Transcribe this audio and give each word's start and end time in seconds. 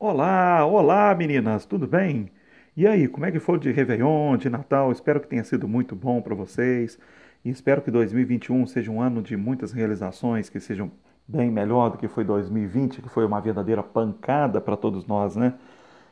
Olá, 0.00 0.64
olá 0.64 1.12
meninas, 1.12 1.66
tudo 1.66 1.84
bem? 1.84 2.30
E 2.76 2.86
aí, 2.86 3.08
como 3.08 3.26
é 3.26 3.32
que 3.32 3.40
foi 3.40 3.58
de 3.58 3.72
Réveillon, 3.72 4.36
de 4.36 4.48
Natal? 4.48 4.92
Espero 4.92 5.20
que 5.20 5.26
tenha 5.26 5.42
sido 5.42 5.66
muito 5.66 5.96
bom 5.96 6.22
para 6.22 6.36
vocês 6.36 6.96
e 7.44 7.50
espero 7.50 7.82
que 7.82 7.90
2021 7.90 8.64
seja 8.68 8.92
um 8.92 9.02
ano 9.02 9.20
de 9.20 9.36
muitas 9.36 9.72
realizações, 9.72 10.48
que 10.48 10.60
sejam 10.60 10.88
bem 11.26 11.50
melhor 11.50 11.90
do 11.90 11.98
que 11.98 12.06
foi 12.06 12.22
2020, 12.22 13.02
que 13.02 13.08
foi 13.08 13.24
uma 13.26 13.40
verdadeira 13.40 13.82
pancada 13.82 14.60
para 14.60 14.76
todos 14.76 15.04
nós, 15.04 15.34
né? 15.34 15.54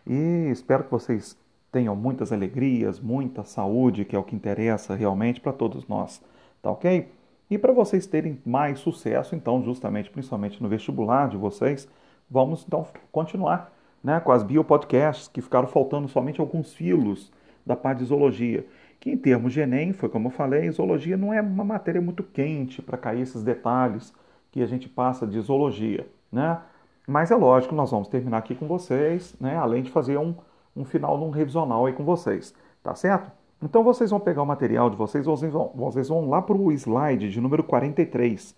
E 0.04 0.48
espero 0.50 0.82
que 0.82 0.90
vocês 0.90 1.38
tenham 1.70 1.94
muitas 1.94 2.32
alegrias, 2.32 2.98
muita 2.98 3.44
saúde, 3.44 4.04
que 4.04 4.16
é 4.16 4.18
o 4.18 4.24
que 4.24 4.34
interessa 4.34 4.96
realmente 4.96 5.40
para 5.40 5.52
todos 5.52 5.86
nós, 5.86 6.20
tá 6.60 6.72
ok? 6.72 7.08
E 7.48 7.56
para 7.56 7.72
vocês 7.72 8.04
terem 8.04 8.40
mais 8.44 8.80
sucesso, 8.80 9.36
então, 9.36 9.62
justamente, 9.62 10.10
principalmente 10.10 10.60
no 10.60 10.68
vestibular 10.68 11.28
de 11.28 11.36
vocês, 11.36 11.88
vamos 12.28 12.64
então 12.66 12.84
continuar 13.12 13.75
né, 14.06 14.20
com 14.20 14.30
as 14.30 14.44
biopodcasts, 14.44 15.26
que 15.26 15.42
ficaram 15.42 15.66
faltando 15.66 16.06
somente 16.06 16.40
alguns 16.40 16.72
filos 16.72 17.32
da 17.66 17.74
parte 17.74 17.98
de 17.98 18.04
zoologia. 18.04 18.64
Que 19.00 19.10
em 19.10 19.16
termos 19.16 19.52
de 19.52 19.58
Enem, 19.58 19.92
foi 19.92 20.08
como 20.08 20.28
eu 20.28 20.30
falei, 20.30 20.70
zoologia 20.70 21.16
não 21.16 21.34
é 21.34 21.42
uma 21.42 21.64
matéria 21.64 22.00
muito 22.00 22.22
quente 22.22 22.80
para 22.80 22.96
cair 22.96 23.22
esses 23.22 23.42
detalhes 23.42 24.14
que 24.52 24.62
a 24.62 24.66
gente 24.66 24.88
passa 24.88 25.26
de 25.26 25.40
zoologia. 25.40 26.06
Né? 26.30 26.56
Mas 27.04 27.32
é 27.32 27.34
lógico, 27.34 27.74
nós 27.74 27.90
vamos 27.90 28.06
terminar 28.06 28.38
aqui 28.38 28.54
com 28.54 28.68
vocês, 28.68 29.34
né, 29.40 29.56
além 29.56 29.82
de 29.82 29.90
fazer 29.90 30.16
um, 30.18 30.36
um 30.76 30.84
final 30.84 31.18
num 31.18 31.30
revisional 31.30 31.86
aí 31.86 31.92
com 31.92 32.04
vocês. 32.04 32.54
Tá 32.84 32.94
certo? 32.94 33.32
Então 33.60 33.82
vocês 33.82 34.10
vão 34.10 34.20
pegar 34.20 34.42
o 34.42 34.46
material 34.46 34.88
de 34.88 34.96
vocês, 34.96 35.26
vocês 35.26 35.52
vão, 35.52 35.72
vocês 35.74 36.08
vão 36.08 36.28
lá 36.28 36.40
para 36.40 36.56
o 36.56 36.70
slide 36.70 37.28
de 37.28 37.40
número 37.40 37.64
43. 37.64 38.54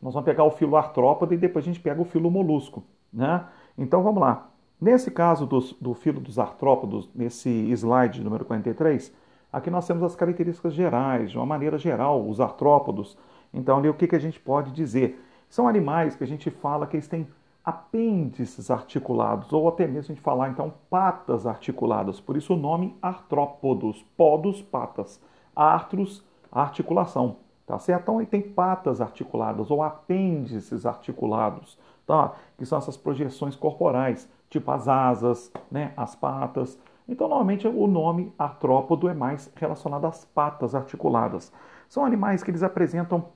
Nós 0.00 0.14
vamos 0.14 0.24
pegar 0.24 0.44
o 0.44 0.50
filo 0.52 0.76
artrópode 0.76 1.34
e 1.34 1.38
depois 1.38 1.64
a 1.64 1.66
gente 1.66 1.80
pega 1.80 2.00
o 2.00 2.04
filo 2.04 2.30
molusco. 2.30 2.84
Né? 3.12 3.44
Então 3.76 4.00
vamos 4.00 4.20
lá. 4.20 4.51
Nesse 4.82 5.12
caso 5.12 5.46
dos, 5.46 5.74
do 5.74 5.94
filo 5.94 6.20
dos 6.20 6.40
artrópodos, 6.40 7.08
nesse 7.14 7.48
slide 7.70 8.20
número 8.20 8.44
43, 8.44 9.14
aqui 9.52 9.70
nós 9.70 9.86
temos 9.86 10.02
as 10.02 10.16
características 10.16 10.74
gerais, 10.74 11.30
de 11.30 11.36
uma 11.36 11.46
maneira 11.46 11.78
geral, 11.78 12.28
os 12.28 12.40
artrópodos. 12.40 13.16
Então, 13.54 13.78
ali 13.78 13.88
o 13.88 13.94
que, 13.94 14.08
que 14.08 14.16
a 14.16 14.18
gente 14.18 14.40
pode 14.40 14.72
dizer? 14.72 15.24
São 15.48 15.68
animais 15.68 16.16
que 16.16 16.24
a 16.24 16.26
gente 16.26 16.50
fala 16.50 16.84
que 16.84 16.96
eles 16.96 17.06
têm 17.06 17.28
apêndices 17.64 18.72
articulados, 18.72 19.52
ou 19.52 19.68
até 19.68 19.86
mesmo 19.86 20.10
a 20.10 20.14
gente 20.16 20.20
falar 20.20 20.48
então 20.48 20.74
patas 20.90 21.46
articuladas, 21.46 22.18
por 22.18 22.36
isso 22.36 22.54
o 22.54 22.56
nome 22.56 22.96
artrópodos, 23.00 24.04
podos, 24.16 24.62
patas, 24.62 25.20
artros, 25.54 26.24
articulação, 26.50 27.36
tá 27.68 27.78
certo? 27.78 28.02
Então 28.02 28.20
ele 28.20 28.26
tem 28.26 28.42
patas 28.42 29.00
articuladas 29.00 29.70
ou 29.70 29.80
apêndices 29.80 30.84
articulados, 30.84 31.78
tá? 32.04 32.32
Que 32.58 32.66
são 32.66 32.78
essas 32.78 32.96
projeções 32.96 33.54
corporais 33.54 34.28
tipo 34.52 34.70
as 34.70 34.86
asas, 34.86 35.50
né, 35.70 35.94
as 35.96 36.14
patas. 36.14 36.78
Então, 37.08 37.26
normalmente 37.26 37.66
o 37.66 37.86
nome 37.86 38.32
artrópodo 38.38 39.08
é 39.08 39.14
mais 39.14 39.50
relacionado 39.56 40.06
às 40.06 40.26
patas 40.26 40.74
articuladas. 40.74 41.50
São 41.88 42.04
animais 42.04 42.42
que 42.42 42.50
eles 42.50 42.62
apresentam 42.62 43.28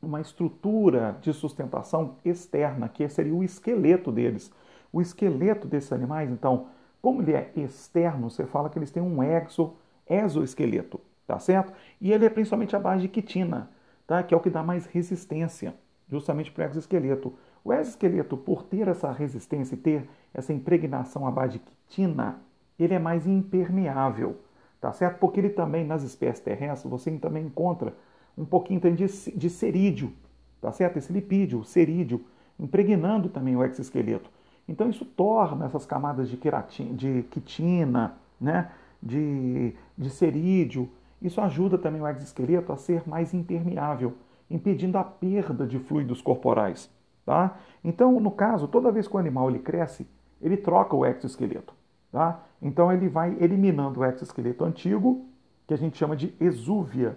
uma 0.00 0.20
estrutura 0.20 1.16
de 1.22 1.32
sustentação 1.32 2.16
externa, 2.24 2.88
que 2.88 3.08
seria 3.08 3.34
o 3.34 3.42
esqueleto 3.42 4.12
deles. 4.12 4.52
O 4.92 5.00
esqueleto 5.00 5.66
desses 5.66 5.92
animais, 5.92 6.30
então, 6.30 6.66
como 7.00 7.22
ele 7.22 7.32
é 7.32 7.50
externo, 7.56 8.28
você 8.28 8.44
fala 8.44 8.68
que 8.68 8.78
eles 8.78 8.90
têm 8.90 9.02
um 9.02 9.22
exo, 9.22 9.72
exoesqueleto, 10.06 11.00
tá 11.26 11.38
certo? 11.38 11.72
E 11.98 12.12
ele 12.12 12.26
é 12.26 12.30
principalmente 12.30 12.76
a 12.76 12.78
base 12.78 13.02
de 13.02 13.08
quitina, 13.08 13.70
tá? 14.06 14.22
que 14.22 14.34
é 14.34 14.36
o 14.36 14.40
que 14.40 14.50
dá 14.50 14.62
mais 14.62 14.84
resistência, 14.84 15.74
justamente 16.10 16.52
para 16.52 16.66
o 16.66 16.68
exoesqueleto. 16.68 17.32
O 17.64 17.72
exoesqueleto, 17.72 18.36
por 18.36 18.62
ter 18.62 18.88
essa 18.88 19.10
resistência 19.12 19.74
e 19.74 19.78
ter 19.78 20.08
essa 20.34 20.52
impregnação 20.52 21.26
à 21.26 21.30
base 21.30 21.54
de 21.54 21.58
quitina, 21.60 22.40
ele 22.78 22.94
é 22.94 22.98
mais 22.98 23.26
impermeável, 23.26 24.36
tá 24.80 24.92
certo? 24.92 25.18
Porque 25.18 25.38
ele 25.38 25.50
também, 25.50 25.84
nas 25.84 26.02
espécies 26.02 26.42
terrestres, 26.42 26.90
você 26.90 27.10
também 27.18 27.46
encontra 27.46 27.94
um 28.36 28.44
pouquinho 28.44 28.80
de, 28.80 29.06
de 29.06 29.50
cerídeo, 29.50 30.12
tá 30.60 30.72
certo? 30.72 30.96
Esse 30.96 31.12
lipídio, 31.12 31.64
cerídeo, 31.64 32.24
impregnando 32.58 33.28
também 33.28 33.56
o 33.56 33.64
exoesqueleto. 33.64 34.30
Então 34.68 34.88
isso 34.88 35.04
torna 35.04 35.66
essas 35.66 35.84
camadas 35.84 36.28
de, 36.28 36.36
queratina, 36.36 36.94
de 36.94 37.22
quitina, 37.24 38.14
né? 38.40 38.70
de, 39.02 39.74
de 39.98 40.10
cerídeo, 40.10 40.88
isso 41.20 41.40
ajuda 41.40 41.76
também 41.76 42.00
o 42.00 42.08
exoesqueleto 42.08 42.72
a 42.72 42.76
ser 42.76 43.06
mais 43.08 43.34
impermeável, 43.34 44.14
impedindo 44.50 44.96
a 44.96 45.04
perda 45.04 45.66
de 45.66 45.78
fluidos 45.78 46.22
corporais. 46.22 46.90
Tá? 47.24 47.58
Então, 47.84 48.18
no 48.18 48.30
caso, 48.30 48.66
toda 48.66 48.90
vez 48.90 49.06
que 49.06 49.14
o 49.14 49.18
animal 49.18 49.48
ele 49.48 49.60
cresce, 49.60 50.06
ele 50.40 50.56
troca 50.56 50.96
o 50.96 51.06
exoesqueleto. 51.06 51.74
Tá? 52.10 52.42
Então 52.60 52.92
ele 52.92 53.08
vai 53.08 53.36
eliminando 53.40 54.00
o 54.00 54.04
exoesqueleto 54.04 54.64
antigo, 54.64 55.24
que 55.66 55.74
a 55.74 55.78
gente 55.78 55.96
chama 55.96 56.14
de 56.14 56.34
exúvia. 56.38 57.16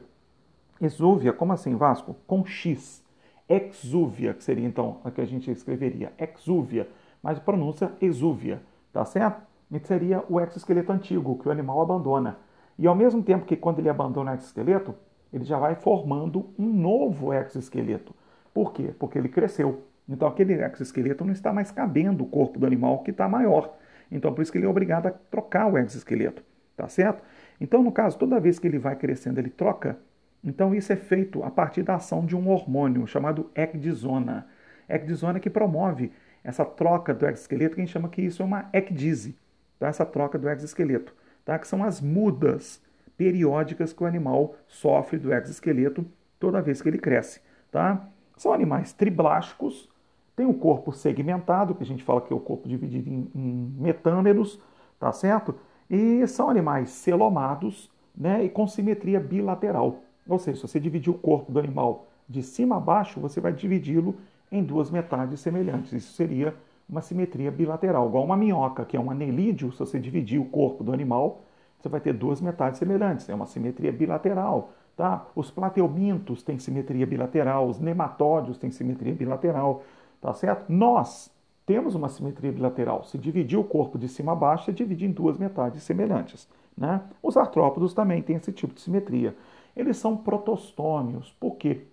Exúvia, 0.81 1.33
como 1.33 1.53
assim, 1.53 1.75
Vasco? 1.75 2.15
Com 2.25 2.45
X. 2.45 3.03
Exúvia, 3.47 4.33
que 4.33 4.43
seria 4.43 4.65
então 4.65 4.99
a 5.03 5.11
que 5.11 5.21
a 5.21 5.25
gente 5.25 5.51
escreveria, 5.51 6.13
exúvia, 6.17 6.89
mas 7.21 7.37
pronúncia 7.37 7.91
exúvia, 8.01 8.61
tá 8.91 9.05
certo? 9.05 9.41
E 9.71 9.79
seria 9.79 10.23
o 10.29 10.39
exoesqueleto 10.39 10.91
antigo, 10.91 11.37
que 11.37 11.47
o 11.47 11.51
animal 11.51 11.81
abandona. 11.81 12.37
E 12.77 12.87
ao 12.87 12.95
mesmo 12.95 13.21
tempo 13.21 13.45
que 13.45 13.55
quando 13.55 13.79
ele 13.79 13.89
abandona 13.89 14.31
o 14.31 14.33
exoesqueleto, 14.35 14.95
ele 15.31 15.43
já 15.43 15.59
vai 15.59 15.75
formando 15.75 16.49
um 16.57 16.65
novo 16.65 17.33
exoesqueleto. 17.33 18.15
Por 18.53 18.71
quê? 18.71 18.93
Porque 18.97 19.17
ele 19.17 19.29
cresceu. 19.29 19.83
Então 20.07 20.27
aquele 20.27 20.53
exoesqueleto 20.53 21.25
não 21.25 21.33
está 21.33 21.51
mais 21.51 21.71
cabendo 21.71 22.23
o 22.23 22.27
corpo 22.27 22.59
do 22.59 22.65
animal 22.65 22.99
que 23.03 23.11
está 23.11 23.27
maior. 23.27 23.75
Então 24.11 24.33
por 24.33 24.41
isso 24.41 24.51
que 24.51 24.57
ele 24.57 24.65
é 24.65 24.69
obrigado 24.69 25.07
a 25.07 25.11
trocar 25.11 25.67
o 25.67 25.77
exoesqueleto, 25.77 26.43
tá 26.77 26.87
certo? 26.87 27.23
Então 27.59 27.81
no 27.81 27.91
caso, 27.91 28.17
toda 28.17 28.39
vez 28.39 28.59
que 28.59 28.67
ele 28.67 28.77
vai 28.77 28.95
crescendo, 28.95 29.39
ele 29.39 29.49
troca. 29.49 29.97
Então 30.43 30.75
isso 30.75 30.93
é 30.93 30.95
feito 30.95 31.43
a 31.43 31.49
partir 31.49 31.81
da 31.81 31.95
ação 31.95 32.25
de 32.25 32.35
um 32.35 32.49
hormônio 32.49 33.07
chamado 33.07 33.49
ecdisona. 33.55 34.47
Ecdisona 34.87 35.39
que 35.39 35.49
promove 35.49 36.11
essa 36.43 36.63
troca 36.63 37.11
do 37.11 37.25
exoesqueleto, 37.25 37.75
que 37.75 37.81
a 37.81 37.85
gente 37.85 37.93
chama 37.93 38.07
que 38.07 38.21
isso 38.21 38.43
é 38.43 38.45
uma 38.45 38.69
ecdise, 38.71 39.35
tá? 39.79 39.87
essa 39.87 40.05
troca 40.05 40.37
do 40.37 40.47
exoesqueleto, 40.47 41.15
tá? 41.43 41.57
que 41.57 41.67
são 41.67 41.83
as 41.83 41.99
mudas 41.99 42.79
periódicas 43.17 43.91
que 43.91 44.03
o 44.03 44.05
animal 44.05 44.55
sofre 44.67 45.17
do 45.17 45.33
exoesqueleto 45.33 46.05
toda 46.39 46.61
vez 46.61 46.81
que 46.81 46.89
ele 46.89 46.99
cresce. 46.99 47.41
Tá? 47.71 48.07
São 48.37 48.53
animais 48.53 48.93
triblásticos, 48.93 49.89
tem 50.35 50.45
o 50.45 50.53
corpo 50.53 50.91
segmentado, 50.91 51.73
que 51.73 51.83
a 51.83 51.85
gente 51.85 52.03
fala 52.03 52.21
que 52.21 52.33
é 52.33 52.35
o 52.35 52.39
corpo 52.39 52.67
dividido 52.67 53.09
em, 53.09 53.29
em 53.33 53.75
metâmeros, 53.77 54.59
tá 54.99 55.11
certo? 55.11 55.55
E 55.89 56.25
são 56.27 56.49
animais 56.49 56.89
celomados, 56.89 57.89
né, 58.15 58.43
e 58.43 58.49
com 58.49 58.67
simetria 58.67 59.19
bilateral. 59.19 59.99
Ou 60.27 60.39
seja, 60.39 60.57
se 60.57 60.67
você 60.67 60.79
dividir 60.79 61.11
o 61.11 61.17
corpo 61.17 61.51
do 61.51 61.59
animal 61.59 62.07
de 62.27 62.41
cima 62.41 62.77
a 62.77 62.79
baixo, 62.79 63.19
você 63.19 63.39
vai 63.39 63.53
dividi-lo 63.53 64.15
em 64.51 64.63
duas 64.63 64.89
metades 64.89 65.39
semelhantes. 65.39 65.93
Isso 65.93 66.13
seria 66.13 66.55
uma 66.87 67.01
simetria 67.01 67.51
bilateral, 67.51 68.07
igual 68.07 68.23
uma 68.23 68.37
minhoca, 68.37 68.85
que 68.85 68.95
é 68.95 68.99
um 68.99 69.11
anelídeo, 69.11 69.71
se 69.71 69.79
você 69.79 69.99
dividir 69.99 70.39
o 70.39 70.45
corpo 70.45 70.83
do 70.83 70.93
animal, 70.93 71.41
você 71.79 71.89
vai 71.89 71.99
ter 71.99 72.13
duas 72.13 72.41
metades 72.41 72.79
semelhantes. 72.79 73.29
É 73.29 73.35
uma 73.35 73.45
simetria 73.45 73.91
bilateral. 73.91 74.71
Tá? 74.95 75.27
Os 75.35 75.51
plateumintos 75.51 76.41
têm 76.41 76.57
simetria 76.57 77.05
bilateral, 77.05 77.67
os 77.67 77.79
nematódios 77.79 78.57
têm 78.57 78.71
simetria 78.71 79.13
bilateral. 79.13 79.83
Tá 80.25 80.33
certo? 80.33 80.65
Nós 80.73 81.31
temos 81.67 81.93
uma 81.93 82.09
simetria 82.09 82.51
bilateral. 82.51 83.03
Se 83.03 83.15
dividir 83.15 83.59
o 83.59 83.63
corpo 83.63 83.95
de 83.95 84.09
cima 84.09 84.31
a 84.31 84.35
baixo, 84.35 84.65
você 84.65 84.73
divide 84.73 85.05
em 85.05 85.11
duas 85.11 85.37
metades 85.37 85.83
semelhantes. 85.83 86.47
Né? 86.75 86.99
Os 87.21 87.37
artrópodos 87.37 87.93
também 87.93 88.23
têm 88.23 88.35
esse 88.35 88.51
tipo 88.51 88.73
de 88.73 88.81
simetria. 88.81 89.37
Eles 89.77 89.97
são 89.97 90.17
protostômios, 90.17 91.31
porque 91.39 91.85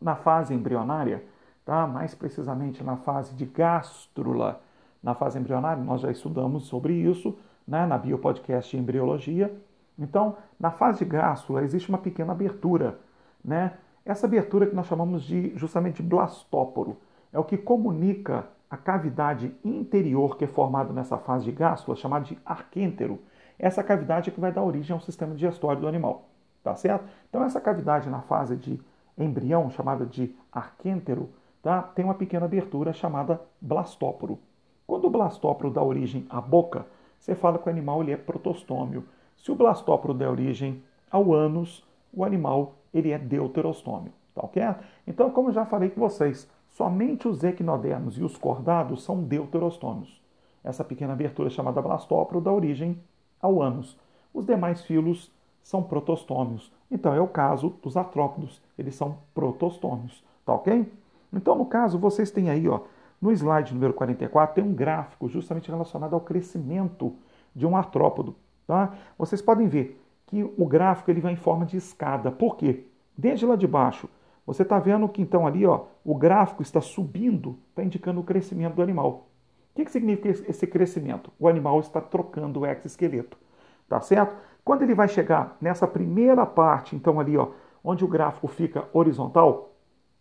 na 0.00 0.14
fase 0.14 0.54
embrionária, 0.54 1.24
tá? 1.64 1.88
mais 1.88 2.14
precisamente 2.14 2.84
na 2.84 2.98
fase 2.98 3.34
de 3.34 3.46
gástrula, 3.46 4.60
na 5.02 5.16
fase 5.16 5.36
embrionária, 5.36 5.82
nós 5.82 6.02
já 6.02 6.10
estudamos 6.12 6.66
sobre 6.66 6.94
isso 6.94 7.36
né? 7.66 7.84
na 7.84 7.98
Biopodcast 7.98 8.76
de 8.76 8.80
Embriologia. 8.80 9.52
Então, 9.98 10.36
na 10.56 10.70
fase 10.70 11.00
de 11.00 11.04
gástrula 11.04 11.64
existe 11.64 11.88
uma 11.88 11.98
pequena 11.98 12.30
abertura. 12.30 13.00
Né? 13.44 13.72
Essa 14.04 14.28
abertura 14.28 14.68
que 14.68 14.76
nós 14.76 14.86
chamamos 14.86 15.24
de 15.24 15.52
justamente 15.56 16.00
blastóporo 16.00 16.96
é 17.36 17.38
o 17.38 17.44
que 17.44 17.58
comunica 17.58 18.48
a 18.70 18.78
cavidade 18.78 19.54
interior 19.62 20.38
que 20.38 20.44
é 20.44 20.48
formada 20.48 20.90
nessa 20.90 21.18
fase 21.18 21.44
de 21.44 21.52
gástula, 21.52 21.94
chamada 21.94 22.24
de 22.24 22.38
arquêntero. 22.46 23.20
Essa 23.58 23.84
cavidade 23.84 24.30
é 24.30 24.32
que 24.32 24.40
vai 24.40 24.50
dar 24.50 24.62
origem 24.62 24.94
ao 24.94 25.02
sistema 25.02 25.34
digestório 25.34 25.82
do 25.82 25.86
animal, 25.86 26.30
tá 26.64 26.74
certo? 26.74 27.04
Então 27.28 27.44
essa 27.44 27.60
cavidade 27.60 28.08
na 28.08 28.22
fase 28.22 28.56
de 28.56 28.80
embrião, 29.18 29.70
chamada 29.70 30.06
de 30.06 30.34
arquêntero, 30.50 31.28
tá? 31.62 31.82
tem 31.82 32.06
uma 32.06 32.14
pequena 32.14 32.46
abertura 32.46 32.94
chamada 32.94 33.38
blastóporo. 33.60 34.38
Quando 34.86 35.04
o 35.04 35.10
blastóporo 35.10 35.70
dá 35.70 35.82
origem 35.82 36.26
à 36.30 36.40
boca, 36.40 36.86
você 37.18 37.34
fala 37.34 37.58
que 37.58 37.68
o 37.68 37.70
animal 37.70 38.00
ele 38.02 38.12
é 38.12 38.16
protostômio. 38.16 39.04
Se 39.36 39.52
o 39.52 39.54
blastóporo 39.54 40.14
der 40.14 40.30
origem 40.30 40.82
ao 41.10 41.34
ânus, 41.34 41.86
o 42.14 42.24
animal 42.24 42.76
ele 42.94 43.10
é 43.10 43.18
deuterostômio, 43.18 44.12
tá 44.34 44.40
ok? 44.42 44.62
Então, 45.06 45.30
como 45.30 45.50
eu 45.50 45.52
já 45.52 45.66
falei 45.66 45.90
com 45.90 46.00
vocês, 46.00 46.48
Somente 46.76 47.26
os 47.26 47.42
equinodermos 47.42 48.18
e 48.18 48.22
os 48.22 48.36
cordados 48.36 49.02
são 49.02 49.22
deuterostômios. 49.22 50.22
essa 50.62 50.84
pequena 50.84 51.14
abertura 51.14 51.48
chamada 51.48 51.80
blastóporo 51.80 52.38
dá 52.38 52.52
origem 52.52 53.00
ao 53.40 53.62
ânus. 53.62 53.96
Os 54.34 54.44
demais 54.44 54.82
filos 54.82 55.32
são 55.62 55.82
protostômios. 55.82 56.70
Então 56.90 57.14
é 57.14 57.20
o 57.20 57.28
caso 57.28 57.70
dos 57.82 57.96
artrópodos, 57.96 58.60
eles 58.76 58.94
são 58.94 59.16
protostômios, 59.32 60.22
tá 60.44 60.52
ok? 60.52 60.92
Então 61.32 61.56
no 61.56 61.64
caso 61.64 61.98
vocês 61.98 62.30
têm 62.30 62.50
aí, 62.50 62.68
ó, 62.68 62.80
no 63.22 63.32
slide 63.32 63.72
número 63.72 63.94
44 63.94 64.56
tem 64.56 64.62
um 64.62 64.74
gráfico 64.74 65.30
justamente 65.30 65.70
relacionado 65.70 66.12
ao 66.12 66.20
crescimento 66.20 67.14
de 67.54 67.64
um 67.64 67.74
artrópodo, 67.74 68.36
tá? 68.66 68.92
Vocês 69.16 69.40
podem 69.40 69.66
ver 69.66 69.98
que 70.26 70.44
o 70.44 70.66
gráfico 70.66 71.10
ele 71.10 71.22
vai 71.22 71.32
em 71.32 71.36
forma 71.36 71.64
de 71.64 71.78
escada. 71.78 72.30
Por 72.30 72.54
quê? 72.54 72.84
Desde 73.16 73.46
lá 73.46 73.56
de 73.56 73.66
baixo, 73.66 74.10
você 74.46 74.62
está 74.62 74.78
vendo 74.78 75.08
que 75.08 75.22
então 75.22 75.46
ali, 75.46 75.64
ó, 75.64 75.86
o 76.06 76.14
gráfico 76.14 76.62
está 76.62 76.80
subindo, 76.80 77.58
está 77.70 77.82
indicando 77.82 78.20
o 78.20 78.24
crescimento 78.24 78.74
do 78.74 78.82
animal. 78.82 79.26
O 79.72 79.74
que, 79.74 79.84
que 79.84 79.90
significa 79.90 80.28
esse 80.28 80.64
crescimento? 80.64 81.32
O 81.36 81.48
animal 81.48 81.80
está 81.80 82.00
trocando 82.00 82.60
o 82.60 82.66
exoesqueleto, 82.66 83.36
tá 83.88 84.00
certo? 84.00 84.36
Quando 84.64 84.82
ele 84.82 84.94
vai 84.94 85.08
chegar 85.08 85.56
nessa 85.60 85.84
primeira 85.84 86.46
parte, 86.46 86.94
então 86.94 87.18
ali, 87.18 87.36
ó, 87.36 87.48
onde 87.82 88.04
o 88.04 88.08
gráfico 88.08 88.46
fica 88.46 88.88
horizontal, 88.92 89.72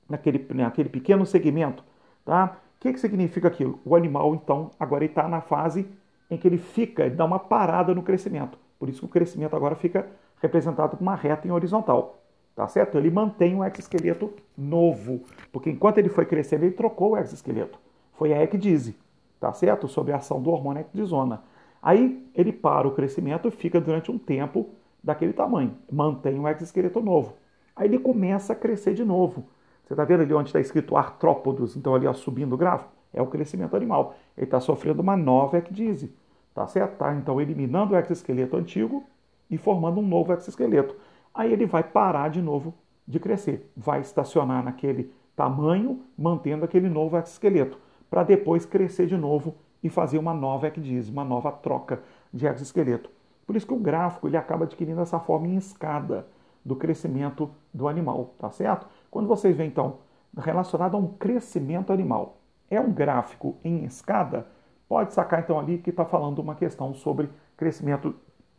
naquele, 0.09 0.43
naquele 0.55 0.89
pequeno 0.89 1.23
segmento, 1.23 1.83
tá? 2.25 2.57
O 2.77 2.79
que, 2.79 2.91
que 2.91 2.99
significa 2.99 3.47
aquilo? 3.47 3.79
O 3.85 3.95
animal, 3.95 4.33
então, 4.33 4.71
agora 4.79 5.05
está 5.05 5.27
na 5.27 5.39
fase 5.39 5.87
em 6.31 6.37
que 6.37 6.47
ele 6.47 6.57
fica, 6.57 7.05
ele 7.05 7.15
dá 7.15 7.25
uma 7.25 7.39
parada 7.39 7.93
no 7.93 8.01
crescimento. 8.01 8.57
Por 8.79 8.89
isso 8.89 9.01
que 9.01 9.05
o 9.05 9.09
crescimento 9.09 9.55
agora 9.55 9.75
fica 9.75 10.07
representado 10.41 10.97
com 10.97 11.03
uma 11.03 11.15
reta 11.15 11.47
em 11.47 11.51
horizontal. 11.51 12.24
Tá 12.55 12.67
certo? 12.69 12.97
Ele 12.97 13.11
mantém 13.11 13.53
um 13.53 13.65
exoesqueleto 13.65 14.31
novo, 14.57 15.21
porque 15.51 15.69
enquanto 15.69 15.97
ele 15.97 16.07
foi 16.07 16.25
crescendo, 16.25 16.63
ele 16.63 16.73
trocou 16.73 17.11
o 17.11 17.17
exoesqueleto. 17.17 17.77
Foi 18.13 18.33
a 18.33 18.41
ecdise, 18.41 18.95
tá 19.39 19.51
certo? 19.51 19.89
Sob 19.89 20.11
a 20.11 20.17
ação 20.17 20.41
do 20.41 20.49
hormônio 20.49 20.79
ecdisona. 20.79 21.43
Aí 21.81 22.25
ele 22.33 22.53
para 22.53 22.87
o 22.87 22.91
crescimento 22.91 23.47
e 23.49 23.51
fica 23.51 23.81
durante 23.81 24.09
um 24.09 24.17
tempo 24.17 24.69
daquele 25.03 25.33
tamanho, 25.33 25.75
mantém 25.91 26.39
um 26.39 26.47
exoesqueleto 26.47 27.01
novo. 27.01 27.33
Aí 27.75 27.87
ele 27.87 27.99
começa 27.99 28.53
a 28.53 28.55
crescer 28.55 28.93
de 28.93 29.03
novo. 29.03 29.45
Você 29.83 29.93
está 29.93 30.05
vendo 30.05 30.21
ali 30.21 30.33
onde 30.33 30.49
está 30.49 30.59
escrito 30.59 30.95
artrópodos, 30.95 31.75
então 31.75 31.93
ali 31.93 32.07
ó, 32.07 32.13
subindo 32.13 32.53
o 32.53 32.57
gráfico? 32.57 32.89
É 33.13 33.21
o 33.21 33.27
crescimento 33.27 33.75
animal. 33.75 34.15
Ele 34.35 34.45
está 34.45 34.59
sofrendo 34.59 35.01
uma 35.01 35.17
nova 35.17 35.57
ecdise. 35.57 36.11
Tá 36.53 36.65
certo? 36.67 36.97
Tá, 36.97 37.13
então 37.13 37.39
eliminando 37.41 37.93
o 37.93 37.97
exoesqueleto 37.97 38.55
antigo 38.55 39.03
e 39.51 39.57
formando 39.57 39.99
um 39.99 40.07
novo 40.07 40.31
exoesqueleto. 40.31 40.95
Aí 41.35 41.51
ele 41.51 41.65
vai 41.65 41.83
parar 41.83 42.29
de 42.29 42.41
novo 42.41 42.73
de 43.05 43.19
crescer, 43.19 43.69
vai 43.75 43.99
estacionar 43.99 44.63
naquele 44.63 45.13
tamanho, 45.35 46.01
mantendo 46.17 46.63
aquele 46.63 46.87
novo 46.87 47.17
exoesqueleto, 47.17 47.77
para 48.09 48.23
depois 48.23 48.65
crescer 48.65 49.05
de 49.05 49.17
novo 49.17 49.53
e 49.83 49.89
fazer 49.89 50.17
uma 50.17 50.33
nova 50.33 50.67
ecdise, 50.67 51.11
uma 51.11 51.25
nova 51.25 51.51
troca 51.51 52.01
de 52.33 52.47
exoesqueleto. 52.47 53.09
Por 53.45 53.55
isso 53.55 53.67
que 53.67 53.73
o 53.73 53.79
gráfico 53.79 54.27
ele 54.27 54.37
acaba 54.37 54.63
adquirindo 54.63 55.01
essa 55.01 55.19
forma 55.19 55.47
em 55.47 55.57
escada 55.57 56.25
do 56.63 56.75
crescimento 56.75 57.51
do 57.73 57.87
animal, 57.87 58.33
tá 58.39 58.49
certo? 58.49 58.87
Quando 59.11 59.27
vocês 59.27 59.55
veem 59.55 59.69
então 59.69 59.97
relacionado 60.35 60.95
a 60.95 60.99
um 60.99 61.07
crescimento 61.07 61.93
animal, 61.93 62.37
é 62.69 62.79
um 62.79 62.91
gráfico 62.91 63.57
em 63.63 63.83
escada, 63.83 64.47
pode 64.87 65.13
sacar 65.13 65.41
então 65.41 65.59
ali 65.59 65.77
que 65.77 65.91
está 65.91 66.05
falando 66.05 66.39
uma 66.39 66.55
questão 66.55 66.93
sobre 66.93 67.29
crescimento 67.55 68.15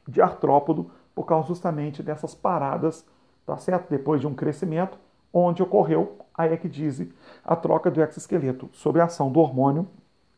de 0.06 0.22
artrópodo 0.22 0.90
por 1.16 1.24
causa 1.24 1.48
justamente 1.48 2.02
dessas 2.02 2.34
paradas, 2.34 3.02
tá 3.46 3.56
certo? 3.56 3.88
Depois 3.88 4.20
de 4.20 4.26
um 4.26 4.34
crescimento, 4.34 4.98
onde 5.32 5.62
ocorreu 5.62 6.18
a 6.34 6.46
ecdise, 6.46 7.10
a 7.42 7.56
troca 7.56 7.90
do 7.90 8.02
exoesqueleto, 8.02 8.68
sob 8.74 9.00
a 9.00 9.04
ação 9.04 9.32
do 9.32 9.40
hormônio 9.40 9.88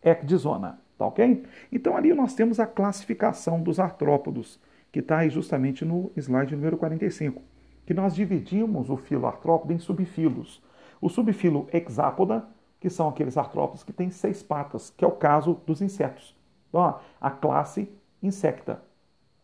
ecdisona, 0.00 0.78
tá 0.96 1.04
ok? 1.04 1.44
Então 1.72 1.96
ali 1.96 2.14
nós 2.14 2.32
temos 2.32 2.60
a 2.60 2.66
classificação 2.66 3.60
dos 3.60 3.80
artrópodos, 3.80 4.60
que 4.92 5.00
está 5.00 5.18
aí 5.18 5.30
justamente 5.30 5.84
no 5.84 6.12
slide 6.16 6.54
número 6.54 6.76
45, 6.76 7.42
que 7.84 7.92
nós 7.92 8.14
dividimos 8.14 8.88
o 8.88 8.96
filo 8.96 9.26
artrópodo 9.26 9.72
em 9.72 9.80
subfilos. 9.80 10.62
O 11.00 11.08
subfilo 11.08 11.68
hexápoda, 11.72 12.46
que 12.78 12.88
são 12.88 13.08
aqueles 13.08 13.36
artrópodos 13.36 13.82
que 13.82 13.92
têm 13.92 14.10
seis 14.10 14.44
patas, 14.44 14.90
que 14.96 15.04
é 15.04 15.08
o 15.08 15.12
caso 15.12 15.60
dos 15.66 15.82
insetos. 15.82 16.38
Então, 16.68 16.80
ó, 16.80 17.00
a 17.20 17.30
classe 17.32 17.90
insecta. 18.22 18.80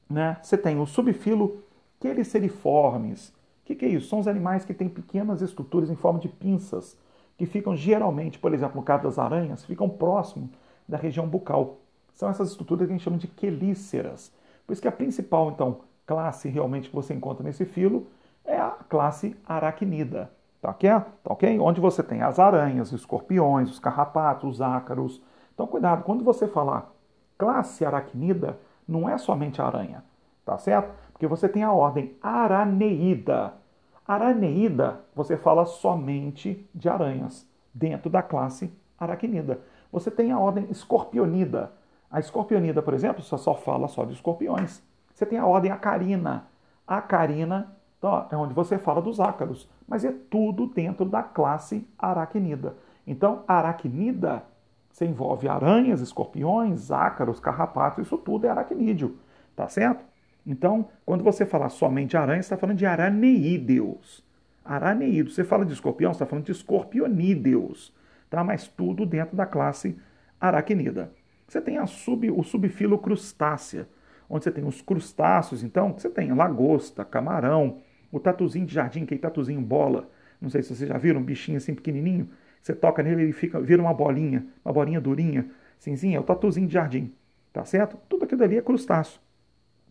Né? 0.08 0.36
Você 0.42 0.56
tem 0.56 0.80
o 0.80 0.86
subfilo 0.86 1.62
queliceriformes. 2.00 3.28
O 3.28 3.32
que, 3.66 3.74
que 3.74 3.84
é 3.84 3.88
isso? 3.88 4.08
São 4.08 4.20
os 4.20 4.28
animais 4.28 4.64
que 4.64 4.74
têm 4.74 4.88
pequenas 4.88 5.40
estruturas 5.40 5.88
em 5.88 5.96
forma 5.96 6.18
de 6.18 6.28
pinças, 6.28 6.98
que 7.36 7.46
ficam 7.46 7.74
geralmente, 7.74 8.38
por 8.38 8.52
exemplo, 8.52 8.76
no 8.76 8.82
caso 8.82 9.04
das 9.04 9.18
aranhas, 9.18 9.64
ficam 9.64 9.88
próximo 9.88 10.50
da 10.86 10.98
região 10.98 11.26
bucal. 11.26 11.78
São 12.12 12.28
essas 12.28 12.50
estruturas 12.50 12.86
que 12.86 12.92
a 12.92 12.96
gente 12.96 13.04
chama 13.04 13.18
de 13.18 13.26
quelíceras. 13.26 14.32
Por 14.66 14.72
isso 14.72 14.82
que 14.82 14.88
a 14.88 14.92
principal, 14.92 15.50
então, 15.50 15.80
classe 16.06 16.48
realmente 16.48 16.90
que 16.90 16.94
você 16.94 17.14
encontra 17.14 17.42
nesse 17.42 17.64
filo 17.64 18.06
é 18.44 18.58
a 18.58 18.70
classe 18.70 19.36
aracnida. 19.46 20.30
Tá 20.60 20.70
ok? 20.70 20.90
Tá 20.90 21.04
ok? 21.24 21.58
Onde 21.58 21.80
você 21.80 22.02
tem 22.02 22.22
as 22.22 22.38
aranhas, 22.38 22.92
os 22.92 23.00
escorpiões, 23.00 23.70
os 23.70 23.78
carrapatos, 23.78 24.54
os 24.54 24.60
ácaros. 24.60 25.20
Então, 25.54 25.66
cuidado, 25.66 26.04
quando 26.04 26.22
você 26.22 26.46
falar 26.46 26.92
classe 27.36 27.84
aracnida, 27.84 28.58
não 28.86 29.08
é 29.08 29.18
somente 29.18 29.60
a 29.60 29.66
aranha, 29.66 30.04
tá 30.44 30.58
certo? 30.58 30.94
Porque 31.12 31.26
você 31.26 31.48
tem 31.48 31.62
a 31.62 31.72
ordem 31.72 32.16
araneída. 32.22 33.54
Araneída, 34.06 35.00
você 35.14 35.36
fala 35.36 35.64
somente 35.64 36.68
de 36.74 36.88
aranhas, 36.88 37.48
dentro 37.72 38.10
da 38.10 38.22
classe 38.22 38.72
aracnida. 38.98 39.60
Você 39.90 40.10
tem 40.10 40.32
a 40.32 40.38
ordem 40.38 40.66
escorpionida. 40.70 41.72
A 42.10 42.20
escorpionida, 42.20 42.82
por 42.82 42.94
exemplo, 42.94 43.22
só, 43.22 43.36
só 43.36 43.54
fala 43.54 43.88
só 43.88 44.04
de 44.04 44.12
escorpiões. 44.12 44.82
Você 45.14 45.24
tem 45.24 45.38
a 45.38 45.46
ordem 45.46 45.70
acarina. 45.70 46.46
Acarina 46.86 47.74
então, 48.04 48.26
é 48.30 48.36
onde 48.36 48.52
você 48.52 48.76
fala 48.76 49.00
dos 49.00 49.18
ácaros, 49.18 49.66
mas 49.88 50.04
é 50.04 50.12
tudo 50.12 50.66
dentro 50.66 51.06
da 51.06 51.22
classe 51.22 51.88
aracnida. 51.98 52.76
Então, 53.06 53.42
aracnida 53.48 54.42
você 54.94 55.04
envolve 55.06 55.48
aranhas, 55.48 56.00
escorpiões, 56.00 56.92
ácaros, 56.92 57.40
carrapatos, 57.40 58.06
isso 58.06 58.16
tudo 58.16 58.46
é 58.46 58.50
aracnídeo, 58.50 59.18
tá 59.56 59.66
certo? 59.68 60.04
Então, 60.46 60.88
quando 61.04 61.24
você 61.24 61.44
falar 61.44 61.68
somente 61.68 62.16
aranha, 62.16 62.38
está 62.38 62.56
falando 62.56 62.78
de 62.78 62.86
araneídeos. 62.86 64.24
Araneídeos. 64.64 65.34
Você 65.34 65.42
fala 65.42 65.66
de 65.66 65.72
escorpião, 65.72 66.12
está 66.12 66.24
falando 66.24 66.44
de 66.44 66.52
escorpionídeos, 66.52 67.92
tá? 68.30 68.44
Mas 68.44 68.68
tudo 68.68 69.04
dentro 69.04 69.36
da 69.36 69.44
classe 69.44 69.98
aracnida. 70.40 71.12
Você 71.48 71.60
tem 71.60 71.84
sub, 71.88 72.30
o 72.30 72.44
subfilo 72.44 72.96
crustácea, 72.96 73.88
onde 74.30 74.44
você 74.44 74.52
tem 74.52 74.64
os 74.64 74.80
crustáceos, 74.80 75.64
então, 75.64 75.92
você 75.92 76.08
tem 76.08 76.32
lagosta, 76.32 77.04
camarão, 77.04 77.78
o 78.12 78.20
tatuzinho 78.20 78.64
de 78.64 78.72
jardim, 78.74 79.04
que 79.04 79.14
é 79.14 79.18
tatuzinho 79.18 79.60
bola. 79.60 80.08
Não 80.40 80.48
sei 80.48 80.62
se 80.62 80.72
vocês 80.72 80.88
já 80.88 80.98
viram, 80.98 81.20
um 81.20 81.24
bichinho 81.24 81.56
assim 81.56 81.74
pequenininho. 81.74 82.30
Você 82.64 82.74
toca 82.74 83.02
nele, 83.02 83.24
ele 83.24 83.32
fica, 83.34 83.60
vira 83.60 83.82
uma 83.82 83.92
bolinha, 83.92 84.46
uma 84.64 84.72
bolinha 84.72 84.98
durinha, 84.98 85.50
cinzinha, 85.78 86.16
é 86.16 86.20
o 86.20 86.22
tatuzinho 86.22 86.66
de 86.66 86.72
jardim. 86.72 87.12
Tá 87.52 87.62
certo? 87.62 87.98
Tudo 88.08 88.24
aquilo 88.24 88.42
ali 88.42 88.56
é 88.56 88.62
crustáceo. 88.62 89.20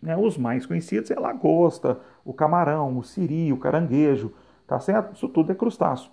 Né? 0.02 0.18
Os 0.18 0.40
mais 0.40 0.66
conhecidos 0.66 1.12
é 1.12 1.16
a 1.16 1.20
lagosta, 1.20 2.00
o 2.26 2.34
camarão, 2.34 2.98
o 2.98 3.04
siri, 3.04 3.54
o 3.54 3.58
caranguejo. 3.58 4.34
Tá 4.66 4.80
certo? 4.80 5.14
Isso 5.14 5.30
tudo 5.30 5.52
é 5.52 5.56
crustáceo. 5.56 6.10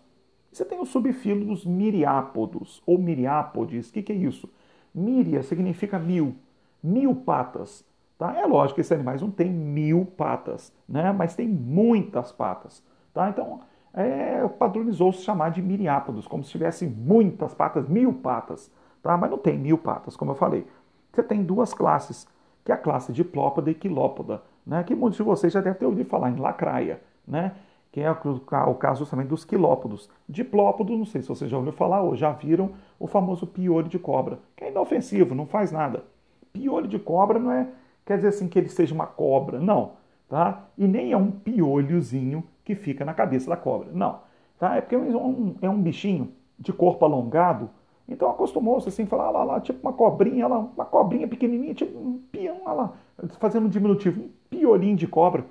Você 0.52 0.62
tem 0.62 0.78
o 0.78 0.84
subfilo 0.84 1.46
dos 1.46 1.64
miriápodos, 1.64 2.82
ou 2.84 2.98
miriápodes. 2.98 3.88
O 3.88 3.92
que, 3.94 4.02
que 4.02 4.12
é 4.12 4.16
isso? 4.16 4.46
Míria 4.94 5.42
significa 5.42 5.98
mil. 5.98 6.34
Mil 6.82 7.14
patas. 7.14 7.82
Tá? 8.18 8.38
É 8.38 8.44
lógico 8.44 8.74
que 8.74 8.80
esses 8.82 8.92
animais 8.92 9.22
não 9.22 9.30
têm 9.30 9.50
mil 9.50 10.04
patas, 10.04 10.70
né? 10.86 11.10
mas 11.10 11.34
tem 11.34 11.48
muitas 11.48 12.30
patas. 12.30 12.84
Tá? 13.14 13.30
Então, 13.30 13.60
é, 13.94 14.46
padronizou-se 14.58 15.22
chamar 15.22 15.50
de 15.50 15.62
miriápodos, 15.62 16.26
como 16.26 16.44
se 16.44 16.50
tivesse 16.50 16.86
muitas 16.86 17.54
patas, 17.54 17.88
mil 17.88 18.12
patas. 18.12 18.70
Tá? 19.02 19.16
Mas 19.16 19.30
não 19.30 19.38
tem 19.38 19.58
mil 19.58 19.78
patas, 19.78 20.16
como 20.16 20.32
eu 20.32 20.34
falei. 20.34 20.66
Você 21.12 21.22
tem 21.22 21.42
duas 21.42 21.74
classes, 21.74 22.26
que 22.64 22.70
é 22.70 22.74
a 22.74 22.78
classe 22.78 23.12
diplópoda 23.12 23.70
e 23.70 23.74
quilópoda, 23.74 24.42
né? 24.66 24.84
que 24.84 24.94
muitos 24.94 25.16
de 25.16 25.22
vocês 25.22 25.52
já 25.52 25.60
devem 25.60 25.78
ter 25.78 25.86
ouvido 25.86 26.08
falar 26.08 26.30
em 26.30 26.36
lacraia, 26.36 27.00
né? 27.26 27.52
que 27.90 28.00
é 28.00 28.10
o 28.10 28.74
caso 28.74 29.04
também 29.06 29.26
dos 29.26 29.44
quilópodos. 29.44 30.08
Diplópodo, 30.28 30.96
não 30.96 31.04
sei 31.04 31.22
se 31.22 31.28
vocês 31.28 31.50
já 31.50 31.56
ouviram 31.56 31.76
falar 31.76 32.02
ou 32.02 32.14
já 32.14 32.30
viram 32.30 32.70
o 32.98 33.08
famoso 33.08 33.46
piolho 33.46 33.88
de 33.88 33.98
cobra, 33.98 34.38
que 34.54 34.64
é 34.64 34.70
inofensivo, 34.70 35.34
não 35.34 35.46
faz 35.46 35.72
nada. 35.72 36.04
Piolho 36.52 36.86
de 36.86 36.98
cobra 36.98 37.38
não 37.38 37.50
é 37.50 37.66
quer 38.10 38.16
dizer 38.16 38.28
assim 38.28 38.48
que 38.48 38.58
ele 38.58 38.68
seja 38.68 38.92
uma 38.92 39.06
cobra, 39.06 39.60
não, 39.60 39.92
tá? 40.28 40.64
E 40.76 40.86
nem 40.86 41.12
é 41.12 41.16
um 41.16 41.30
piolhozinho 41.30 42.42
que 42.70 42.74
fica 42.76 43.04
na 43.04 43.12
cabeça 43.12 43.50
da 43.50 43.56
cobra, 43.56 43.88
não, 43.92 44.20
tá? 44.58 44.76
É 44.76 44.80
porque 44.80 44.94
é 44.94 44.98
um, 44.98 45.56
é 45.60 45.68
um 45.68 45.80
bichinho 45.80 46.32
de 46.58 46.72
corpo 46.72 47.04
alongado, 47.04 47.68
então 48.08 48.30
acostumou-se 48.30 48.88
assim, 48.88 49.06
falar 49.06 49.26
ah, 49.26 49.30
lá, 49.30 49.44
lá, 49.44 49.60
tipo 49.60 49.80
uma 49.82 49.92
cobrinha, 49.92 50.46
lá, 50.46 50.58
uma 50.58 50.84
cobrinha 50.84 51.26
pequenininha, 51.26 51.74
tipo 51.74 51.98
um 51.98 52.20
peão, 52.30 52.62
lá, 52.64 52.92
fazendo 53.38 53.66
um 53.66 53.68
diminutivo, 53.68 54.22
um 54.52 54.94
de 54.94 55.06
cobra, 55.06 55.44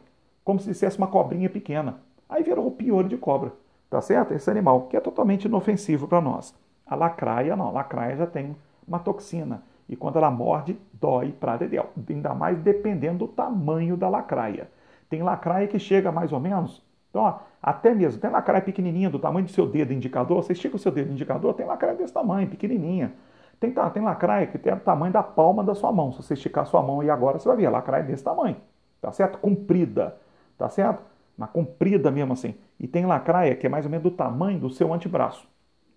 como 0.46 0.60
se 0.60 0.68
dissesse 0.70 0.98
uma 0.98 1.08
cobrinha 1.08 1.50
pequena. 1.50 1.98
Aí 2.30 2.44
virou 2.44 2.68
o 2.68 2.72
piolho 2.72 3.10
de 3.10 3.18
cobra, 3.18 3.52
tá 3.90 4.02
certo? 4.02 4.34
Esse 4.34 4.50
animal, 4.50 4.84
que 4.84 4.96
é 4.96 5.00
totalmente 5.00 5.46
inofensivo 5.46 6.08
para 6.08 6.22
nós. 6.22 6.54
A 6.86 6.96
lacraia, 6.96 7.56
não, 7.56 7.68
a 7.68 7.72
lacraia 7.72 8.16
já 8.16 8.28
tem 8.28 8.56
uma 8.88 9.00
toxina, 9.00 9.62
E 9.88 9.96
quando 9.96 10.18
ela 10.18 10.30
morde, 10.30 10.78
dói 10.94 11.32
pra 11.32 11.58
dedéu. 11.58 11.90
Ainda 12.10 12.34
mais 12.34 12.60
dependendo 12.60 13.20
do 13.20 13.28
tamanho 13.28 13.98
da 13.98 14.08
lacraia. 14.08 14.70
Tem 15.10 15.24
lacraia 15.24 15.68
que 15.68 15.80
chega 15.80 16.12
mais 16.12 16.32
ou 16.32 16.40
menos. 16.40 16.84
Então, 17.10 17.24
ó, 17.24 17.40
até 17.62 17.94
mesmo, 17.94 18.22
tem 18.22 18.30
lacraia 18.30 18.62
pequenininha, 18.62 19.10
do 19.10 19.20
tamanho 19.20 19.46
do 19.46 19.52
seu 19.52 19.68
dedo 19.68 19.94
indicador. 19.94 20.44
Você 20.44 20.54
estica 20.54 20.76
o 20.76 20.80
seu 20.80 20.92
dedo 20.92 21.12
indicador, 21.12 21.54
tem 21.54 21.66
lacraia 21.66 21.96
desse 21.96 22.14
tamanho, 22.14 22.48
pequenininha. 22.48 23.14
Tem, 23.60 23.72
tá, 23.72 23.90
tem 23.90 24.02
lacraia 24.02 24.48
que 24.48 24.58
tem 24.58 24.74
o 24.74 24.80
tamanho 24.80 25.12
da 25.12 25.22
palma 25.22 25.64
da 25.64 25.76
sua 25.76 25.92
mão. 25.92 26.12
Se 26.12 26.24
você 26.24 26.34
esticar 26.34 26.64
a 26.64 26.66
sua 26.66 26.82
mão 26.82 27.04
e 27.04 27.10
agora, 27.10 27.40
você 27.40 27.48
vai 27.48 27.58
ver 27.58 27.66
a 27.66 27.72
lacraia 27.72 28.04
desse 28.04 28.24
tamanho. 28.24 28.56
Tá 29.02 29.12
certo? 29.12 29.38
Comprida. 29.40 30.18
Tá 30.58 30.70
certo? 30.70 31.04
Uma 31.38 31.48
comprida 31.48 32.12
mesmo 32.12 32.34
assim. 32.34 32.56
E 32.80 32.88
tem 32.88 33.06
lacraia 33.06 33.56
que 33.56 33.66
é 33.66 33.70
mais 33.70 33.86
ou 33.86 33.92
menos 33.92 34.04
do 34.04 34.12
tamanho 34.12 34.60
do 34.60 34.70
seu 34.70 34.94
antebraço. 34.94 35.48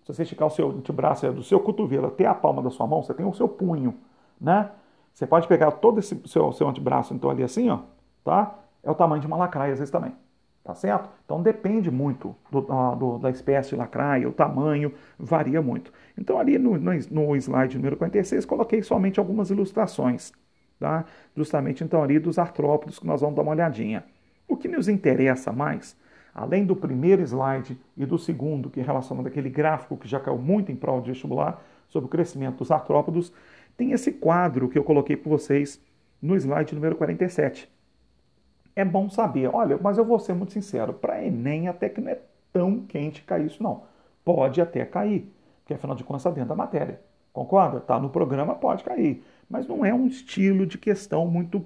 Se 0.03 0.13
você 0.13 0.23
esticar 0.23 0.47
o 0.47 0.51
seu 0.51 0.69
antebraço 0.69 1.25
é 1.25 1.31
do 1.31 1.43
seu 1.43 1.59
cotovelo 1.59 2.07
até 2.07 2.25
a 2.25 2.33
palma 2.33 2.61
da 2.61 2.69
sua 2.69 2.85
mão, 2.85 3.01
você 3.01 3.13
tem 3.13 3.25
o 3.25 3.33
seu 3.33 3.47
punho, 3.47 3.95
né? 4.39 4.69
Você 5.13 5.25
pode 5.25 5.47
pegar 5.47 5.71
todo 5.71 5.99
esse 5.99 6.21
seu, 6.27 6.51
seu 6.51 6.67
antebraço, 6.67 7.13
então 7.13 7.29
ali 7.29 7.43
assim, 7.43 7.69
ó, 7.69 7.79
tá? 8.23 8.55
É 8.83 8.91
o 8.91 8.95
tamanho 8.95 9.21
de 9.21 9.27
uma 9.27 9.37
lacraia 9.37 9.71
às 9.71 9.79
vezes 9.79 9.91
também, 9.91 10.13
tá 10.63 10.73
certo? 10.73 11.09
Então 11.25 11.41
depende 11.41 11.91
muito 11.91 12.35
do, 12.51 12.61
do, 12.61 13.17
da 13.19 13.29
espécie 13.29 13.75
lacraia, 13.75 14.27
o 14.27 14.31
tamanho 14.31 14.93
varia 15.19 15.61
muito. 15.61 15.91
Então 16.17 16.39
ali 16.39 16.57
no, 16.57 16.77
no, 16.77 17.35
slide 17.35 17.77
número 17.77 17.97
46 17.97 18.45
coloquei 18.45 18.81
somente 18.81 19.19
algumas 19.19 19.49
ilustrações, 19.49 20.31
tá? 20.79 21.05
Justamente 21.35 21.83
então 21.83 22.01
ali 22.01 22.19
dos 22.19 22.39
artrópodes 22.39 22.99
que 22.99 23.07
nós 23.07 23.21
vamos 23.21 23.35
dar 23.35 23.41
uma 23.41 23.51
olhadinha. 23.51 24.05
O 24.47 24.55
que 24.55 24.67
nos 24.67 24.87
interessa 24.87 25.51
mais 25.51 25.95
além 26.33 26.65
do 26.65 26.75
primeiro 26.75 27.21
slide 27.21 27.77
e 27.95 28.05
do 28.05 28.17
segundo, 28.17 28.69
que 28.69 28.79
é 28.79 28.83
relacionado 28.83 29.27
àquele 29.27 29.49
gráfico 29.49 29.95
que 29.95 30.07
já 30.07 30.19
caiu 30.19 30.37
muito 30.37 30.71
em 30.71 30.75
prol 30.75 30.99
de 31.01 31.11
vestibular, 31.11 31.63
sobre 31.87 32.07
o 32.07 32.09
crescimento 32.09 32.57
dos 32.57 32.71
artrópodos, 32.71 33.31
tem 33.77 33.91
esse 33.91 34.11
quadro 34.11 34.67
que 34.67 34.77
eu 34.77 34.83
coloquei 34.83 35.15
para 35.15 35.29
vocês 35.29 35.79
no 36.21 36.35
slide 36.35 36.73
número 36.73 36.95
47. 36.95 37.69
É 38.75 38.83
bom 38.83 39.09
saber, 39.09 39.49
olha, 39.53 39.77
mas 39.81 39.97
eu 39.97 40.05
vou 40.05 40.19
ser 40.19 40.33
muito 40.33 40.53
sincero, 40.53 40.93
para 40.93 41.23
Enem 41.23 41.67
até 41.67 41.89
que 41.89 42.01
não 42.01 42.11
é 42.11 42.19
tão 42.51 42.81
quente 42.81 43.21
cair 43.23 43.45
isso 43.45 43.61
não. 43.61 43.83
Pode 44.25 44.61
até 44.61 44.85
cair, 44.85 45.31
porque 45.59 45.73
afinal 45.73 45.95
de 45.95 46.03
contas 46.03 46.21
está 46.21 46.31
dentro 46.31 46.49
da 46.49 46.55
matéria. 46.55 46.99
Concorda? 47.31 47.79
Tá 47.79 47.99
no 47.99 48.09
programa, 48.09 48.55
pode 48.55 48.83
cair. 48.83 49.23
Mas 49.49 49.67
não 49.67 49.85
é 49.85 49.93
um 49.93 50.07
estilo 50.07 50.65
de 50.65 50.77
questão 50.77 51.27
muito 51.27 51.63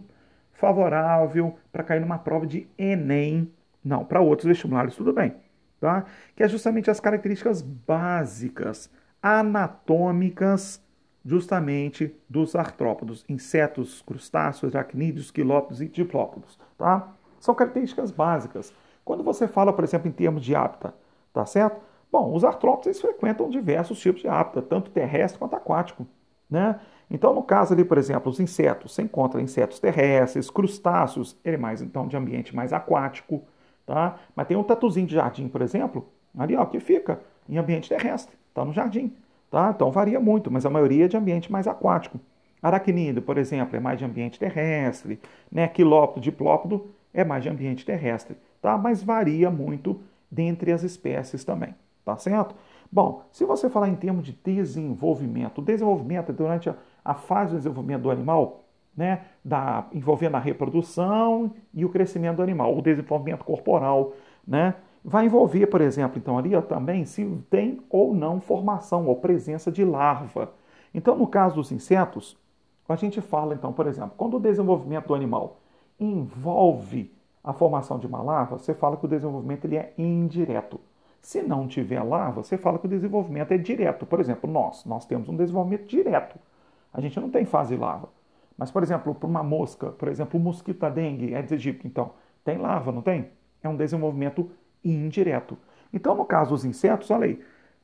favorável 0.53 1.55
para 1.71 1.83
cair 1.83 2.01
numa 2.01 2.17
prova 2.17 2.47
de 2.47 2.67
Enem 2.77 3.51
não, 3.87 4.03
para 4.03 4.19
outros 4.19 4.45
vestibulares 4.47 4.95
tudo 4.95 5.13
bem, 5.13 5.33
tá? 5.79 6.05
Que 6.35 6.43
é 6.43 6.47
justamente 6.47 6.91
as 6.91 6.99
características 6.99 7.61
básicas, 7.61 8.91
anatômicas, 9.21 10.83
justamente 11.27 12.15
dos 12.29 12.55
artrópodos, 12.55 13.25
insetos, 13.27 14.01
crustáceos, 14.01 14.73
aracnídeos, 14.75 15.29
quilópodos 15.29 15.81
e 15.81 15.87
diplópodos, 15.87 16.57
tá? 16.77 17.13
São 17.39 17.53
características 17.53 18.11
básicas. 18.11 18.73
Quando 19.03 19.23
você 19.23 19.47
fala, 19.47 19.73
por 19.73 19.83
exemplo, 19.83 20.07
em 20.07 20.11
termos 20.11 20.43
de 20.43 20.55
hábitat, 20.55 20.93
tá 21.33 21.45
certo? 21.45 21.81
Bom, 22.11 22.33
os 22.33 22.43
artrópodos 22.43 22.87
eles 22.87 23.01
frequentam 23.01 23.49
diversos 23.49 23.99
tipos 23.99 24.21
de 24.21 24.27
hábitat, 24.27 24.65
tanto 24.67 24.89
terrestre 24.89 25.37
quanto 25.37 25.55
aquático, 25.55 26.07
né? 26.49 26.79
Então, 27.11 27.33
no 27.33 27.43
caso 27.43 27.73
ali, 27.73 27.83
por 27.85 27.97
exemplo, 27.97 28.31
os 28.31 28.39
insetos, 28.39 28.93
você 28.93 29.01
encontra 29.01 29.41
insetos 29.41 29.79
terrestres, 29.79 30.49
crustáceos, 30.49 31.37
ele 31.43 31.55
é 31.55 31.59
mais 31.59 31.81
então 31.81 32.07
de 32.07 32.17
ambiente 32.17 32.55
mais 32.55 32.73
aquático, 32.73 33.43
Tá? 33.87 34.19
Mas 34.35 34.47
tem 34.47 34.57
um 34.57 34.63
tatuzinho 34.63 35.07
de 35.07 35.15
jardim, 35.15 35.47
por 35.47 35.61
exemplo, 35.61 36.09
ali 36.37 36.57
ó, 36.57 36.65
que 36.65 36.77
fica 36.77 37.21
em 37.47 37.57
ambiente 37.57 37.87
terrestre, 37.87 38.35
está 38.49 38.65
no 38.65 38.73
jardim. 38.73 39.15
Tá? 39.49 39.71
Então 39.75 39.91
varia 39.91 40.19
muito, 40.19 40.51
mas 40.51 40.65
a 40.65 40.69
maioria 40.69 41.05
é 41.05 41.07
de 41.07 41.17
ambiente 41.17 41.51
mais 41.51 41.67
aquático. 41.67 42.19
Aracnídeo, 42.61 43.21
por 43.21 43.37
exemplo, 43.37 43.75
é 43.75 43.79
mais 43.79 43.99
de 43.99 44.05
ambiente 44.05 44.39
terrestre. 44.39 45.19
Né? 45.51 45.67
Quilópodo, 45.67 46.21
diplópodo 46.21 46.87
é 47.13 47.23
mais 47.23 47.43
de 47.43 47.49
ambiente 47.49 47.85
terrestre. 47.85 48.35
Tá? 48.61 48.77
Mas 48.77 49.03
varia 49.03 49.49
muito 49.49 50.01
dentre 50.29 50.71
as 50.71 50.83
espécies 50.83 51.43
também. 51.43 51.73
Tá 52.03 52.17
certo? 52.17 52.55
Bom, 52.91 53.23
se 53.31 53.43
você 53.43 53.69
falar 53.69 53.89
em 53.89 53.95
termos 53.95 54.25
de 54.25 54.31
desenvolvimento, 54.31 55.61
desenvolvimento 55.61 56.31
é 56.31 56.33
durante 56.33 56.69
a, 56.69 56.75
a 57.03 57.13
fase 57.13 57.51
do 57.51 57.57
desenvolvimento 57.57 58.03
do 58.03 58.11
animal, 58.11 58.63
né, 58.95 59.25
da, 59.43 59.85
envolvendo 59.93 60.35
a 60.35 60.39
reprodução 60.39 61.53
e 61.73 61.85
o 61.85 61.89
crescimento 61.89 62.37
do 62.37 62.43
animal, 62.43 62.75
o 62.75 62.81
desenvolvimento 62.81 63.43
corporal, 63.43 64.13
né, 64.47 64.73
vai 65.09 65.25
envolver, 65.25 65.67
por 65.67 65.79
exemplo, 65.79 66.17
então 66.17 66.37
ali 66.37 66.53
ó, 66.53 66.61
também 66.61 67.05
se 67.05 67.25
tem 67.49 67.79
ou 67.89 68.13
não 68.13 68.41
formação 68.41 69.07
ou 69.07 69.15
presença 69.15 69.71
de 69.71 69.85
larva. 69.85 70.51
Então, 70.93 71.15
no 71.15 71.25
caso 71.25 71.55
dos 71.55 71.71
insetos, 71.71 72.37
a 72.89 72.95
gente 72.97 73.21
fala 73.21 73.53
então, 73.53 73.71
por 73.71 73.87
exemplo, 73.87 74.11
quando 74.17 74.35
o 74.35 74.39
desenvolvimento 74.39 75.07
do 75.07 75.15
animal 75.15 75.61
envolve 75.97 77.09
a 77.41 77.53
formação 77.53 77.97
de 77.97 78.05
uma 78.05 78.21
larva, 78.21 78.57
você 78.57 78.73
fala 78.73 78.97
que 78.97 79.05
o 79.05 79.07
desenvolvimento 79.07 79.63
ele 79.63 79.77
é 79.77 79.93
indireto. 79.97 80.77
Se 81.21 81.41
não 81.41 81.69
tiver 81.69 82.03
larva, 82.03 82.43
você 82.43 82.57
fala 82.57 82.77
que 82.77 82.85
o 82.85 82.89
desenvolvimento 82.89 83.53
é 83.53 83.57
direto. 83.57 84.05
Por 84.05 84.19
exemplo, 84.19 84.49
nós, 84.51 84.83
nós 84.83 85.05
temos 85.05 85.29
um 85.29 85.37
desenvolvimento 85.37 85.87
direto. 85.87 86.37
A 86.93 86.99
gente 86.99 87.17
não 87.17 87.29
tem 87.29 87.45
fase 87.45 87.77
larva. 87.77 88.09
Mas, 88.57 88.71
por 88.71 88.83
exemplo, 88.83 89.15
para 89.15 89.27
uma 89.27 89.43
mosca, 89.43 89.91
por 89.91 90.09
exemplo, 90.09 90.37
o 90.37 90.43
mosquito 90.43 90.79
da 90.79 90.89
dengue, 90.89 91.33
Aedes 91.33 91.53
aegypti, 91.53 91.87
então, 91.87 92.11
tem 92.43 92.57
larva, 92.57 92.91
não 92.91 93.01
tem? 93.01 93.29
É 93.63 93.69
um 93.69 93.75
desenvolvimento 93.75 94.49
indireto. 94.83 95.57
Então, 95.93 96.15
no 96.15 96.25
caso 96.25 96.51
dos 96.51 96.65
insetos, 96.65 97.09
olha 97.11 97.25
aí, 97.25 97.41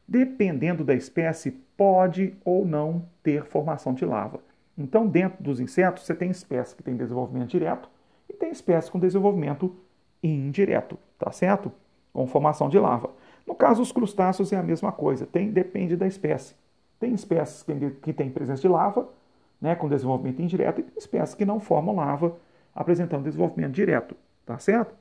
dependendo 0.07 0.83
da 0.83 0.93
espécie, 0.93 1.51
pode 1.75 2.35
ou 2.43 2.65
não 2.65 3.05
ter 3.21 3.45
formação 3.45 3.93
de 3.93 4.05
larva. 4.05 4.39
Então, 4.77 5.07
dentro 5.07 5.43
dos 5.43 5.59
insetos, 5.59 6.03
você 6.03 6.13
tem 6.13 6.29
espécies 6.29 6.73
que 6.73 6.83
têm 6.83 6.95
desenvolvimento 6.95 7.49
direto 7.49 7.89
e 8.29 8.33
tem 8.33 8.51
espécies 8.51 8.89
com 8.89 8.99
desenvolvimento 8.99 9.75
indireto, 10.21 10.97
tá 11.17 11.31
certo? 11.31 11.71
Com 12.11 12.25
formação 12.27 12.69
de 12.69 12.79
larva. 12.79 13.09
No 13.45 13.55
caso 13.55 13.81
dos 13.81 13.91
crustáceos 13.91 14.51
é 14.53 14.57
a 14.57 14.63
mesma 14.63 14.91
coisa, 14.91 15.25
tem, 15.25 15.51
depende 15.51 15.95
da 15.95 16.07
espécie. 16.07 16.55
Tem 16.99 17.13
espécies 17.13 17.63
que, 17.63 17.89
que 18.01 18.13
têm 18.13 18.29
presença 18.29 18.61
de 18.61 18.67
larva 18.67 19.07
né, 19.63 19.75
com 19.75 19.87
desenvolvimento 19.87 20.41
indireto, 20.41 20.81
e 20.81 20.83
tem 20.83 20.97
espécies 20.97 21.33
que 21.33 21.45
não 21.45 21.57
formam 21.57 21.95
larva, 21.95 22.35
apresentando 22.75 23.23
desenvolvimento 23.23 23.71
direto, 23.71 24.13
tá 24.45 24.59
certo? 24.59 24.93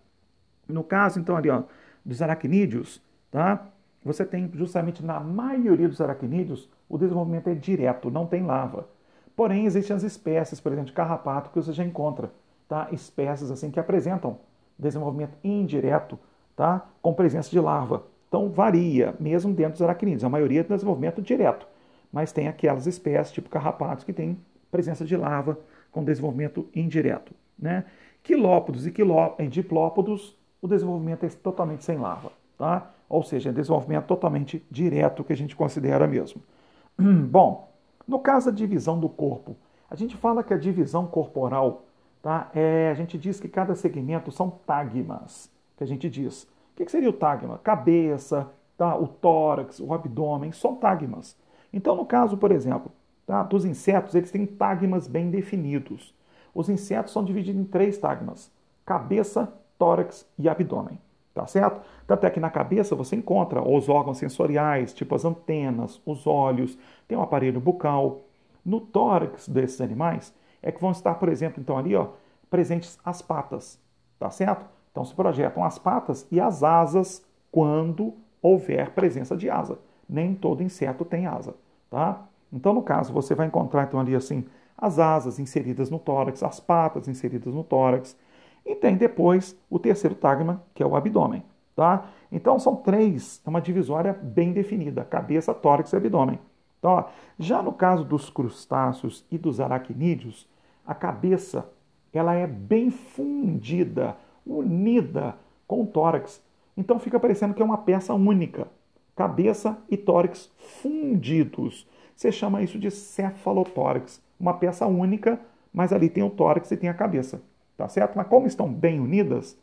No 0.69 0.85
caso, 0.85 1.19
então, 1.19 1.37
ali, 1.37 1.51
ó, 1.51 1.65
dos 2.05 2.21
aracnídeos, 2.21 3.01
tá? 3.31 3.69
Você 4.05 4.25
tem 4.25 4.51
justamente 4.55 5.05
na 5.05 5.21
maioria 5.21 5.89
dos 5.89 6.01
aracnídeos 6.01 6.69
o 6.89 6.99
desenvolvimento 6.99 7.49
é 7.49 7.55
direto, 7.55 8.11
não 8.11 8.27
tem 8.27 8.43
larva. 8.43 8.89
Porém, 9.35 9.65
existem 9.65 9.97
as 9.97 10.03
espécies, 10.03 10.61
por 10.61 10.73
exemplo, 10.73 10.89
de 10.89 10.93
carrapato 10.93 11.51
que 11.51 11.57
você 11.57 11.73
já 11.73 11.85
encontra, 11.85 12.31
tá? 12.69 12.89
Espécies 12.93 13.51
assim 13.51 13.71
que 13.71 13.81
apresentam 13.81 14.39
desenvolvimento 14.79 15.37
indireto, 15.43 16.19
tá? 16.57 16.87
Com 17.01 17.15
presença 17.15 17.51
de 17.51 17.61
larva. 17.61 18.05
Então 18.29 18.51
varia, 18.51 19.15
mesmo 19.21 19.55
dentro 19.55 19.73
dos 19.73 19.83
aracnídeos. 19.83 20.25
A 20.25 20.29
maioria 20.29 20.65
tem 20.65 20.77
desenvolvimento 20.77 21.23
direto, 21.23 21.67
mas 22.13 22.33
tem 22.33 22.49
aquelas 22.49 22.87
espécies, 22.87 23.33
tipo 23.33 23.49
carrapatos, 23.49 24.05
que 24.05 24.13
têm 24.13 24.39
presença 24.71 25.05
de 25.05 25.17
larva 25.17 25.59
com 25.91 26.03
desenvolvimento 26.03 26.67
indireto. 26.75 27.33
Né? 27.59 27.85
Quilópodos 28.23 28.87
e, 28.87 28.91
quiló, 28.91 29.35
e 29.39 29.47
diplópodos, 29.47 30.37
o 30.63 30.69
desenvolvimento 30.69 31.25
é 31.25 31.29
totalmente 31.29 31.85
sem 31.85 31.99
larva. 31.99 32.31
Tá? 32.57 32.91
Ou 33.09 33.23
seja, 33.23 33.51
é 33.51 33.53
desenvolvimento 33.53 34.07
totalmente 34.07 34.65
direto 34.71 35.25
que 35.25 35.33
a 35.33 35.37
gente 35.37 35.57
considera 35.57 36.07
mesmo. 36.07 36.41
Bom, 36.97 37.69
no 38.07 38.21
caso 38.21 38.47
da 38.47 38.57
divisão 38.57 38.99
do 38.99 39.09
corpo, 39.09 39.57
a 39.91 39.97
gente 39.97 40.17
fala 40.17 40.43
que 40.43 40.55
a 40.55 40.57
divisão 40.57 41.07
corporal, 41.07 41.83
tá? 42.23 42.51
É, 42.55 42.89
a 42.91 42.95
gente 42.95 43.19
diz 43.19 43.41
que 43.41 43.49
cada 43.49 43.75
segmento 43.75 44.31
são 44.31 44.49
tagmas, 44.49 45.51
que 45.77 45.85
a 45.85 45.87
gente 45.87 46.09
diz. 46.09 46.45
O 46.45 46.77
que 46.77 46.91
seria 46.91 47.11
o 47.11 47.13
tagma? 47.13 47.59
Cabeça, 47.59 48.49
tá? 48.79 48.97
o 48.97 49.07
tórax, 49.07 49.81
o 49.81 49.93
abdômen, 49.93 50.53
são 50.53 50.77
tagmas. 50.77 51.37
Então, 51.73 51.97
no 51.97 52.07
caso, 52.07 52.37
por 52.37 52.53
exemplo, 52.53 52.91
tá? 53.27 53.43
dos 53.43 53.65
insetos, 53.65 54.15
eles 54.15 54.31
têm 54.31 54.47
tagmas 54.47 55.07
bem 55.07 55.31
definidos. 55.31 56.15
Os 56.55 56.69
insetos 56.69 57.13
são 57.13 57.25
divididos 57.25 57.61
em 57.61 57.65
três 57.65 57.99
tagmas: 57.99 58.51
cabeça, 58.87 59.53
tórax 59.83 60.25
e 60.39 60.49
abdômen. 60.49 60.97
Tá 61.35 61.45
certo? 61.47 61.81
Tanto 62.07 62.25
é 62.25 62.31
que 62.31 62.39
na 62.39 62.51
cabeça 62.51 62.95
você 62.95 63.17
encontra 63.17 63.67
os 63.67 63.89
órgãos 63.89 64.19
sensoriais, 64.19 64.93
tipo 64.93 65.15
as 65.15 65.25
antenas, 65.25 66.01
os 66.07 66.27
olhos, 66.27 66.79
tem 67.09 67.19
um 67.19 67.23
aparelho 67.23 67.59
bucal. 67.59 68.21
No 68.65 68.81
tórax 68.81 69.49
desses 69.49 69.81
animais 69.81 70.33
é 70.63 70.71
que 70.71 70.81
vão 70.81 70.93
estar, 70.93 71.15
por 71.15 71.29
exemplo, 71.29 71.61
então 71.61 71.77
ali, 71.77 71.97
ó, 71.97 72.09
presentes 72.49 72.97
as 73.05 73.21
patas, 73.23 73.81
tá 74.21 74.31
certo? 74.31 74.67
Então 74.93 75.05
se 75.05 75.15
projetam 75.15 75.65
as 75.65 75.79
patas 75.79 76.29
e 76.31 76.39
as 76.39 76.63
asas 76.63 77.25
quando 77.51 78.15
houver 78.41 78.91
presença 78.91 79.37
de 79.37 79.51
asa. 79.51 79.79
Nem 80.07 80.35
todo 80.35 80.63
inseto 80.63 81.05
tem 81.05 81.27
asa, 81.27 81.55
tá? 81.91 82.25
Então, 82.53 82.75
no 82.75 82.83
caso, 82.83 83.13
você 83.13 83.35
vai 83.35 83.47
encontrar 83.47 83.85
então 83.85 83.99
ali 83.99 84.15
assim 84.15 84.45
as 84.77 84.99
asas 84.99 85.39
inseridas 85.39 85.89
no 85.89 85.99
tórax, 85.99 86.43
as 86.43 86.61
patas 86.61 87.09
inseridas 87.09 87.55
no 87.55 87.65
tórax, 87.65 88.17
e 88.65 88.75
tem 88.75 88.97
depois 88.97 89.57
o 89.69 89.79
terceiro 89.79 90.15
tagma, 90.15 90.63
que 90.75 90.83
é 90.83 90.87
o 90.87 90.97
abdômen, 90.97 91.43
tá? 91.75 92.07
Então 92.31 92.59
são 92.59 92.77
três, 92.77 93.43
é 93.47 93.51
uma 93.51 93.61
divisória 93.61 94.13
bem 94.13 94.53
definida, 94.53 95.05
cabeça, 95.05 95.53
tórax 95.53 95.93
e 95.93 95.97
abdômen. 95.97 96.39
Então, 96.79 96.93
ó, 96.93 97.05
já 97.39 97.63
no 97.63 97.73
caso 97.73 98.05
dos 98.05 98.29
crustáceos 98.29 99.25
e 99.31 99.39
dos 99.39 99.61
aracnídeos, 99.61 100.49
a 100.87 100.95
cabeça 100.95 101.69
ela 102.13 102.35
é 102.35 102.47
bem 102.47 102.91
fundida, 102.91 104.17
unida 104.47 105.37
com 105.67 105.83
o 105.83 105.87
tórax. 105.87 106.43
Então 106.77 106.99
fica 106.99 107.19
parecendo 107.19 107.55
que 107.55 107.63
é 107.63 107.65
uma 107.65 107.79
peça 107.79 108.13
única. 108.15 108.67
Cabeça 109.15 109.79
e 109.91 109.97
tórax 109.97 110.51
fundidos. 110.81 111.87
Você 112.15 112.33
chama 112.33 112.63
isso 112.63 112.79
de 112.79 112.91
cefalotórax, 112.91 114.23
uma 114.39 114.55
peça 114.55 114.87
única, 114.87 115.41
mas 115.73 115.93
ali 115.93 116.09
tem 116.09 116.23
o 116.23 116.31
tórax 116.31 116.71
e 116.71 116.77
tem 116.77 116.89
a 116.89 116.95
cabeça. 116.95 117.41
Tá 117.77 117.89
certo? 117.89 118.17
Mas 118.17 118.27
como 118.27 118.47
estão 118.47 118.73
bem 118.73 119.01
unidas, 119.01 119.59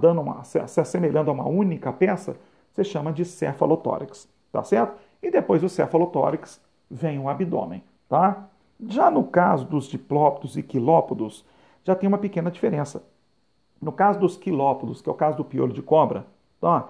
dando 0.00 0.20
uma, 0.20 0.44
se 0.44 0.58
assemelhando 0.58 1.30
a 1.30 1.34
uma 1.34 1.48
única 1.48 1.92
peça, 1.92 2.36
você 2.72 2.84
chama 2.84 3.12
de 3.12 3.24
cefalotórax. 3.24 4.28
Tá 4.52 4.62
certo? 4.62 4.96
E 5.22 5.30
depois 5.30 5.60
do 5.60 5.68
cefalotórax 5.68 6.60
vem 6.90 7.18
o 7.18 7.28
abdômen, 7.28 7.82
tá? 8.08 8.48
Já 8.86 9.10
no 9.10 9.24
caso 9.24 9.64
dos 9.66 9.86
diplópodos 9.88 10.56
e 10.56 10.62
quilópodos, 10.62 11.44
já 11.84 11.94
tem 11.94 12.08
uma 12.08 12.18
pequena 12.18 12.50
diferença. 12.50 13.02
No 13.80 13.92
caso 13.92 14.18
dos 14.18 14.36
quilópodos, 14.36 15.02
que 15.02 15.08
é 15.08 15.12
o 15.12 15.16
caso 15.16 15.36
do 15.36 15.44
piolho 15.44 15.72
de 15.72 15.82
cobra, 15.82 16.24
tá? 16.60 16.88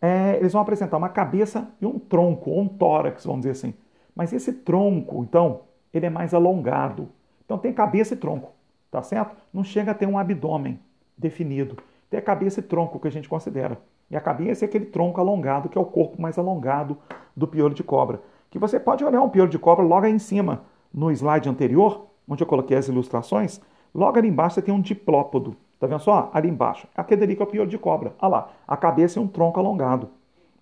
É, 0.00 0.36
eles 0.36 0.52
vão 0.52 0.62
apresentar 0.62 0.96
uma 0.96 1.08
cabeça 1.08 1.68
e 1.80 1.86
um 1.86 1.98
tronco, 1.98 2.50
ou 2.50 2.60
um 2.60 2.68
tórax, 2.68 3.24
vamos 3.24 3.40
dizer 3.42 3.52
assim. 3.52 3.74
Mas 4.14 4.32
esse 4.32 4.52
tronco, 4.52 5.22
então, 5.22 5.60
ele 5.92 6.06
é 6.06 6.10
mais 6.10 6.34
alongado. 6.34 7.08
Então 7.44 7.56
tem 7.58 7.72
cabeça 7.72 8.14
e 8.14 8.16
tronco, 8.16 8.52
tá 8.90 9.02
certo? 9.02 9.36
Não 9.52 9.64
chega 9.64 9.90
a 9.90 9.94
ter 9.94 10.06
um 10.06 10.18
abdômen 10.18 10.78
definido. 11.16 11.76
Tem 12.08 12.18
a 12.18 12.22
cabeça 12.22 12.60
e 12.60 12.62
tronco 12.62 13.00
que 13.00 13.08
a 13.08 13.10
gente 13.10 13.28
considera. 13.28 13.78
E 14.10 14.16
a 14.16 14.20
cabeça 14.20 14.64
é 14.64 14.66
aquele 14.68 14.86
tronco 14.86 15.20
alongado, 15.20 15.68
que 15.68 15.76
é 15.76 15.80
o 15.80 15.84
corpo 15.84 16.20
mais 16.20 16.38
alongado 16.38 16.96
do 17.36 17.46
piolho 17.46 17.74
de 17.74 17.82
cobra. 17.82 18.20
Que 18.50 18.58
você 18.58 18.78
pode 18.78 19.04
olhar 19.04 19.20
um 19.22 19.28
piolho 19.28 19.50
de 19.50 19.58
cobra 19.58 19.84
logo 19.84 20.06
aí 20.06 20.12
em 20.12 20.18
cima, 20.18 20.62
no 20.94 21.10
slide 21.10 21.48
anterior, 21.48 22.06
onde 22.28 22.42
eu 22.42 22.46
coloquei 22.46 22.76
as 22.76 22.88
ilustrações. 22.88 23.60
Logo 23.94 24.18
ali 24.18 24.28
embaixo 24.28 24.54
você 24.54 24.62
tem 24.62 24.72
um 24.72 24.80
diplópodo. 24.80 25.56
Tá 25.78 25.86
vendo 25.86 26.00
só? 26.00 26.30
Ali 26.32 26.48
embaixo. 26.48 26.86
Aquele 26.96 27.24
ali 27.24 27.36
que 27.36 27.42
é 27.42 27.44
o 27.44 27.48
piolho 27.48 27.68
de 27.68 27.78
cobra. 27.78 28.14
Olha 28.20 28.28
lá. 28.28 28.50
A 28.66 28.76
cabeça 28.76 29.18
é 29.18 29.22
um 29.22 29.26
tronco 29.26 29.58
alongado. 29.58 30.08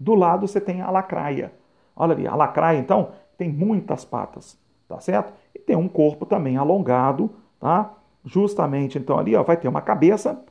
Do 0.01 0.15
lado 0.15 0.49
você 0.49 0.61
tem 0.61 0.81
a 0.81 0.91
lacraia. 0.91 1.53
Olha 1.95 2.13
ali. 2.15 2.27
A 2.27 2.35
lacraia, 2.35 2.79
então, 2.79 3.11
tem 3.37 3.53
muitas 3.53 4.05
patas. 4.05 4.59
Tá 4.89 4.99
certo? 5.01 5.33
E 5.55 5.59
tem 5.59 5.77
um 5.77 5.89
corpo 5.89 6.27
também 6.27 6.57
alongado, 6.57 7.31
tá? 7.61 7.93
Justamente, 8.25 8.99
então, 8.99 9.19
ali 9.19 9.37
ó, 9.37 9.43
vai 9.43 9.57
ter 9.57 9.69
uma 9.69 9.83
cabeça, 9.83 10.43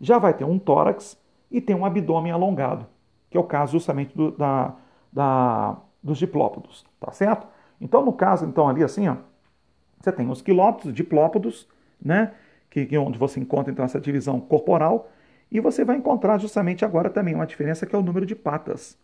já 0.00 0.18
vai 0.18 0.34
ter 0.34 0.44
um 0.44 0.58
tórax 0.58 1.16
e 1.50 1.60
tem 1.60 1.76
um 1.76 1.84
abdômen 1.84 2.32
alongado, 2.32 2.86
que 3.30 3.36
é 3.36 3.40
o 3.40 3.44
caso 3.44 3.72
justamente 3.72 4.16
do, 4.16 4.32
da, 4.32 4.74
da, 5.12 5.76
dos 6.02 6.18
diplópodos, 6.18 6.84
tá 6.98 7.12
certo? 7.12 7.46
Então, 7.80 8.04
no 8.04 8.12
caso, 8.12 8.44
então, 8.44 8.68
ali 8.68 8.82
assim, 8.82 9.08
ó, 9.08 9.16
você 10.00 10.10
tem 10.10 10.28
os 10.28 10.42
quilópodos, 10.42 10.92
diplópodos, 10.92 11.68
né? 12.02 12.32
Que, 12.68 12.86
que, 12.86 12.96
onde 12.98 13.18
você 13.18 13.38
encontra 13.40 13.72
então 13.72 13.84
essa 13.84 14.00
divisão 14.00 14.40
corporal, 14.40 15.08
e 15.50 15.60
você 15.60 15.84
vai 15.84 15.96
encontrar 15.96 16.38
justamente 16.38 16.84
agora 16.84 17.10
também 17.10 17.34
uma 17.34 17.46
diferença 17.46 17.84
que 17.84 17.94
é 17.94 17.98
o 17.98 18.02
número 18.02 18.24
de 18.24 18.34
patas, 18.34 18.98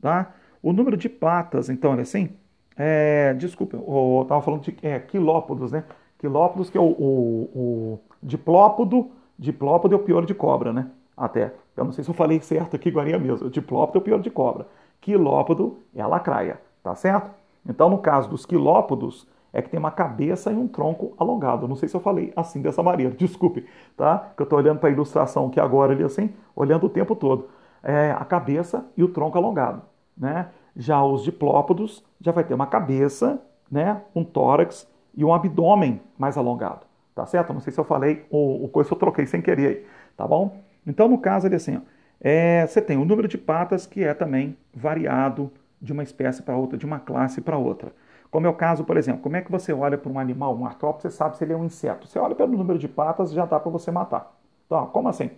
tá? 0.00 0.34
O 0.62 0.72
número 0.72 0.96
de 0.96 1.08
patas, 1.08 1.68
então, 1.68 1.92
assim, 1.92 2.30
é, 2.76 3.34
desculpa, 3.34 3.76
eu 3.76 4.20
estava 4.22 4.40
falando 4.42 4.62
de 4.62 4.76
é, 4.82 4.98
quilópodos, 5.00 5.72
né? 5.72 5.84
Quilópodos, 6.18 6.68
que 6.70 6.76
é 6.76 6.80
o, 6.80 6.84
o, 6.84 7.50
o 7.54 8.00
diplópodo, 8.22 9.10
diplópodo 9.38 9.94
é 9.94 9.96
o 9.96 10.02
pior 10.02 10.26
de 10.26 10.34
cobra, 10.34 10.72
né? 10.72 10.90
Até. 11.16 11.54
Eu 11.76 11.84
não 11.84 11.92
sei 11.92 12.02
se 12.02 12.10
eu 12.10 12.14
falei 12.14 12.40
certo 12.40 12.74
aqui, 12.76 12.88
igual 12.88 13.06
mesmo. 13.06 13.48
Diplópodo 13.50 13.98
é 13.98 14.00
o 14.00 14.04
pior 14.04 14.20
de 14.20 14.30
cobra. 14.30 14.66
Quilópodo 15.00 15.78
é 15.94 16.02
a 16.02 16.06
lacraia, 16.06 16.60
tá 16.82 16.94
certo? 16.94 17.30
Então, 17.68 17.88
no 17.88 17.98
caso 17.98 18.28
dos 18.28 18.44
quilópodos, 18.44 19.26
é 19.52 19.62
que 19.62 19.68
tem 19.70 19.78
uma 19.78 19.90
cabeça 19.90 20.50
e 20.52 20.56
um 20.56 20.68
tronco 20.68 21.14
alongado. 21.18 21.66
não 21.68 21.76
sei 21.76 21.88
se 21.88 21.96
eu 21.96 22.00
falei 22.00 22.32
assim 22.36 22.60
dessa 22.60 22.82
maneira, 22.82 23.14
desculpe, 23.16 23.66
tá? 23.96 24.30
Que 24.36 24.42
eu 24.42 24.44
estou 24.44 24.58
olhando 24.58 24.78
para 24.78 24.88
a 24.88 24.92
ilustração 24.92 25.46
aqui 25.46 25.60
agora 25.60 25.92
ali 25.92 26.04
assim, 26.04 26.30
olhando 26.54 26.86
o 26.86 26.90
tempo 26.90 27.14
todo. 27.14 27.48
É 27.82 28.10
a 28.10 28.24
cabeça 28.24 28.84
e 28.96 29.04
o 29.04 29.08
tronco 29.08 29.38
alongado, 29.38 29.82
né? 30.16 30.48
Já 30.76 31.02
os 31.04 31.24
diplópodos 31.24 32.04
já 32.20 32.32
vai 32.32 32.44
ter 32.44 32.54
uma 32.54 32.66
cabeça, 32.66 33.40
né? 33.70 34.02
Um 34.14 34.24
tórax 34.24 34.86
e 35.18 35.24
um 35.24 35.34
abdômen 35.34 36.00
mais 36.16 36.36
alongado, 36.38 36.86
tá 37.12 37.26
certo? 37.26 37.52
Não 37.52 37.60
sei 37.60 37.72
se 37.72 37.80
eu 37.80 37.82
falei 37.84 38.24
o, 38.30 38.64
o 38.64 38.68
coisa 38.68 38.92
eu 38.92 38.96
troquei 38.96 39.26
sem 39.26 39.42
querer 39.42 39.66
aí, 39.66 39.86
tá 40.16 40.24
bom? 40.24 40.62
Então, 40.86 41.08
no 41.08 41.18
caso 41.18 41.48
ali 41.48 41.56
assim, 41.56 41.76
ó, 41.76 41.80
é, 42.20 42.64
você 42.64 42.80
tem 42.80 42.96
o 42.96 43.04
número 43.04 43.26
de 43.26 43.36
patas 43.36 43.84
que 43.84 44.04
é 44.04 44.14
também 44.14 44.56
variado 44.72 45.50
de 45.82 45.92
uma 45.92 46.04
espécie 46.04 46.40
para 46.40 46.56
outra, 46.56 46.78
de 46.78 46.86
uma 46.86 47.00
classe 47.00 47.40
para 47.40 47.58
outra. 47.58 47.92
Como 48.30 48.46
é 48.46 48.50
o 48.50 48.54
caso, 48.54 48.84
por 48.84 48.96
exemplo, 48.96 49.20
como 49.20 49.34
é 49.36 49.40
que 49.42 49.50
você 49.50 49.72
olha 49.72 49.98
para 49.98 50.12
um 50.12 50.20
animal, 50.20 50.54
um 50.56 50.64
artrópode, 50.64 51.02
você 51.02 51.10
sabe 51.10 51.36
se 51.36 51.42
ele 51.42 51.52
é 51.52 51.56
um 51.56 51.64
inseto. 51.64 52.06
Você 52.06 52.16
olha 52.20 52.36
pelo 52.36 52.56
número 52.56 52.78
de 52.78 52.86
patas, 52.86 53.32
já 53.32 53.44
dá 53.44 53.58
para 53.58 53.72
você 53.72 53.90
matar. 53.90 54.32
Tá, 54.68 54.86
como 54.86 55.08
assim? 55.08 55.30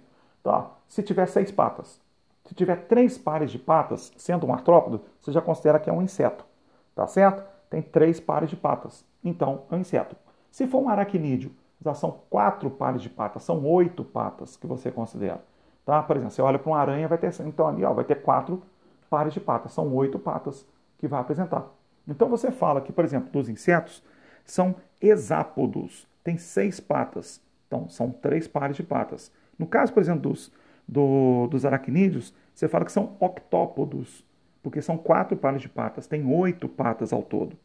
Tá, 0.42 0.70
se 0.88 1.02
tiver 1.02 1.26
seis 1.26 1.50
patas, 1.50 1.98
se 2.44 2.54
tiver 2.54 2.76
três 2.86 3.16
pares 3.16 3.50
de 3.50 3.58
patas, 3.58 4.12
sendo 4.18 4.46
um 4.46 4.52
artrópode, 4.52 5.00
você 5.20 5.32
já 5.32 5.40
considera 5.40 5.78
que 5.78 5.88
é 5.88 5.92
um 5.92 6.02
inseto. 6.02 6.44
Tá 6.94 7.06
certo? 7.06 7.42
Tem 7.70 7.80
três 7.80 8.18
pares 8.20 8.50
de 8.50 8.56
patas. 8.56 9.04
Então, 9.24 9.62
é 9.70 9.76
um 9.76 9.78
inseto. 9.78 10.16
Se 10.50 10.66
for 10.66 10.82
um 10.82 10.88
aracnídeo, 10.88 11.52
já 11.82 11.94
são 11.94 12.20
quatro 12.28 12.68
pares 12.68 13.00
de 13.00 13.08
patas, 13.08 13.44
são 13.44 13.64
oito 13.64 14.04
patas 14.04 14.56
que 14.56 14.66
você 14.66 14.90
considera. 14.90 15.42
Tá? 15.86 16.02
Por 16.02 16.16
exemplo, 16.16 16.32
você 16.32 16.42
olha 16.42 16.58
para 16.58 16.70
uma 16.70 16.78
aranha, 16.78 17.08
vai 17.08 17.16
ter 17.16 17.32
então 17.40 17.66
ali 17.66 17.84
ó, 17.84 17.92
vai 17.92 18.04
ter 18.04 18.16
quatro 18.16 18.62
pares 19.08 19.32
de 19.32 19.40
patas, 19.40 19.72
são 19.72 19.92
oito 19.94 20.18
patas 20.18 20.66
que 20.98 21.08
vai 21.08 21.20
apresentar. 21.20 21.66
Então 22.06 22.28
você 22.28 22.50
fala 22.50 22.80
que, 22.80 22.92
por 22.92 23.04
exemplo, 23.04 23.30
dos 23.30 23.48
insetos 23.48 24.02
são 24.44 24.74
hexápodos, 25.00 26.06
tem 26.22 26.36
seis 26.36 26.80
patas, 26.80 27.40
então 27.66 27.88
são 27.88 28.10
três 28.10 28.46
pares 28.46 28.76
de 28.76 28.82
patas. 28.82 29.32
No 29.58 29.66
caso, 29.66 29.92
por 29.92 30.02
exemplo, 30.02 30.30
dos, 30.30 30.52
do, 30.86 31.46
dos 31.48 31.64
aracnídeos, 31.64 32.34
você 32.54 32.68
fala 32.68 32.84
que 32.84 32.92
são 32.92 33.16
octópodos, 33.18 34.24
porque 34.62 34.82
são 34.82 34.96
quatro 34.96 35.36
pares 35.36 35.62
de 35.62 35.68
patas, 35.68 36.06
tem 36.06 36.24
oito 36.26 36.68
patas 36.68 37.12
ao 37.12 37.22
todo. 37.22 37.56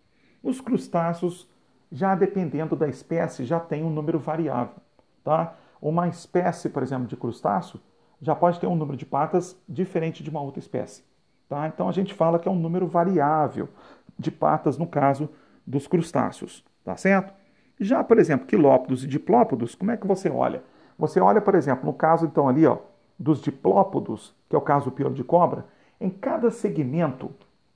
Os 0.42 0.62
crustáceos, 0.62 1.50
já 1.92 2.16
dependendo 2.16 2.76
da 2.76 2.88
espécie, 2.88 3.46
já 3.46 3.60
tem 3.60 3.84
um 3.84 3.90
número 3.90 4.20
variável. 4.20 4.76
Tá? 5.24 5.56
Uma 5.82 6.08
espécie, 6.08 6.70
por 6.70 6.84
exemplo, 6.84 7.08
de 7.08 7.18
crustáceo, 7.18 7.80
já 8.22 8.36
pode 8.36 8.60
ter 8.60 8.68
um 8.68 8.76
número 8.76 8.98
de 8.98 9.06
patas 9.06 9.58
diferente 9.68 10.24
de 10.24 10.30
uma 10.30 10.42
outra 10.42 10.60
espécie. 10.60 11.04
Tá? 11.50 11.68
Então 11.68 11.88
a 11.88 11.92
gente 11.92 12.14
fala 12.14 12.40
que 12.40 12.48
é 12.48 12.52
um 12.52 12.60
número 12.60 12.88
variável 12.88 13.70
de 14.18 14.32
patas 14.32 14.78
no 14.78 14.88
caso 14.88 15.30
dos 15.66 15.88
crustáceos, 15.88 16.64
tá 16.84 16.96
certo? 16.96 17.34
Já, 17.80 18.04
por 18.04 18.18
exemplo, 18.18 18.48
quilópodos 18.48 19.04
e 19.04 19.08
diplópodos, 19.08 19.76
como 19.76 19.92
é 19.92 19.98
que 19.98 20.08
você 20.08 20.30
olha? 20.30 20.64
Você 20.98 21.20
olha, 21.20 21.42
por 21.42 21.56
exemplo, 21.56 21.86
no 21.86 21.94
caso 21.94 22.26
então 22.26 22.48
ali, 22.48 22.66
ó, 22.66 22.78
dos 23.20 23.42
diplópodos, 23.42 24.34
que 24.50 24.56
é 24.56 24.60
o 24.60 24.62
caso 24.62 24.86
do 24.86 24.92
pior 24.92 25.12
de 25.12 25.24
cobra, 25.24 25.66
em 26.00 26.10
cada 26.10 26.52
segmento, 26.52 27.32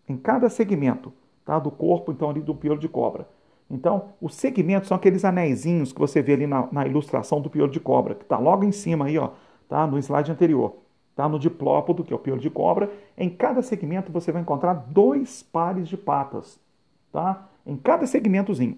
em 0.08 0.18
cada 0.18 0.50
segmento, 0.50 1.14
tá, 1.46 1.60
do 1.60 1.72
corpo 1.72 2.12
então 2.12 2.30
ali 2.30 2.42
do 2.42 2.56
pior 2.56 2.78
de 2.78 2.88
cobra. 2.88 3.28
Então, 3.70 4.10
os 4.20 4.34
segmentos 4.34 4.88
são 4.88 4.98
aqueles 4.98 5.24
anéisinhos 5.24 5.94
que 5.94 6.00
você 6.00 6.22
vê 6.22 6.34
ali 6.34 6.48
na, 6.48 6.68
na 6.72 6.88
ilustração 6.88 7.40
do 7.40 7.50
pior 7.50 7.70
de 7.70 7.80
cobra, 7.80 8.16
que 8.16 8.24
está 8.24 8.38
logo 8.38 8.64
em 8.64 8.72
cima 8.72 9.06
aí, 9.06 9.18
ó, 9.18 9.30
tá, 9.68 9.86
no 9.86 9.98
slide 10.00 10.32
anterior. 10.32 10.76
Tá? 11.16 11.28
No 11.28 11.38
diplópodo, 11.38 12.04
que 12.04 12.14
é 12.14 12.16
o 12.16 12.20
pior 12.20 12.40
de 12.40 12.50
cobra, 12.50 12.90
em 13.18 13.30
cada 13.30 13.62
segmento 13.62 14.12
você 14.12 14.32
vai 14.32 14.42
encontrar 14.42 14.74
dois 14.74 15.44
pares 15.44 15.88
de 15.88 15.98
patas. 15.98 16.58
Tá? 17.12 17.48
Em 17.66 17.76
cada 17.76 18.08
segmentozinho. 18.08 18.78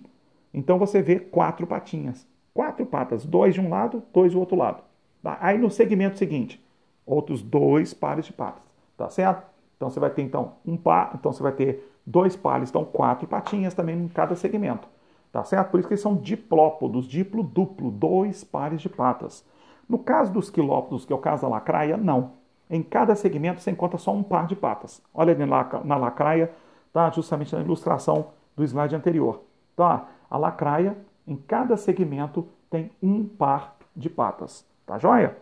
Então 0.54 0.80
você 0.80 1.02
vê 1.02 1.20
quatro 1.20 1.68
patinhas. 1.68 2.28
Quatro 2.54 2.86
patas, 2.86 3.26
dois 3.26 3.54
de 3.54 3.62
um 3.62 3.70
lado, 3.70 4.04
dois 4.12 4.34
do 4.34 4.40
outro 4.40 4.58
lado. 4.58 4.84
Tá? 5.22 5.38
Aí 5.40 5.58
no 5.58 5.70
segmento 5.70 6.18
seguinte, 6.18 6.60
outros 7.06 7.42
dois 7.42 7.94
pares 7.94 8.26
de 8.26 8.34
patas. 8.34 8.64
Tá 9.02 9.10
certo? 9.10 9.44
Então 9.76 9.90
você 9.90 10.00
vai 10.00 10.12
ter 10.12 10.22
então 10.22 10.54
um 10.64 10.78
par, 10.78 11.14
então 11.16 11.34
você 11.34 11.42
vai 11.42 11.54
ter 11.54 11.92
dois 12.06 12.36
pares, 12.36 12.70
então 12.70 12.86
quatro 12.86 13.28
patinhas 13.28 13.74
também 13.74 13.98
em 13.98 14.08
cada 14.08 14.36
segmento. 14.36 14.88
Tá 15.32 15.44
certo? 15.44 15.72
Por 15.72 15.80
isso 15.80 15.90
que 15.90 15.96
eles 15.96 16.04
são 16.04 16.16
diplópodos, 16.16 17.08
diplo 17.08 17.42
duplo, 17.42 17.90
dois 17.90 18.44
pares 18.44 18.80
de 18.80 18.88
patas. 18.88 19.44
No 19.90 19.98
caso 19.98 20.32
dos 20.32 20.52
quilópodos, 20.52 21.04
que 21.04 21.12
é 21.12 21.16
o 21.16 21.20
caso 21.20 21.42
da 21.42 21.48
lacraia, 21.48 21.98
não. 21.98 22.34
Em 22.70 22.84
cada 22.84 23.16
segmento 23.16 23.60
você 23.60 23.72
encontra 23.72 23.98
só 23.98 24.14
um 24.14 24.22
par 24.22 24.46
de 24.46 24.56
patas. 24.56 25.02
Olha 25.12 25.36
na 25.84 25.98
lacraia, 25.98 26.52
tá? 26.94 27.10
justamente 27.10 27.56
na 27.56 27.62
ilustração 27.64 28.28
do 28.56 28.64
slide 28.64 28.96
anterior. 28.96 29.42
Tá? 29.76 30.10
A 30.30 30.38
lacraia, 30.38 30.96
em 31.26 31.36
cada 31.36 31.76
segmento, 31.76 32.48
tem 32.70 32.92
um 33.02 33.26
par 33.26 33.78
de 33.96 34.12
patas. 34.12 34.64
Tá 34.86 35.00
joia? 35.00 35.36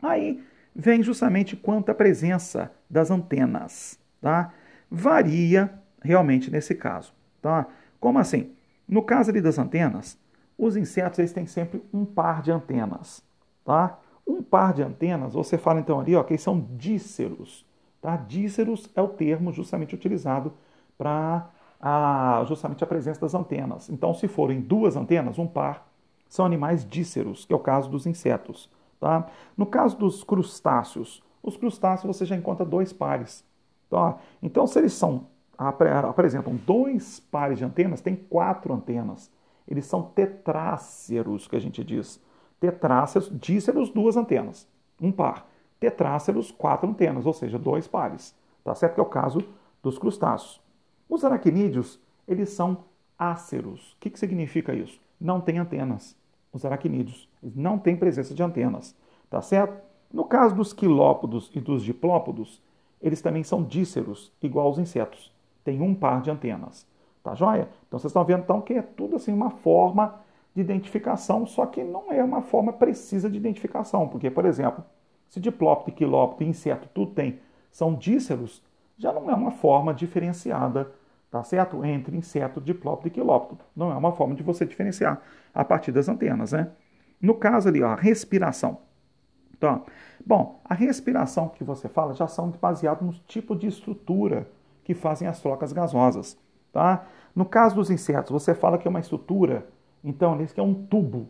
Aí 0.00 0.40
vem 0.76 1.02
justamente 1.02 1.56
quanto 1.56 1.90
à 1.90 1.94
presença 1.94 2.70
das 2.88 3.10
antenas. 3.10 3.98
Tá? 4.20 4.52
Varia 4.90 5.72
realmente 6.02 6.50
nesse 6.50 6.74
caso. 6.74 7.12
Tá? 7.40 7.66
Como 7.98 8.18
assim? 8.18 8.52
No 8.86 9.02
caso 9.02 9.30
ali 9.30 9.40
das 9.40 9.58
antenas, 9.58 10.18
os 10.58 10.76
insetos 10.76 11.18
eles 11.18 11.32
têm 11.32 11.46
sempre 11.46 11.82
um 11.92 12.04
par 12.04 12.42
de 12.42 12.52
antenas. 12.52 13.22
Tá? 13.64 13.98
Um 14.26 14.42
par 14.42 14.74
de 14.74 14.82
antenas, 14.82 15.32
você 15.32 15.56
fala 15.56 15.80
então 15.80 15.98
ali 15.98 16.14
ó, 16.14 16.22
que 16.22 16.36
são 16.36 16.60
díceros. 16.76 17.64
Tá? 18.02 18.16
Díceros 18.16 18.90
é 18.94 19.00
o 19.00 19.08
termo 19.08 19.52
justamente 19.52 19.94
utilizado 19.94 20.52
para 20.98 21.48
a, 21.80 22.44
justamente 22.46 22.84
a 22.84 22.86
presença 22.86 23.20
das 23.20 23.34
antenas. 23.34 23.88
Então, 23.88 24.12
se 24.12 24.28
forem 24.28 24.60
duas 24.60 24.94
antenas, 24.94 25.38
um 25.38 25.46
par, 25.46 25.88
são 26.28 26.44
animais 26.44 26.84
díceros, 26.84 27.44
que 27.44 27.52
é 27.52 27.56
o 27.56 27.60
caso 27.60 27.88
dos 27.88 28.06
insetos. 28.06 28.70
Tá? 29.00 29.26
No 29.56 29.66
caso 29.66 29.96
dos 29.96 30.24
crustáceos, 30.24 31.22
os 31.42 31.56
crustáceos 31.56 32.16
você 32.16 32.24
já 32.24 32.36
encontra 32.36 32.64
dois 32.64 32.92
pares. 32.92 33.44
Tá? 33.90 34.18
Então, 34.42 34.66
se 34.66 34.78
eles 34.78 34.92
são 34.92 35.26
apresentam 35.58 36.54
dois 36.54 37.18
pares 37.18 37.58
de 37.58 37.64
antenas, 37.64 38.00
tem 38.00 38.14
quatro 38.14 38.74
antenas. 38.74 39.30
Eles 39.66 39.86
são 39.86 40.02
tetráceros, 40.02 41.48
que 41.48 41.56
a 41.56 41.60
gente 41.60 41.82
diz. 41.82 42.20
Tetráceros, 42.60 43.30
díceros, 43.32 43.90
duas 43.90 44.16
antenas, 44.16 44.68
um 45.00 45.10
par. 45.10 45.48
Tetráceros, 45.80 46.50
quatro 46.50 46.88
antenas, 46.88 47.26
ou 47.26 47.32
seja, 47.32 47.58
dois 47.58 47.86
pares. 47.86 48.34
Tá 48.62 48.74
certo? 48.74 48.94
Que 48.94 49.00
é 49.00 49.02
o 49.02 49.06
caso 49.06 49.40
dos 49.82 49.98
crustáceos. 49.98 50.60
Os 51.08 51.24
aracnídeos, 51.24 52.00
eles 52.26 52.50
são 52.50 52.84
áceros. 53.18 53.92
O 53.92 53.96
que, 54.00 54.10
que 54.10 54.18
significa 54.18 54.74
isso? 54.74 55.00
Não 55.20 55.40
tem 55.40 55.58
antenas. 55.58 56.16
Os 56.52 56.64
aracnídeos 56.64 57.28
não 57.42 57.78
têm 57.78 57.96
presença 57.96 58.34
de 58.34 58.42
antenas. 58.42 58.94
Tá 59.30 59.40
certo? 59.40 59.80
No 60.12 60.24
caso 60.24 60.54
dos 60.54 60.72
quilópodos 60.72 61.50
e 61.54 61.60
dos 61.60 61.82
diplópodos, 61.82 62.62
eles 63.02 63.20
também 63.20 63.42
são 63.42 63.62
díceros, 63.62 64.32
igual 64.42 64.66
aos 64.66 64.78
insetos. 64.78 65.32
Tem 65.64 65.80
um 65.80 65.94
par 65.94 66.22
de 66.22 66.30
antenas. 66.30 66.86
Tá 67.22 67.34
joia? 67.34 67.68
Então 67.86 67.98
vocês 67.98 68.10
estão 68.10 68.24
vendo 68.24 68.42
então 68.42 68.60
que 68.60 68.74
é 68.74 68.82
tudo 68.82 69.16
assim 69.16 69.32
uma 69.32 69.50
forma 69.50 70.20
de 70.54 70.60
identificação, 70.60 71.44
só 71.44 71.66
que 71.66 71.82
não 71.84 72.10
é 72.10 72.22
uma 72.22 72.40
forma 72.40 72.72
precisa 72.72 73.28
de 73.28 73.36
identificação, 73.36 74.08
porque, 74.08 74.30
por 74.30 74.46
exemplo, 74.46 74.82
se 75.28 75.38
diplópode, 75.38 75.92
quilópode 75.92 76.44
e 76.44 76.48
inseto 76.48 76.88
tudo 76.94 77.10
tem, 77.10 77.40
são 77.70 77.94
díceros, 77.94 78.62
já 78.96 79.12
não 79.12 79.30
é 79.30 79.34
uma 79.34 79.50
forma 79.50 79.92
diferenciada, 79.92 80.90
tá 81.30 81.44
certo? 81.44 81.84
Entre 81.84 82.16
inseto, 82.16 82.60
diplópode 82.60 83.08
e 83.08 83.10
quilópode. 83.10 83.60
Não 83.74 83.92
é 83.92 83.96
uma 83.96 84.12
forma 84.12 84.34
de 84.34 84.42
você 84.42 84.64
diferenciar 84.64 85.20
a 85.52 85.64
partir 85.64 85.92
das 85.92 86.08
antenas, 86.08 86.52
né? 86.52 86.70
No 87.20 87.34
caso 87.34 87.68
ali, 87.68 87.82
ó, 87.82 87.94
respiração. 87.94 88.78
Então, 89.56 89.84
bom, 90.24 90.60
a 90.64 90.74
respiração 90.74 91.48
que 91.48 91.64
você 91.64 91.88
fala 91.88 92.14
já 92.14 92.26
são 92.26 92.50
baseadas 92.50 93.02
no 93.02 93.12
tipo 93.26 93.56
de 93.56 93.66
estrutura 93.66 94.46
que 94.84 94.94
fazem 94.94 95.26
as 95.26 95.40
trocas 95.40 95.72
gasosas, 95.72 96.38
tá? 96.72 97.06
No 97.34 97.44
caso 97.44 97.74
dos 97.74 97.90
insetos, 97.90 98.30
você 98.30 98.54
fala 98.54 98.78
que 98.78 98.86
é 98.86 98.90
uma 98.90 99.00
estrutura, 99.00 99.66
então, 100.04 100.40
esse 100.40 100.54
que 100.54 100.60
é 100.60 100.62
um 100.62 100.74
tubo. 100.74 101.28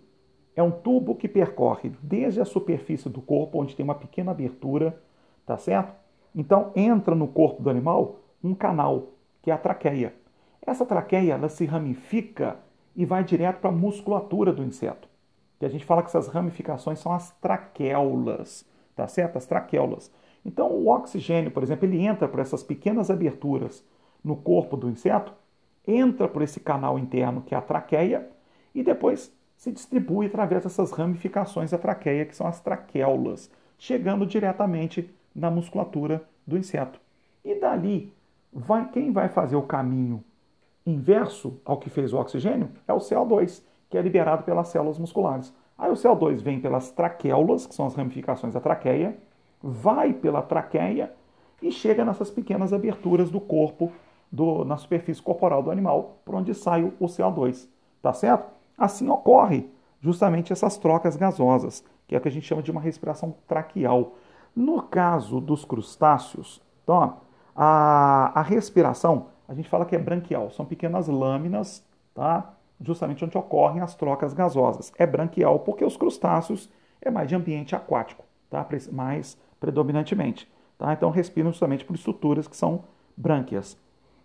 É 0.55 0.63
um 0.63 0.71
tubo 0.71 1.15
que 1.15 1.29
percorre 1.29 1.93
desde 2.03 2.41
a 2.41 2.45
superfície 2.45 3.09
do 3.09 3.21
corpo, 3.21 3.61
onde 3.61 3.77
tem 3.77 3.85
uma 3.85 3.95
pequena 3.95 4.33
abertura, 4.33 5.01
tá 5.45 5.57
certo? 5.57 5.95
Então, 6.35 6.73
entra 6.75 7.15
no 7.15 7.29
corpo 7.29 7.63
do 7.63 7.71
animal 7.71 8.21
um 8.43 8.55
canal, 8.55 9.09
que 9.43 9.51
é 9.51 9.55
a 9.55 9.59
traqueia. 9.59 10.15
Essa 10.67 10.85
traqueia, 10.85 11.35
ela 11.35 11.49
se 11.49 11.65
ramifica 11.65 12.59
e 12.95 13.05
vai 13.05 13.23
direto 13.23 13.61
para 13.61 13.71
a 13.71 13.73
musculatura 13.73 14.53
do 14.53 14.65
inseto. 14.65 15.09
Que 15.59 15.67
a 15.67 15.69
gente 15.69 15.85
fala 15.85 16.03
que 16.03 16.09
essas 16.09 16.29
ramificações 16.29 16.99
são 16.99 17.13
as 17.13 17.31
traqueulas, 17.41 18.67
tá 18.95 19.07
certo? 19.09 19.37
As 19.37 19.47
traqueulas. 19.47 20.11
Então, 20.45 20.71
o 20.71 20.89
oxigênio, 20.89 21.51
por 21.51 21.63
exemplo, 21.63 21.87
ele 21.87 22.05
entra 22.05 22.29
por 22.29 22.41
essas 22.41 22.63
pequenas 22.63 23.11
aberturas 23.11 23.85
no 24.23 24.37
corpo 24.37 24.77
do 24.77 24.89
inseto, 24.89 25.33
entra 25.87 26.29
por 26.29 26.43
esse 26.43 26.61
canal 26.61 26.99
interno 26.99 27.43
que 27.43 27.55
é 27.55 27.59
a 27.59 27.63
traqueia 27.63 28.29
e 28.75 28.83
depois 28.83 29.33
se 29.57 29.73
distribui 29.73 30.27
através 30.27 30.63
dessas 30.63 30.93
ramificações 30.93 31.71
da 31.71 31.79
traqueia, 31.79 32.27
que 32.27 32.37
são 32.37 32.47
as 32.47 32.61
traqueulas, 32.61 33.51
chegando 33.79 34.27
diretamente 34.27 35.11
na 35.35 35.51
musculatura 35.51 36.23
do 36.47 36.59
inseto. 36.59 37.01
E 37.45 37.55
dali, 37.55 38.13
vai, 38.53 38.89
quem 38.91 39.13
vai 39.13 39.29
fazer 39.29 39.57
o 39.57 39.63
caminho 39.63 40.23
inverso 40.87 41.61
ao 41.65 41.79
que 41.79 41.91
fez 41.91 42.13
o 42.13 42.19
oxigênio 42.19 42.71
é 42.87 42.93
o 42.93 42.99
CO2, 42.99 43.63
que 43.89 43.97
é 43.97 44.03
liberado 44.03 44.43
pelas 44.43 44.69
células 44.69 44.99
musculares. 44.99 45.53
Aí 45.79 45.91
o 45.91 45.95
CO2 45.95 46.41
vem 46.41 46.61
pelas 46.61 46.91
traqueulas, 46.91 47.67
que 47.67 47.75
são 47.75 47.87
as 47.87 47.95
ramificações 47.95 48.55
da 48.55 48.61
traqueia, 48.61 49.17
vai 49.63 50.13
pela 50.13 50.43
traqueia 50.43 51.13
e 51.61 51.71
chega 51.71 52.05
nessas 52.05 52.31
pequenas 52.31 52.73
aberturas 52.73 53.31
do 53.31 53.41
corpo, 53.41 53.93
do, 54.31 54.65
na 54.65 54.77
superfície 54.77 55.23
corporal 55.23 55.63
do 55.63 55.71
animal, 55.71 56.19
por 56.25 56.35
onde 56.35 56.55
sai 56.55 56.83
o 56.85 57.07
CO2. 57.07 57.69
Tá 58.03 58.13
certo? 58.13 58.51
Assim 58.77 59.09
ocorre 59.09 59.69
justamente 60.01 60.53
essas 60.53 60.77
trocas 60.77 61.17
gasosas, 61.17 61.85
que 62.07 62.15
é 62.15 62.19
o 62.19 62.21
que 62.21 62.29
a 62.29 62.31
gente 62.31 62.47
chama 62.47 62.63
de 62.63 62.71
uma 62.71 62.81
respiração 62.81 63.35
traqueal. 63.47 64.15
No 64.55 64.83
caso 64.83 65.41
dos 65.41 65.65
crustáceos, 65.65 66.63
então, 66.83 67.17
a, 67.55 68.33
a 68.39 68.43
respiração, 68.43 69.27
a 69.49 69.55
gente 69.55 69.69
fala 69.69 69.85
que 69.85 69.97
é 69.97 69.99
branquial, 69.99 70.51
são 70.51 70.65
pequenas 70.65 71.09
lâminas, 71.09 71.85
tá? 72.15 72.55
Justamente 72.81 73.25
onde 73.25 73.39
ocorrem 73.39 73.81
as 73.81 73.95
trocas 73.95 74.33
gasosas. 74.33 74.93
É 74.99 75.07
branquial 75.07 75.61
porque 75.61 75.85
os 75.85 75.97
crustáceos 75.97 76.71
é 77.01 77.11
mais 77.11 77.29
de 77.29 77.35
ambiente 77.35 77.75
aquático, 77.75 78.25
tá? 78.51 78.67
mais 78.93 79.39
predominantemente. 79.59 80.51
Tá? 80.79 80.93
Então 80.93 81.11
respiram 81.11 81.51
justamente 81.51 81.85
por 81.85 81.95
estruturas 81.95 82.47
que 82.47 82.57
são 82.57 82.85
brânquias. 83.17 83.79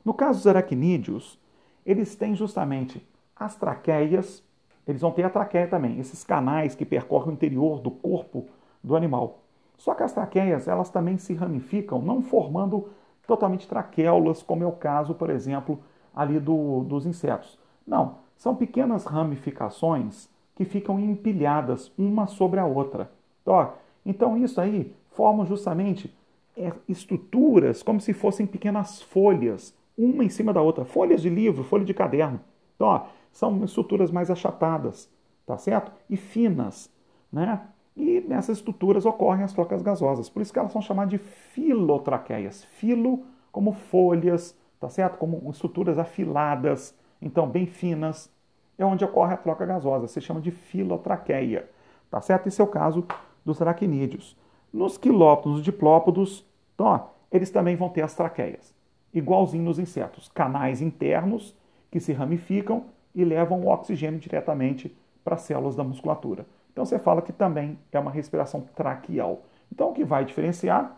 No 0.03 0.13
caso 0.13 0.39
dos 0.39 0.47
aracnídeos, 0.47 1.39
eles 1.85 2.15
têm 2.15 2.35
justamente 2.35 3.05
as 3.35 3.55
traqueias, 3.55 4.43
eles 4.87 5.01
vão 5.01 5.11
ter 5.11 5.23
a 5.23 5.29
traqueia 5.29 5.67
também, 5.67 5.99
esses 5.99 6.23
canais 6.23 6.75
que 6.75 6.85
percorrem 6.85 7.29
o 7.29 7.33
interior 7.33 7.79
do 7.79 7.91
corpo 7.91 8.47
do 8.83 8.95
animal. 8.95 9.39
Só 9.77 9.95
que 9.95 10.03
as 10.03 10.13
traqueias, 10.13 10.67
elas 10.67 10.89
também 10.89 11.17
se 11.17 11.33
ramificam, 11.33 12.01
não 12.01 12.21
formando 12.21 12.89
totalmente 13.25 13.67
traqueulas, 13.67 14.43
como 14.43 14.63
é 14.63 14.67
o 14.67 14.71
caso, 14.71 15.15
por 15.15 15.29
exemplo, 15.29 15.79
ali 16.13 16.39
do, 16.39 16.83
dos 16.83 17.05
insetos. 17.05 17.57
Não, 17.85 18.17
são 18.41 18.55
pequenas 18.55 19.05
ramificações 19.05 20.27
que 20.55 20.65
ficam 20.65 20.99
empilhadas 20.99 21.91
uma 21.95 22.25
sobre 22.25 22.59
a 22.59 22.65
outra. 22.65 23.11
Então, 23.43 23.73
então 24.03 24.35
isso 24.35 24.59
aí 24.59 24.91
formam 25.11 25.45
justamente 25.45 26.11
é, 26.57 26.73
estruturas 26.89 27.83
como 27.83 28.01
se 28.01 28.13
fossem 28.13 28.47
pequenas 28.47 28.99
folhas, 28.99 29.77
uma 29.95 30.23
em 30.23 30.29
cima 30.29 30.51
da 30.51 30.59
outra, 30.59 30.83
folhas 30.83 31.21
de 31.21 31.29
livro, 31.29 31.63
folha 31.63 31.85
de 31.85 31.93
caderno. 31.93 32.39
Então, 32.75 32.87
ó, 32.87 33.05
são 33.31 33.63
estruturas 33.63 34.09
mais 34.09 34.31
achatadas, 34.31 35.07
tá 35.45 35.55
certo? 35.55 35.91
E 36.09 36.17
finas, 36.17 36.91
né? 37.31 37.61
E 37.95 38.21
nessas 38.21 38.57
estruturas 38.57 39.05
ocorrem 39.05 39.43
as 39.43 39.53
trocas 39.53 39.83
gasosas. 39.83 40.31
Por 40.31 40.41
isso 40.41 40.51
que 40.51 40.57
elas 40.57 40.71
são 40.71 40.81
chamadas 40.81 41.11
de 41.11 41.19
filotraqueias. 41.19 42.63
Filo 42.63 43.19
como 43.51 43.71
folhas, 43.71 44.57
tá 44.79 44.89
certo? 44.89 45.19
Como 45.19 45.47
estruturas 45.51 45.99
afiladas, 45.99 46.99
então 47.21 47.47
bem 47.47 47.65
finas. 47.65 48.31
É 48.77 48.85
onde 48.85 49.05
ocorre 49.05 49.33
a 49.33 49.37
troca 49.37 49.65
gasosa. 49.65 50.07
Se 50.07 50.19
chama 50.19 50.41
de 50.41 50.51
filotraqueia, 50.51 51.69
tá 52.09 52.19
certo? 52.19 52.47
Esse 52.47 52.61
é 52.61 52.63
o 52.63 52.67
caso 52.67 53.05
dos 53.45 53.61
aracnídeos. 53.61 54.35
Nos 54.73 54.97
quilópodos 54.97 55.59
e 55.59 55.63
diplópodos, 55.63 56.45
então, 56.73 56.87
ó, 56.87 56.99
eles 57.31 57.49
também 57.49 57.75
vão 57.75 57.89
ter 57.89 58.01
as 58.01 58.15
traqueias, 58.15 58.73
igualzinho 59.13 59.63
nos 59.63 59.79
insetos, 59.79 60.29
canais 60.29 60.81
internos 60.81 61.55
que 61.91 61.99
se 61.99 62.13
ramificam 62.13 62.85
e 63.13 63.23
levam 63.23 63.61
o 63.61 63.67
oxigênio 63.67 64.19
diretamente 64.19 64.95
para 65.23 65.35
as 65.35 65.41
células 65.41 65.75
da 65.75 65.83
musculatura. 65.83 66.45
Então 66.71 66.85
você 66.85 66.97
fala 66.97 67.21
que 67.21 67.33
também 67.33 67.77
é 67.91 67.99
uma 67.99 68.11
respiração 68.11 68.61
traqueal. 68.75 69.41
Então 69.71 69.89
o 69.89 69.93
que 69.93 70.03
vai 70.03 70.23
diferenciar 70.23 70.97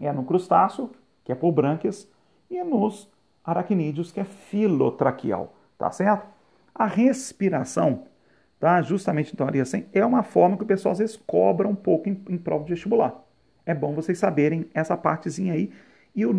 é 0.00 0.10
no 0.12 0.24
crustáceo, 0.24 0.90
que 1.24 1.32
é 1.32 1.34
por 1.34 1.52
brânquias, 1.52 2.10
e 2.50 2.62
nos 2.62 3.10
aracnídeos, 3.46 4.10
que 4.12 4.20
é 4.20 4.24
filotraqueal, 4.24 5.54
tá 5.78 5.90
certo? 5.90 6.26
A 6.74 6.86
respiração 6.86 8.04
Tá? 8.58 8.80
Justamente 8.80 9.32
então 9.34 9.46
ali 9.46 9.60
assim, 9.60 9.84
é 9.92 10.04
uma 10.04 10.22
forma 10.22 10.56
que 10.56 10.62
o 10.62 10.66
pessoal 10.66 10.92
às 10.92 10.98
vezes 10.98 11.16
cobra 11.26 11.68
um 11.68 11.74
pouco 11.74 12.08
em, 12.08 12.22
em 12.28 12.38
prova 12.38 12.64
de 12.64 12.70
vestibular. 12.70 13.22
É 13.66 13.74
bom 13.74 13.92
vocês 13.94 14.18
saberem 14.18 14.66
essa 14.72 14.96
partezinha 14.96 15.52
aí 15.52 15.70
e 16.14 16.24
o, 16.24 16.32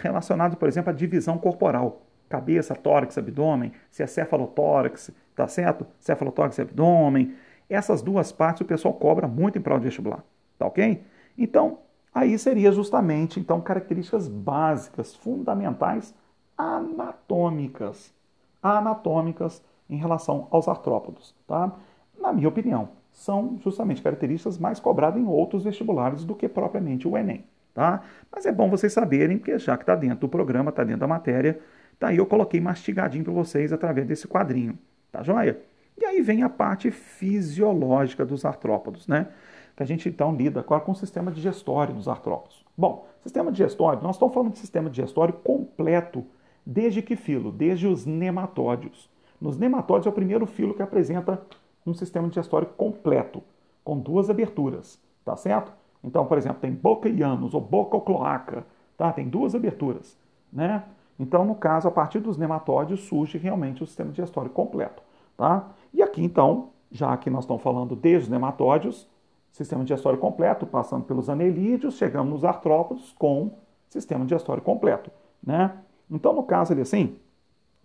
relacionado, 0.00 0.56
por 0.56 0.68
exemplo, 0.68 0.90
à 0.90 0.92
divisão 0.94 1.36
corporal. 1.36 2.02
Cabeça, 2.28 2.74
tórax, 2.74 3.18
abdômen, 3.18 3.72
se 3.90 4.02
é 4.02 4.06
cefalotórax, 4.06 5.10
tá 5.34 5.46
certo? 5.46 5.86
Cefalotórax 6.00 6.56
e 6.58 6.62
abdômen. 6.62 7.34
Essas 7.68 8.00
duas 8.00 8.32
partes 8.32 8.62
o 8.62 8.64
pessoal 8.64 8.94
cobra 8.94 9.28
muito 9.28 9.58
em 9.58 9.60
prova 9.60 9.80
de 9.80 9.86
vestibular, 9.86 10.24
tá 10.58 10.66
ok? 10.66 11.02
Então, 11.36 11.80
aí 12.14 12.38
seria 12.38 12.72
justamente 12.72 13.38
então 13.38 13.60
características 13.60 14.26
básicas, 14.26 15.14
fundamentais, 15.14 16.14
anatômicas. 16.58 18.12
Anatômicas 18.60 19.62
em 19.88 19.96
relação 19.96 20.48
aos 20.50 20.66
artrópodos. 20.66 21.34
Tá? 21.46 21.72
Na 22.20 22.32
minha 22.32 22.48
opinião, 22.48 22.88
são 23.12 23.56
justamente 23.62 24.02
características 24.02 24.58
mais 24.58 24.80
cobradas 24.80 25.20
em 25.20 25.26
outros 25.26 25.64
vestibulares 25.64 26.24
do 26.24 26.34
que 26.34 26.48
propriamente 26.48 27.06
o 27.06 27.16
Enem. 27.16 27.44
Tá? 27.72 28.02
Mas 28.30 28.44
é 28.44 28.52
bom 28.52 28.68
vocês 28.68 28.92
saberem, 28.92 29.38
porque 29.38 29.56
já 29.58 29.76
que 29.76 29.84
está 29.84 29.94
dentro 29.94 30.20
do 30.20 30.28
programa, 30.28 30.70
está 30.70 30.82
dentro 30.82 31.00
da 31.00 31.06
matéria, 31.06 31.60
tá 31.98 32.08
aí 32.08 32.16
eu 32.16 32.26
coloquei 32.26 32.60
mastigadinho 32.60 33.24
para 33.24 33.32
vocês 33.32 33.72
através 33.72 34.06
desse 34.06 34.26
quadrinho. 34.26 34.76
Tá 35.12 35.22
joia? 35.22 35.60
E 35.96 36.04
aí 36.04 36.20
vem 36.20 36.42
a 36.42 36.48
parte 36.48 36.90
fisiológica 36.90 38.24
dos 38.24 38.44
artrópodos, 38.44 39.06
né? 39.06 39.28
Que 39.76 39.82
a 39.82 39.86
gente 39.86 40.08
então 40.08 40.34
lida 40.34 40.62
com 40.62 40.92
o 40.92 40.94
sistema 40.94 41.30
digestório 41.30 41.94
dos 41.94 42.08
artrópodos. 42.08 42.64
Bom, 42.76 43.06
sistema 43.22 43.50
digestório, 43.50 44.02
nós 44.02 44.16
estamos 44.16 44.34
falando 44.34 44.52
de 44.52 44.58
sistema 44.58 44.90
digestório 44.90 45.34
completo 45.34 46.24
Desde 46.70 47.00
que 47.00 47.16
filo? 47.16 47.50
Desde 47.50 47.86
os 47.86 48.04
nematódios. 48.04 49.08
Nos 49.40 49.56
nematódios 49.56 50.06
é 50.06 50.10
o 50.10 50.12
primeiro 50.12 50.44
filo 50.44 50.74
que 50.74 50.82
apresenta 50.82 51.40
um 51.86 51.94
sistema 51.94 52.28
digestório 52.28 52.68
completo, 52.76 53.42
com 53.82 53.98
duas 53.98 54.28
aberturas, 54.28 55.00
tá 55.24 55.34
certo? 55.34 55.72
Então, 56.04 56.26
por 56.26 56.36
exemplo, 56.36 56.58
tem 56.60 56.70
boca 56.70 57.08
e 57.08 57.22
ânus 57.22 57.54
ou 57.54 57.60
boca 57.62 57.96
ou 57.96 58.02
cloaca, 58.02 58.66
tá? 58.98 59.10
Tem 59.10 59.26
duas 59.26 59.54
aberturas, 59.54 60.18
né? 60.52 60.84
Então, 61.18 61.42
no 61.42 61.54
caso, 61.54 61.88
a 61.88 61.90
partir 61.90 62.18
dos 62.18 62.36
nematódios 62.36 63.00
surge 63.00 63.38
realmente 63.38 63.82
o 63.82 63.86
sistema 63.86 64.10
digestório 64.10 64.50
completo, 64.50 65.02
tá? 65.38 65.70
E 65.94 66.02
aqui, 66.02 66.22
então, 66.22 66.68
já 66.92 67.16
que 67.16 67.30
nós 67.30 67.44
estamos 67.44 67.62
falando 67.62 67.96
desde 67.96 68.24
os 68.24 68.28
nematódios, 68.28 69.08
sistema 69.50 69.84
digestório 69.84 70.18
completo, 70.18 70.66
passando 70.66 71.06
pelos 71.06 71.30
anelídeos, 71.30 71.96
chegamos 71.96 72.30
nos 72.30 72.44
artrópodos 72.44 73.14
com 73.18 73.52
sistema 73.88 74.26
digestório 74.26 74.62
completo, 74.62 75.10
né? 75.42 75.72
Então, 76.10 76.32
no 76.32 76.42
caso 76.42 76.72
ali 76.72 76.82
assim, 76.82 77.16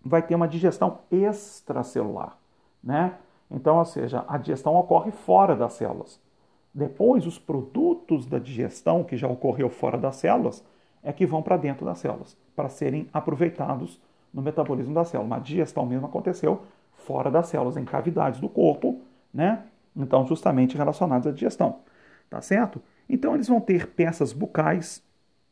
vai 0.04 0.22
ter 0.22 0.36
uma 0.36 0.48
digestão 0.48 1.00
extracelular, 1.12 2.38
né? 2.84 3.16
Então, 3.50 3.78
ou 3.78 3.86
seja, 3.86 4.26
a 4.28 4.38
digestão 4.38 4.76
ocorre 4.76 5.12
fora 5.12 5.56
das 5.56 5.74
células. 5.74 6.20
Depois, 6.74 7.28
os 7.28 7.38
produtos 7.38 8.26
da 8.26 8.40
digestão 8.40 9.04
que 9.04 9.16
já 9.16 9.28
ocorreu 9.28 9.70
fora 9.70 9.98
das 9.98 10.16
células 10.16 10.64
é 11.04 11.14
que 11.14 11.26
vão 11.26 11.44
para 11.44 11.58
dentro 11.58 11.86
das 11.86 12.00
células, 12.00 12.36
para 12.56 12.70
serem 12.70 13.08
aproveitados 13.14 14.02
no 14.34 14.42
metabolismo 14.42 14.94
da 14.94 15.06
célula. 15.06 15.30
Mas 15.30 15.40
a 15.40 15.44
digestão 15.44 15.86
mesmo 15.86 16.08
aconteceu 16.08 16.64
fora 16.96 17.30
das 17.30 17.48
células, 17.48 17.78
em 17.78 17.86
cavidades 17.86 18.40
do 18.40 18.50
corpo, 18.50 19.02
né? 19.32 19.64
Então, 19.96 20.26
justamente 20.26 20.76
relacionados 20.76 21.28
à 21.28 21.32
digestão, 21.32 21.80
tá 22.30 22.42
certo? 22.42 22.82
Então, 23.08 23.36
eles 23.36 23.48
vão 23.48 23.62
ter 23.62 23.88
peças 23.88 24.34
bucais, 24.34 25.04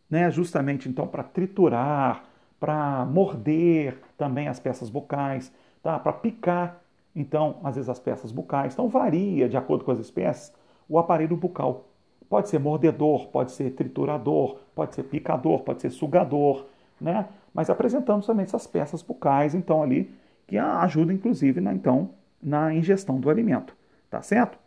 né? 0.10 0.32
Justamente 0.32 0.90
então 0.90 1.06
para 1.06 1.24
triturar, 1.24 2.24
para 2.62 3.04
morder 3.08 3.98
também 4.16 4.48
as 4.48 4.60
peças 4.60 4.88
bucais, 4.88 5.52
tá? 5.82 5.98
Para 5.98 6.14
picar, 6.14 6.80
então, 7.16 7.60
às 7.64 7.76
vezes 7.76 7.90
as 7.90 8.00
peças 8.00 8.32
bucais. 8.32 8.74
Então, 8.74 8.88
varia 8.88 9.50
de 9.50 9.58
acordo 9.58 9.84
com 9.84 9.92
as 9.92 9.98
espécies 9.98 10.54
o 10.88 11.00
aparelho 11.00 11.36
bucal. 11.36 11.88
Pode 12.30 12.50
ser 12.50 12.60
mordedor, 12.60 13.30
pode 13.30 13.52
ser 13.52 13.72
triturador, 13.72 14.60
pode 14.76 14.94
ser 14.94 15.04
picador, 15.04 15.62
pode 15.62 15.82
ser 15.82 15.90
sugador, 15.90 16.66
né? 17.00 17.28
Mas 17.52 17.70
apresentando 17.70 18.24
somente 18.24 18.50
essas 18.50 18.68
peças 18.68 19.02
bucais, 19.02 19.56
então 19.56 19.82
ali 19.82 20.14
que 20.46 20.58
ajuda 20.58 21.12
inclusive 21.12 21.60
na 21.60 21.74
então 21.74 22.12
na 22.42 22.74
ingestão 22.74 23.20
do 23.20 23.30
alimento, 23.30 23.76
tá 24.10 24.22
certo? 24.22 24.60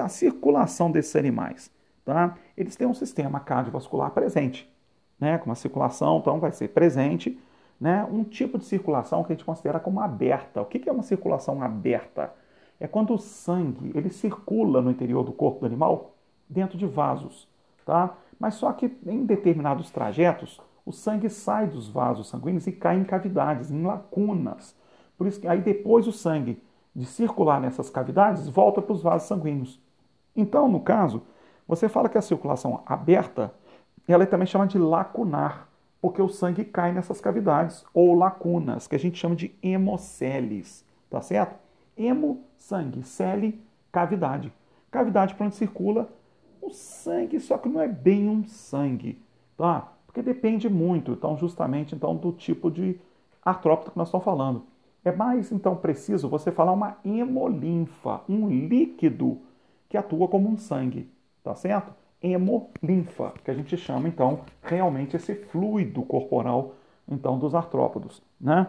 A 0.00 0.08
circulação 0.08 0.90
desses 0.92 1.16
animais, 1.16 1.70
tá? 2.04 2.36
Eles 2.56 2.76
têm 2.76 2.86
um 2.86 2.94
sistema 2.94 3.40
cardiovascular 3.40 4.10
presente, 4.10 4.70
né? 5.22 5.38
Com 5.38 5.46
uma 5.46 5.54
circulação, 5.54 6.18
então 6.18 6.40
vai 6.40 6.50
ser 6.50 6.66
presente, 6.68 7.38
né? 7.80 8.04
Um 8.10 8.24
tipo 8.24 8.58
de 8.58 8.64
circulação 8.64 9.22
que 9.22 9.32
a 9.32 9.36
gente 9.36 9.44
considera 9.44 9.78
como 9.78 10.00
aberta. 10.00 10.60
O 10.60 10.66
que 10.66 10.88
é 10.88 10.92
uma 10.92 11.04
circulação 11.04 11.62
aberta? 11.62 12.34
É 12.80 12.88
quando 12.88 13.14
o 13.14 13.18
sangue 13.18 13.92
ele 13.94 14.10
circula 14.10 14.82
no 14.82 14.90
interior 14.90 15.22
do 15.22 15.30
corpo 15.30 15.60
do 15.60 15.66
animal 15.66 16.16
dentro 16.48 16.76
de 16.76 16.86
vasos, 16.86 17.48
tá? 17.86 18.16
Mas 18.36 18.54
só 18.54 18.72
que 18.72 18.92
em 19.06 19.24
determinados 19.24 19.92
trajetos 19.92 20.60
o 20.84 20.90
sangue 20.90 21.30
sai 21.30 21.68
dos 21.68 21.88
vasos 21.88 22.28
sanguíneos 22.28 22.66
e 22.66 22.72
cai 22.72 22.96
em 22.96 23.04
cavidades, 23.04 23.70
em 23.70 23.84
lacunas. 23.84 24.76
Por 25.16 25.28
isso 25.28 25.40
que 25.40 25.46
aí 25.46 25.60
depois 25.60 26.08
o 26.08 26.12
sangue 26.12 26.60
de 26.92 27.06
circular 27.06 27.60
nessas 27.60 27.88
cavidades 27.88 28.48
volta 28.48 28.82
para 28.82 28.92
os 28.92 29.00
vasos 29.00 29.28
sanguíneos. 29.28 29.80
Então, 30.34 30.68
no 30.68 30.80
caso, 30.80 31.22
você 31.68 31.88
fala 31.88 32.08
que 32.08 32.18
a 32.18 32.22
circulação 32.22 32.82
aberta, 32.84 33.54
ela 34.08 34.24
é 34.24 34.26
também 34.26 34.46
chama 34.46 34.66
de 34.66 34.78
lacunar, 34.78 35.68
porque 36.00 36.20
o 36.20 36.28
sangue 36.28 36.64
cai 36.64 36.92
nessas 36.92 37.20
cavidades 37.20 37.84
ou 37.94 38.14
lacunas, 38.14 38.86
que 38.86 38.96
a 38.96 38.98
gente 38.98 39.18
chama 39.18 39.36
de 39.36 39.54
hemoceles, 39.62 40.84
tá 41.08 41.20
certo? 41.20 41.54
Hemo, 41.96 42.42
sangue, 42.58 43.02
cele, 43.02 43.62
cavidade. 43.92 44.52
Cavidade 44.90 45.34
para 45.34 45.46
onde 45.46 45.54
circula 45.54 46.08
o 46.60 46.70
sangue, 46.70 47.38
só 47.40 47.58
que 47.58 47.68
não 47.68 47.80
é 47.80 47.88
bem 47.88 48.28
um 48.28 48.44
sangue, 48.44 49.20
tá? 49.56 49.92
Porque 50.06 50.22
depende 50.22 50.68
muito, 50.68 51.12
então, 51.12 51.36
justamente, 51.36 51.94
então, 51.94 52.16
do 52.16 52.32
tipo 52.32 52.70
de 52.70 52.98
artrópode 53.44 53.92
que 53.92 53.98
nós 53.98 54.08
estamos 54.08 54.24
falando. 54.24 54.64
É 55.04 55.10
mais 55.10 55.50
então 55.50 55.74
preciso 55.74 56.28
você 56.28 56.52
falar 56.52 56.72
uma 56.72 56.96
hemolinfa, 57.04 58.20
um 58.28 58.48
líquido 58.48 59.40
que 59.88 59.96
atua 59.96 60.28
como 60.28 60.48
um 60.48 60.56
sangue, 60.56 61.10
tá 61.42 61.54
certo? 61.54 61.92
Hemolinfa, 62.22 63.34
que 63.44 63.50
a 63.50 63.54
gente 63.54 63.76
chama 63.76 64.08
então 64.08 64.40
realmente 64.62 65.16
esse 65.16 65.34
fluido 65.34 66.02
corporal 66.02 66.74
então 67.08 67.38
dos 67.38 67.54
artrópodos, 67.54 68.22
né? 68.40 68.68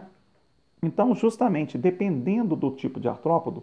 Então, 0.82 1.14
justamente, 1.14 1.78
dependendo 1.78 2.54
do 2.54 2.70
tipo 2.70 3.00
de 3.00 3.08
artrópodo, 3.08 3.62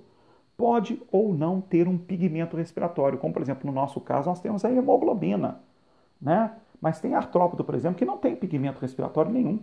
pode 0.57 1.01
ou 1.11 1.33
não 1.33 1.61
ter 1.61 1.87
um 1.87 1.97
pigmento 1.97 2.57
respiratório, 2.57 3.17
como 3.19 3.33
por 3.33 3.41
exemplo 3.41 3.65
no 3.65 3.71
nosso 3.71 3.99
caso 3.99 4.29
nós 4.29 4.39
temos 4.39 4.65
a 4.65 4.71
hemoglobina, 4.71 5.59
né? 6.21 6.55
Mas 6.79 6.99
tem 6.99 7.13
artrópodo, 7.13 7.63
por 7.63 7.75
exemplo, 7.75 7.97
que 7.97 8.05
não 8.05 8.17
tem 8.17 8.35
pigmento 8.35 8.79
respiratório 8.79 9.31
nenhum. 9.31 9.59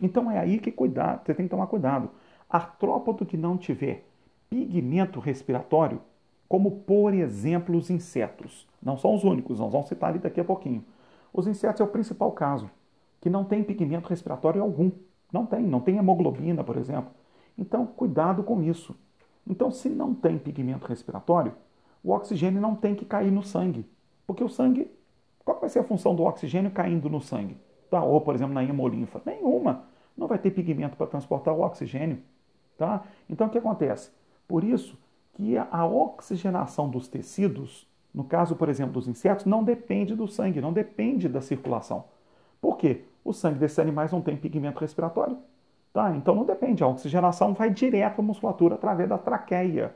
Então 0.00 0.30
é 0.30 0.38
aí 0.38 0.58
que 0.58 0.72
cuidar, 0.72 1.22
você 1.24 1.34
tem 1.34 1.46
que 1.46 1.50
tomar 1.50 1.68
cuidado. 1.68 2.10
Artrópodo 2.50 3.24
que 3.24 3.36
não 3.36 3.56
tiver 3.56 4.04
pigmento 4.50 5.20
respiratório, 5.20 6.00
como 6.52 6.70
por 6.70 7.14
exemplo 7.14 7.78
os 7.78 7.88
insetos, 7.88 8.68
não 8.82 8.98
são 8.98 9.14
os 9.14 9.24
únicos, 9.24 9.58
nós 9.58 9.72
vamos 9.72 9.88
citar 9.88 10.10
ali 10.10 10.18
daqui 10.18 10.38
a 10.38 10.44
pouquinho. 10.44 10.84
Os 11.32 11.46
insetos 11.46 11.80
é 11.80 11.84
o 11.84 11.86
principal 11.86 12.30
caso, 12.32 12.70
que 13.22 13.30
não 13.30 13.42
tem 13.42 13.64
pigmento 13.64 14.06
respiratório 14.06 14.60
algum. 14.60 14.90
Não 15.32 15.46
tem, 15.46 15.62
não 15.62 15.80
tem 15.80 15.96
hemoglobina, 15.96 16.62
por 16.62 16.76
exemplo. 16.76 17.10
Então, 17.56 17.86
cuidado 17.86 18.42
com 18.42 18.62
isso. 18.62 18.94
Então, 19.48 19.70
se 19.70 19.88
não 19.88 20.12
tem 20.12 20.36
pigmento 20.36 20.86
respiratório, 20.86 21.54
o 22.04 22.12
oxigênio 22.12 22.60
não 22.60 22.74
tem 22.74 22.94
que 22.94 23.06
cair 23.06 23.32
no 23.32 23.42
sangue. 23.42 23.88
Porque 24.26 24.44
o 24.44 24.48
sangue, 24.50 24.90
qual 25.46 25.58
vai 25.58 25.70
ser 25.70 25.78
a 25.78 25.84
função 25.84 26.14
do 26.14 26.22
oxigênio 26.22 26.70
caindo 26.70 27.08
no 27.08 27.22
sangue? 27.22 27.56
Tá? 27.88 28.04
Ou, 28.04 28.20
por 28.20 28.34
exemplo, 28.34 28.52
na 28.52 28.62
hemolinfa? 28.62 29.22
Nenhuma. 29.24 29.84
Não 30.14 30.26
vai 30.26 30.36
ter 30.36 30.50
pigmento 30.50 30.98
para 30.98 31.06
transportar 31.06 31.54
o 31.54 31.62
oxigênio. 31.62 32.18
Tá? 32.76 33.04
Então 33.26 33.46
o 33.46 33.50
que 33.50 33.56
acontece? 33.56 34.10
Por 34.46 34.62
isso 34.64 34.98
que 35.34 35.56
a 35.56 35.86
oxigenação 35.86 36.88
dos 36.88 37.08
tecidos, 37.08 37.88
no 38.14 38.24
caso, 38.24 38.56
por 38.56 38.68
exemplo, 38.68 38.92
dos 38.92 39.08
insetos, 39.08 39.44
não 39.44 39.64
depende 39.64 40.14
do 40.14 40.28
sangue, 40.28 40.60
não 40.60 40.72
depende 40.72 41.28
da 41.28 41.40
circulação. 41.40 42.04
Por 42.60 42.76
quê? 42.76 43.04
O 43.24 43.32
sangue 43.32 43.58
desses 43.58 43.78
animais 43.78 44.12
não 44.12 44.20
tem 44.20 44.36
pigmento 44.36 44.80
respiratório. 44.80 45.38
Tá? 45.92 46.14
Então 46.16 46.34
não 46.34 46.44
depende, 46.44 46.82
a 46.82 46.88
oxigenação 46.88 47.52
vai 47.52 47.68
direto 47.68 48.20
à 48.20 48.22
musculatura 48.22 48.74
através 48.76 49.08
da 49.08 49.18
traqueia. 49.18 49.94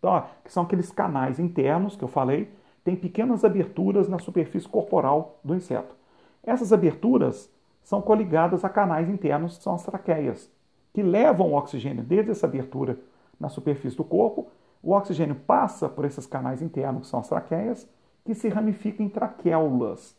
Tá? 0.00 0.28
Que 0.44 0.52
são 0.52 0.64
aqueles 0.64 0.90
canais 0.90 1.38
internos 1.38 1.96
que 1.96 2.02
eu 2.02 2.08
falei, 2.08 2.50
tem 2.84 2.96
pequenas 2.96 3.44
aberturas 3.44 4.08
na 4.08 4.18
superfície 4.18 4.68
corporal 4.68 5.38
do 5.44 5.54
inseto. 5.54 5.94
Essas 6.42 6.72
aberturas 6.72 7.50
são 7.82 8.00
coligadas 8.02 8.64
a 8.64 8.68
canais 8.68 9.08
internos, 9.08 9.58
que 9.58 9.62
são 9.64 9.74
as 9.74 9.84
traqueias 9.84 10.50
que 10.96 11.02
levam 11.02 11.52
o 11.52 11.58
oxigênio 11.58 12.02
desde 12.02 12.30
essa 12.30 12.46
abertura 12.46 12.98
na 13.38 13.50
superfície 13.50 13.94
do 13.94 14.02
corpo. 14.02 14.48
O 14.86 14.92
oxigênio 14.92 15.34
passa 15.34 15.88
por 15.88 16.04
esses 16.04 16.28
canais 16.28 16.62
internos, 16.62 17.02
que 17.02 17.08
são 17.08 17.18
as 17.18 17.28
traqueias, 17.28 17.88
que 18.24 18.32
se 18.36 18.48
ramificam 18.48 19.04
em 19.04 19.08
traquéulas. 19.08 20.16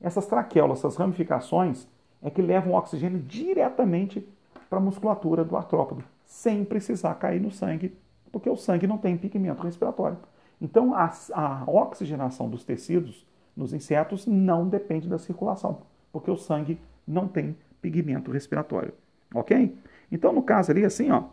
Essas 0.00 0.24
traquéulas, 0.24 0.78
essas 0.78 0.94
ramificações, 0.94 1.88
é 2.22 2.30
que 2.30 2.40
levam 2.40 2.74
o 2.74 2.76
oxigênio 2.76 3.18
diretamente 3.18 4.24
para 4.70 4.78
a 4.78 4.80
musculatura 4.80 5.44
do 5.44 5.56
artrópode, 5.56 6.04
sem 6.24 6.64
precisar 6.64 7.12
cair 7.16 7.40
no 7.40 7.50
sangue, 7.50 7.92
porque 8.30 8.48
o 8.48 8.56
sangue 8.56 8.86
não 8.86 8.98
tem 8.98 9.16
pigmento 9.16 9.64
respiratório. 9.64 10.16
Então, 10.60 10.94
a, 10.94 11.10
a 11.32 11.64
oxigenação 11.68 12.48
dos 12.48 12.62
tecidos 12.62 13.26
nos 13.56 13.72
insetos 13.72 14.28
não 14.28 14.68
depende 14.68 15.08
da 15.08 15.18
circulação, 15.18 15.78
porque 16.12 16.30
o 16.30 16.36
sangue 16.36 16.78
não 17.04 17.26
tem 17.26 17.56
pigmento 17.82 18.30
respiratório. 18.30 18.94
Ok? 19.34 19.76
Então, 20.12 20.32
no 20.32 20.40
caso 20.40 20.70
ali, 20.70 20.84
assim, 20.84 21.10
ó, 21.10 21.24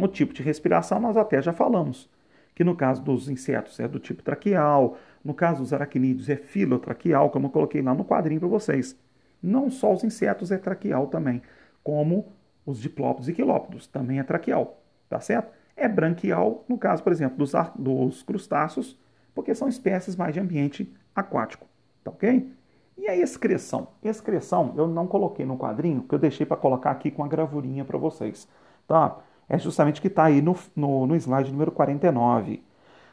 o 0.00 0.08
tipo 0.08 0.32
de 0.32 0.42
respiração 0.42 1.00
nós 1.00 1.16
até 1.16 1.40
já 1.42 1.52
falamos, 1.52 2.08
que 2.54 2.64
no 2.64 2.76
caso 2.76 3.02
dos 3.02 3.28
insetos 3.28 3.78
é 3.80 3.88
do 3.88 3.98
tipo 3.98 4.22
traqueal, 4.22 4.96
no 5.24 5.34
caso 5.34 5.60
dos 5.60 5.72
aracnídeos 5.72 6.28
é 6.28 6.36
filotraqueal, 6.36 7.30
como 7.30 7.46
eu 7.46 7.50
coloquei 7.50 7.82
lá 7.82 7.94
no 7.94 8.04
quadrinho 8.04 8.40
para 8.40 8.48
vocês. 8.48 8.96
Não 9.42 9.70
só 9.70 9.92
os 9.92 10.04
insetos 10.04 10.50
é 10.50 10.58
traqueal 10.58 11.06
também, 11.06 11.42
como 11.82 12.32
os 12.66 12.80
diplópodos 12.80 13.28
e 13.28 13.32
quilópodos, 13.32 13.86
também 13.86 14.18
é 14.18 14.22
traqueal, 14.22 14.82
tá 15.08 15.20
certo? 15.20 15.52
É 15.76 15.88
branquial, 15.88 16.64
no 16.68 16.76
caso, 16.76 17.02
por 17.02 17.12
exemplo, 17.12 17.38
dos, 17.38 17.52
dos 17.74 18.22
crustáceos, 18.22 18.98
porque 19.34 19.54
são 19.54 19.68
espécies 19.68 20.14
mais 20.16 20.34
de 20.34 20.40
ambiente 20.40 20.92
aquático, 21.14 21.66
tá 22.04 22.10
ok? 22.10 22.52
E 22.98 23.08
a 23.08 23.16
excreção? 23.16 23.88
Excreção 24.02 24.74
eu 24.76 24.86
não 24.86 25.06
coloquei 25.06 25.46
no 25.46 25.56
quadrinho, 25.56 26.02
que 26.02 26.14
eu 26.14 26.18
deixei 26.18 26.44
para 26.44 26.58
colocar 26.58 26.90
aqui 26.90 27.10
com 27.10 27.24
a 27.24 27.28
gravurinha 27.28 27.82
para 27.82 27.96
vocês. 27.96 28.46
Tá? 28.86 29.16
É 29.52 29.58
justamente 29.58 30.00
que 30.00 30.06
está 30.06 30.26
aí 30.26 30.40
no, 30.40 30.56
no, 30.76 31.08
no 31.08 31.16
slide 31.16 31.50
número 31.50 31.72
49. 31.72 32.62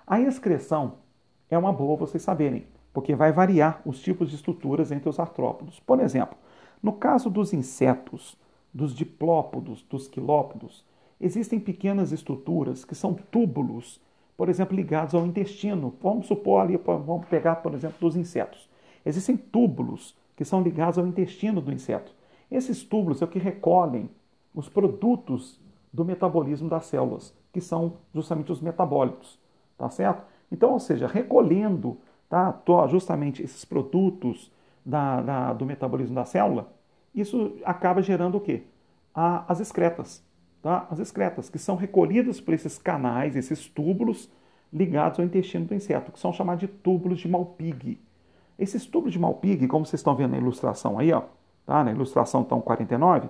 A 0.06 0.22
excreção 0.22 1.00
é 1.50 1.58
uma 1.58 1.74
boa 1.74 1.98
vocês 1.98 2.22
saberem, 2.22 2.68
porque 2.94 3.16
vai 3.16 3.32
variar 3.32 3.82
os 3.84 4.00
tipos 4.00 4.30
de 4.30 4.36
estruturas 4.36 4.92
entre 4.92 5.10
os 5.10 5.20
artrópodos. 5.20 5.80
Por 5.80 6.00
exemplo, 6.00 6.38
no 6.82 6.94
caso 6.94 7.32
dos 7.32 7.54
insetos, 7.54 8.38
dos 8.72 8.94
diplópodos, 8.94 9.82
dos 9.90 10.08
quilópodos, 10.08 10.86
existem 11.20 11.60
pequenas 11.60 12.12
estruturas 12.12 12.86
que 12.86 12.94
são 12.94 13.16
túbulos, 13.16 14.00
por 14.38 14.48
exemplo, 14.48 14.76
ligados 14.76 15.16
ao 15.16 15.26
intestino. 15.26 15.96
Vamos 16.00 16.28
supor 16.28 16.62
ali, 16.62 16.78
vamos 16.78 17.26
pegar, 17.26 17.56
por 17.56 17.74
exemplo, 17.74 17.98
dos 18.00 18.16
insetos. 18.16 18.70
Existem 19.04 19.36
túbulos 19.36 20.16
que 20.36 20.46
são 20.46 20.62
ligados 20.62 21.00
ao 21.00 21.08
intestino 21.08 21.60
do 21.62 21.74
inseto. 21.74 22.14
Esses 22.52 22.84
túbulos 22.84 23.24
é 23.24 23.26
o 23.26 23.28
que 23.28 23.40
recolhem 23.40 24.08
os 24.54 24.70
produtos 24.70 25.60
do 25.98 26.06
metabolismo 26.06 26.70
das 26.70 26.86
células, 26.86 27.34
que 27.52 27.60
são 27.60 27.94
justamente 28.14 28.52
os 28.52 28.62
metabólitos, 28.62 29.40
tá 29.76 29.90
certo? 29.90 30.24
Então, 30.52 30.74
ou 30.74 30.80
seja, 30.80 31.08
recolhendo 31.08 31.98
tá, 32.30 32.56
justamente 32.88 33.42
esses 33.42 33.66
produtos 33.66 34.52
da, 34.86 35.22
da, 35.24 35.54
do 35.54 35.66
metabolismo 35.66 36.14
da 36.14 36.24
célula, 36.24 36.72
isso 37.16 37.58
acaba 37.66 38.00
gerando 38.04 38.38
o 38.38 38.40
quê? 38.40 38.62
as 39.48 39.60
excretas. 39.60 40.24
Tá? 40.62 40.86
As 40.92 41.00
excretas, 41.00 41.50
que 41.50 41.58
são 41.58 41.76
recolhidas 41.76 42.40
por 42.40 42.54
esses 42.54 42.78
canais, 42.78 43.36
esses 43.36 43.66
túbulos 43.68 44.30
ligados 44.72 45.18
ao 45.18 45.26
intestino 45.26 45.66
do 45.66 45.74
inseto, 45.74 46.12
que 46.12 46.20
são 46.20 46.32
chamados 46.32 46.60
de 46.60 46.68
túbulos 46.68 47.20
de 47.20 47.28
Malpighi. 47.28 48.00
Esses 48.60 48.86
túbulos 48.86 49.14
de 49.14 49.20
Malpighi, 49.20 49.68
como 49.68 49.84
vocês 49.84 50.00
estão 50.00 50.16
vendo 50.16 50.32
na 50.32 50.38
ilustração 50.38 51.00
aí, 51.00 51.12
ó, 51.12 51.24
tá? 51.66 51.84
na 51.84 51.90
ilustração 51.90 52.42
então 52.42 52.62
49, 52.62 53.30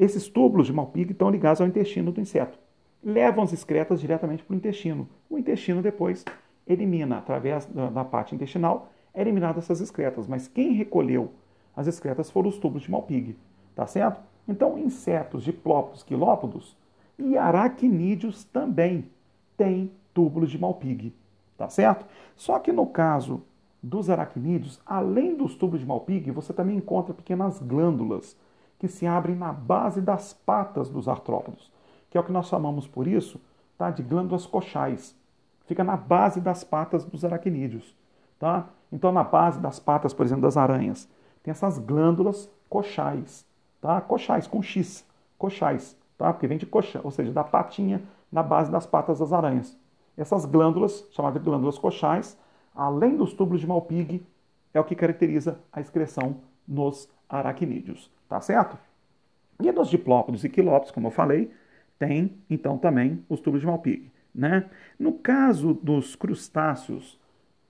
esses 0.00 0.28
túbulos 0.28 0.66
de 0.66 0.72
Malpighi 0.72 1.12
estão 1.12 1.28
ligados 1.28 1.60
ao 1.60 1.66
intestino 1.66 2.10
do 2.10 2.22
inseto. 2.22 2.58
Levam 3.04 3.44
as 3.44 3.52
excretas 3.52 4.00
diretamente 4.00 4.42
para 4.42 4.54
o 4.54 4.56
intestino. 4.56 5.06
O 5.28 5.36
intestino 5.36 5.82
depois 5.82 6.24
elimina, 6.66 7.18
através 7.18 7.66
da, 7.66 8.02
parte 8.02 8.34
intestinal, 8.34 8.88
é 9.12 9.20
eliminada 9.20 9.58
essas 9.58 9.78
excretas. 9.78 10.26
Mas 10.26 10.48
quem 10.48 10.72
recolheu 10.72 11.32
as 11.76 11.86
excretas 11.86 12.30
foram 12.30 12.48
os 12.48 12.56
túbulos 12.56 12.84
de 12.84 12.90
Malpighi, 12.90 13.36
tá 13.76 13.86
certo? 13.86 14.22
Então, 14.48 14.78
insetos, 14.78 15.44
diplópodos, 15.44 16.02
quilópodos 16.02 16.74
e 17.18 17.36
aracnídeos 17.36 18.44
também 18.44 19.04
têm 19.54 19.92
túbulos 20.14 20.50
de 20.50 20.58
Malpighi, 20.58 21.14
tá 21.58 21.68
certo? 21.68 22.06
Só 22.36 22.58
que 22.58 22.72
no 22.72 22.86
caso 22.86 23.42
dos 23.82 24.08
aracnídeos, 24.08 24.80
além 24.84 25.34
dos 25.34 25.54
túbulos 25.54 25.80
de 25.80 25.86
Malpighi, 25.86 26.30
você 26.30 26.54
também 26.54 26.78
encontra 26.78 27.12
pequenas 27.12 27.58
glândulas 27.58 28.34
que 28.80 28.88
se 28.88 29.06
abrem 29.06 29.36
na 29.36 29.52
base 29.52 30.00
das 30.00 30.32
patas 30.32 30.90
dos 30.90 31.06
artrópodos, 31.06 31.70
que 32.10 32.18
é 32.18 32.20
o 32.20 32.24
que 32.24 32.32
nós 32.32 32.48
chamamos 32.48 32.88
por 32.88 33.06
isso 33.06 33.40
tá, 33.78 33.90
de 33.90 34.02
glândulas 34.02 34.44
coxais. 34.44 35.14
Fica 35.66 35.84
na 35.84 35.96
base 35.96 36.40
das 36.40 36.64
patas 36.64 37.04
dos 37.04 37.24
aracnídeos. 37.24 37.94
Tá? 38.40 38.66
Então, 38.90 39.12
na 39.12 39.22
base 39.22 39.60
das 39.60 39.78
patas, 39.78 40.12
por 40.12 40.26
exemplo, 40.26 40.42
das 40.42 40.56
aranhas, 40.56 41.08
tem 41.44 41.52
essas 41.52 41.78
glândulas 41.78 42.50
coxais 42.68 43.48
tá? 43.80 44.00
Coxais, 44.00 44.46
com 44.46 44.62
X, 44.62 45.04
coxais, 45.38 45.96
tá? 46.18 46.32
Porque 46.32 46.46
vem 46.46 46.58
de 46.58 46.66
coxa, 46.66 47.00
ou 47.02 47.10
seja, 47.10 47.32
da 47.32 47.42
patinha 47.42 48.02
na 48.30 48.42
base 48.42 48.70
das 48.70 48.86
patas 48.86 49.18
das 49.18 49.32
aranhas. 49.32 49.76
Essas 50.16 50.44
glândulas, 50.44 51.06
chamadas 51.12 51.40
de 51.40 51.48
glândulas 51.48 51.78
coxais, 51.78 52.38
além 52.74 53.16
dos 53.16 53.32
túbulos 53.32 53.60
de 53.60 53.66
Malpighi, 53.66 54.24
é 54.72 54.78
o 54.78 54.84
que 54.84 54.94
caracteriza 54.94 55.58
a 55.72 55.80
excreção 55.80 56.36
nos 56.68 57.08
aracnídeos, 57.30 58.10
tá 58.28 58.40
certo? 58.40 58.76
E 59.62 59.70
nos 59.72 59.88
diplópodos 59.88 60.44
e 60.44 60.48
quilópodos, 60.48 60.90
como 60.90 61.08
eu 61.08 61.10
falei, 61.10 61.50
tem 61.98 62.36
então 62.48 62.78
também 62.78 63.24
os 63.28 63.40
túbulos 63.40 63.60
de 63.60 63.66
Malpighi, 63.66 64.10
né? 64.34 64.68
No 64.98 65.12
caso 65.12 65.74
dos 65.74 66.16
crustáceos, 66.16 67.18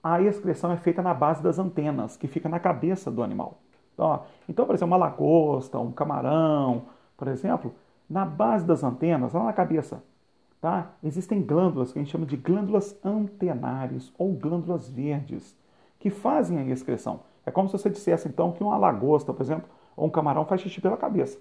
a 0.03 0.23
excreção 0.23 0.73
é 0.73 0.77
feita 0.77 1.03
na 1.03 1.13
base 1.13 1.43
das 1.43 1.59
antenas, 1.59 2.17
que 2.17 2.27
fica 2.27 2.49
na 2.49 2.59
cabeça 2.59 3.11
do 3.11 3.23
animal. 3.23 3.61
Então, 3.95 4.23
então, 4.49 4.67
por 4.67 4.75
exemplo, 4.75 4.95
uma 4.95 5.05
lagosta, 5.05 5.79
um 5.79 5.93
camarão, 5.93 6.87
por 7.17 7.29
exemplo, 7.29 7.75
na 8.09 8.25
base 8.25 8.65
das 8.65 8.83
antenas, 8.83 9.33
lá 9.33 9.45
na 9.45 9.53
cabeça, 9.53 10.03
tá? 10.61 10.93
existem 11.03 11.43
glândulas 11.43 11.93
que 11.93 11.99
a 11.99 12.03
gente 12.03 12.11
chama 12.11 12.27
de 12.27 12.37
glândulas 12.37 12.99
antenares 13.05 14.13
ou 14.17 14.33
glândulas 14.33 14.89
verdes, 14.89 15.57
que 15.99 16.09
fazem 16.09 16.59
a 16.59 16.65
excreção. 16.65 17.21
É 17.51 17.53
como 17.53 17.69
se 17.69 17.73
você 17.77 17.91
dissesse, 17.91 18.29
então, 18.29 18.53
que 18.53 18.63
uma 18.63 18.79
lagosta, 18.79 19.35
por 19.35 19.43
exemplo, 19.43 19.69
ou 19.97 20.07
um 20.07 20.11
camarão 20.11 20.45
faz 20.45 20.61
xixi 20.61 20.81
pela 20.81 20.97
cabeça. 20.97 21.37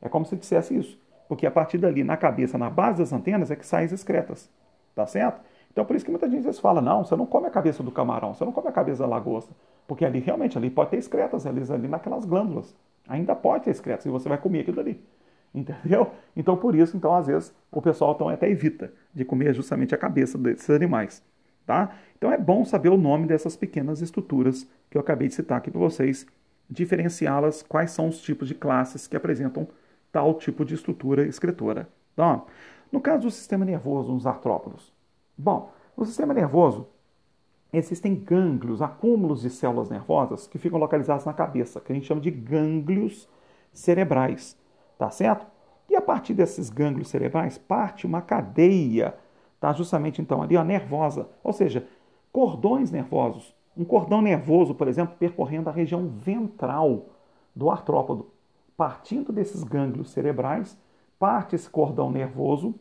É 0.00 0.08
como 0.08 0.26
se 0.26 0.36
dissesse 0.36 0.76
isso. 0.76 0.98
Porque 1.28 1.46
a 1.46 1.52
partir 1.52 1.78
dali, 1.78 2.02
na 2.02 2.16
cabeça, 2.16 2.58
na 2.58 2.68
base 2.68 2.98
das 2.98 3.12
antenas, 3.12 3.48
é 3.48 3.54
que 3.54 3.64
saem 3.64 3.86
as 3.86 3.92
excretas. 3.92 4.50
Tá 4.92 5.06
certo? 5.06 5.40
Então, 5.70 5.84
por 5.84 5.94
isso 5.94 6.04
que 6.04 6.10
muita 6.10 6.28
gente 6.28 6.42
vezes 6.42 6.58
fala, 6.58 6.82
não, 6.82 7.04
você 7.04 7.14
não 7.14 7.24
come 7.24 7.46
a 7.46 7.50
cabeça 7.50 7.80
do 7.80 7.92
camarão, 7.92 8.34
você 8.34 8.44
não 8.44 8.50
come 8.50 8.68
a 8.68 8.72
cabeça 8.72 9.04
da 9.04 9.08
lagosta. 9.08 9.54
Porque 9.86 10.04
ali, 10.04 10.18
realmente, 10.18 10.58
ali 10.58 10.68
pode 10.68 10.90
ter 10.90 10.96
excretas, 10.96 11.46
ali, 11.46 11.62
ali 11.72 11.86
naquelas 11.86 12.24
glândulas. 12.24 12.74
Ainda 13.08 13.36
pode 13.36 13.64
ter 13.64 13.70
excretas, 13.70 14.04
e 14.04 14.08
você 14.08 14.28
vai 14.28 14.36
comer 14.38 14.60
aquilo 14.62 14.80
ali. 14.80 15.00
Entendeu? 15.54 16.10
Então, 16.36 16.56
por 16.56 16.74
isso, 16.74 16.96
então, 16.96 17.14
às 17.14 17.28
vezes, 17.28 17.54
o 17.70 17.80
pessoal 17.80 18.14
então, 18.14 18.28
até 18.28 18.50
evita 18.50 18.92
de 19.14 19.24
comer 19.24 19.54
justamente 19.54 19.94
a 19.94 19.98
cabeça 19.98 20.36
desses 20.36 20.68
animais. 20.68 21.22
Tá? 21.64 21.94
Então, 22.22 22.30
é 22.30 22.38
bom 22.38 22.64
saber 22.64 22.88
o 22.88 22.96
nome 22.96 23.26
dessas 23.26 23.56
pequenas 23.56 24.00
estruturas 24.00 24.64
que 24.88 24.96
eu 24.96 25.00
acabei 25.00 25.26
de 25.26 25.34
citar 25.34 25.58
aqui 25.58 25.72
para 25.72 25.80
vocês, 25.80 26.24
diferenciá-las, 26.70 27.64
quais 27.64 27.90
são 27.90 28.06
os 28.06 28.22
tipos 28.22 28.46
de 28.46 28.54
classes 28.54 29.08
que 29.08 29.16
apresentam 29.16 29.66
tal 30.12 30.34
tipo 30.34 30.64
de 30.64 30.72
estrutura 30.72 31.26
excretora. 31.26 31.88
Tá? 32.14 32.40
No 32.92 33.00
caso 33.00 33.22
do 33.22 33.30
sistema 33.32 33.64
nervoso 33.64 34.12
nos 34.12 34.24
artrópodos, 34.24 34.92
Bom, 35.36 35.72
no 35.96 36.06
sistema 36.06 36.32
nervoso 36.32 36.86
existem 37.72 38.14
gânglios, 38.14 38.80
acúmulos 38.80 39.42
de 39.42 39.50
células 39.50 39.90
nervosas 39.90 40.46
que 40.46 40.58
ficam 40.58 40.78
localizados 40.78 41.24
na 41.24 41.32
cabeça, 41.32 41.80
que 41.80 41.90
a 41.90 41.94
gente 41.96 42.06
chama 42.06 42.20
de 42.20 42.30
gânglios 42.30 43.28
cerebrais, 43.72 44.56
tá 44.96 45.10
certo? 45.10 45.44
E 45.90 45.96
a 45.96 46.00
partir 46.00 46.34
desses 46.34 46.70
gânglios 46.70 47.08
cerebrais 47.08 47.58
parte 47.58 48.06
uma 48.06 48.22
cadeia, 48.22 49.12
tá? 49.58 49.72
Justamente 49.72 50.22
então 50.22 50.40
ali, 50.40 50.56
a 50.56 50.62
nervosa, 50.62 51.28
ou 51.42 51.52
seja, 51.52 51.84
cordões 52.32 52.90
nervosos. 52.90 53.54
Um 53.76 53.84
cordão 53.84 54.20
nervoso, 54.20 54.74
por 54.74 54.88
exemplo, 54.88 55.14
percorrendo 55.18 55.68
a 55.68 55.72
região 55.72 56.08
ventral 56.08 57.06
do 57.54 57.70
artrópodo. 57.70 58.26
Partindo 58.76 59.32
desses 59.32 59.62
gânglios 59.62 60.10
cerebrais, 60.10 60.76
parte 61.18 61.54
esse 61.54 61.68
cordão 61.68 62.10
nervoso 62.10 62.74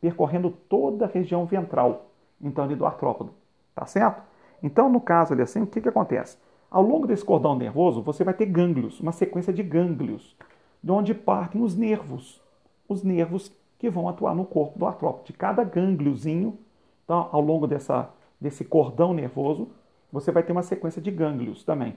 percorrendo 0.00 0.50
toda 0.68 1.04
a 1.04 1.08
região 1.08 1.46
ventral, 1.46 2.10
então 2.40 2.64
ali 2.64 2.74
do 2.74 2.84
artrópodo, 2.84 3.32
tá 3.72 3.86
certo? 3.86 4.20
Então, 4.60 4.90
no 4.90 5.00
caso 5.00 5.32
ali 5.32 5.42
assim, 5.42 5.62
o 5.62 5.66
que, 5.66 5.80
que 5.80 5.88
acontece? 5.88 6.36
Ao 6.68 6.82
longo 6.82 7.06
desse 7.06 7.24
cordão 7.24 7.54
nervoso, 7.54 8.02
você 8.02 8.24
vai 8.24 8.34
ter 8.34 8.46
gânglios, 8.46 8.98
uma 8.98 9.12
sequência 9.12 9.52
de 9.52 9.62
gânglios, 9.62 10.36
de 10.82 10.90
onde 10.90 11.14
partem 11.14 11.62
os 11.62 11.76
nervos, 11.76 12.42
os 12.88 13.04
nervos 13.04 13.52
que 13.78 13.88
vão 13.88 14.08
atuar 14.08 14.34
no 14.34 14.44
corpo 14.44 14.76
do 14.78 14.86
artrópode. 14.86 15.26
De 15.26 15.32
cada 15.34 15.62
gângliozinho, 15.62 16.58
então, 17.04 17.28
ao 17.30 17.40
longo 17.40 17.66
dessa, 17.68 18.10
desse 18.42 18.64
cordão 18.64 19.14
nervoso, 19.14 19.68
você 20.10 20.30
vai 20.30 20.42
ter 20.42 20.52
uma 20.52 20.62
sequência 20.62 21.00
de 21.00 21.10
gânglios 21.10 21.64
também, 21.64 21.96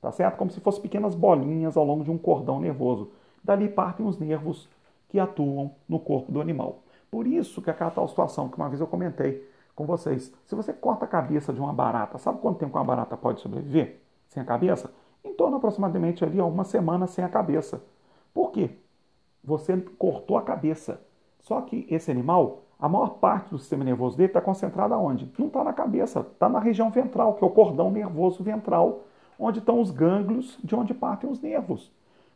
tá 0.00 0.12
certo? 0.12 0.36
Como 0.36 0.50
se 0.50 0.60
fossem 0.60 0.82
pequenas 0.82 1.14
bolinhas 1.14 1.76
ao 1.76 1.84
longo 1.84 2.04
de 2.04 2.10
um 2.10 2.18
cordão 2.18 2.60
nervoso. 2.60 3.10
Dali 3.42 3.68
partem 3.68 4.06
os 4.06 4.18
nervos 4.18 4.68
que 5.08 5.18
atuam 5.18 5.72
no 5.88 5.98
corpo 5.98 6.30
do 6.30 6.40
animal. 6.40 6.82
Por 7.10 7.26
isso 7.26 7.62
que 7.62 7.70
aquela 7.70 7.90
tal 7.90 8.06
situação 8.06 8.48
que 8.48 8.56
uma 8.56 8.68
vez 8.68 8.80
eu 8.80 8.86
comentei 8.86 9.48
com 9.74 9.86
vocês. 9.86 10.32
Se 10.44 10.54
você 10.54 10.72
corta 10.72 11.04
a 11.04 11.08
cabeça 11.08 11.52
de 11.52 11.60
uma 11.60 11.72
barata, 11.72 12.18
sabe 12.18 12.40
quanto 12.40 12.58
tempo 12.58 12.76
uma 12.76 12.84
barata 12.84 13.16
pode 13.16 13.40
sobreviver 13.40 14.00
sem 14.28 14.42
a 14.42 14.46
cabeça? 14.46 14.92
Em 15.24 15.32
torno 15.34 15.56
aproximadamente 15.56 16.24
ali 16.24 16.40
uma 16.40 16.64
semana 16.64 17.06
sem 17.06 17.24
a 17.24 17.28
cabeça. 17.28 17.82
Por 18.34 18.50
quê? 18.50 18.70
Você 19.42 19.76
cortou 19.98 20.36
a 20.36 20.42
cabeça. 20.42 21.00
Só 21.40 21.60
que 21.60 21.86
esse 21.88 22.10
animal, 22.10 22.62
a 22.78 22.88
maior 22.88 23.10
parte 23.18 23.50
do 23.50 23.58
sistema 23.58 23.84
nervoso 23.84 24.16
dele 24.16 24.28
está 24.28 24.40
concentrada 24.40 24.96
onde? 24.98 25.30
Não 25.38 25.46
está 25.46 25.64
na 25.64 25.72
cabeça, 25.72 26.20
está 26.20 26.48
na 26.48 26.58
região 26.58 26.90
ventral, 26.90 27.34
que 27.34 27.42
é 27.42 27.46
o 27.46 27.50
cordão 27.50 27.90
nervoso 27.90 28.42
ventral, 28.42 29.04
onde 29.38 29.60
estão 29.60 29.80
os 29.80 29.90
gânglios 29.90 30.58
de 30.62 30.74
onde 30.74 30.92
partem 30.92 31.30
os 31.30 31.40
nervos. 31.40 31.90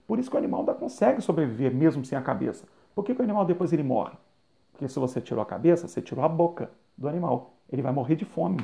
Por 0.07 0.19
isso 0.19 0.31
que 0.31 0.37
o 0.37 0.39
animal 0.39 0.61
ainda 0.61 0.75
consegue 0.75 1.21
sobreviver 1.21 1.75
mesmo 1.75 2.05
sem 2.05 2.17
a 2.17 2.23
cabeça. 2.23 2.67
Por 2.95 3.05
que, 3.05 3.15
que 3.15 3.21
o 3.21 3.25
animal 3.25 3.45
depois 3.45 3.73
ele 3.73 3.83
morre? 3.83 4.15
Porque 4.73 4.89
se 4.89 4.99
você 4.99 5.21
tirou 5.21 5.43
a 5.43 5.47
cabeça, 5.47 5.87
você 5.87 6.01
tirou 6.01 6.25
a 6.25 6.29
boca 6.29 6.71
do 6.97 7.09
animal. 7.09 7.53
Ele 7.71 7.83
vai 7.83 7.93
morrer 7.93 8.17
de 8.17 8.25
fome. 8.25 8.59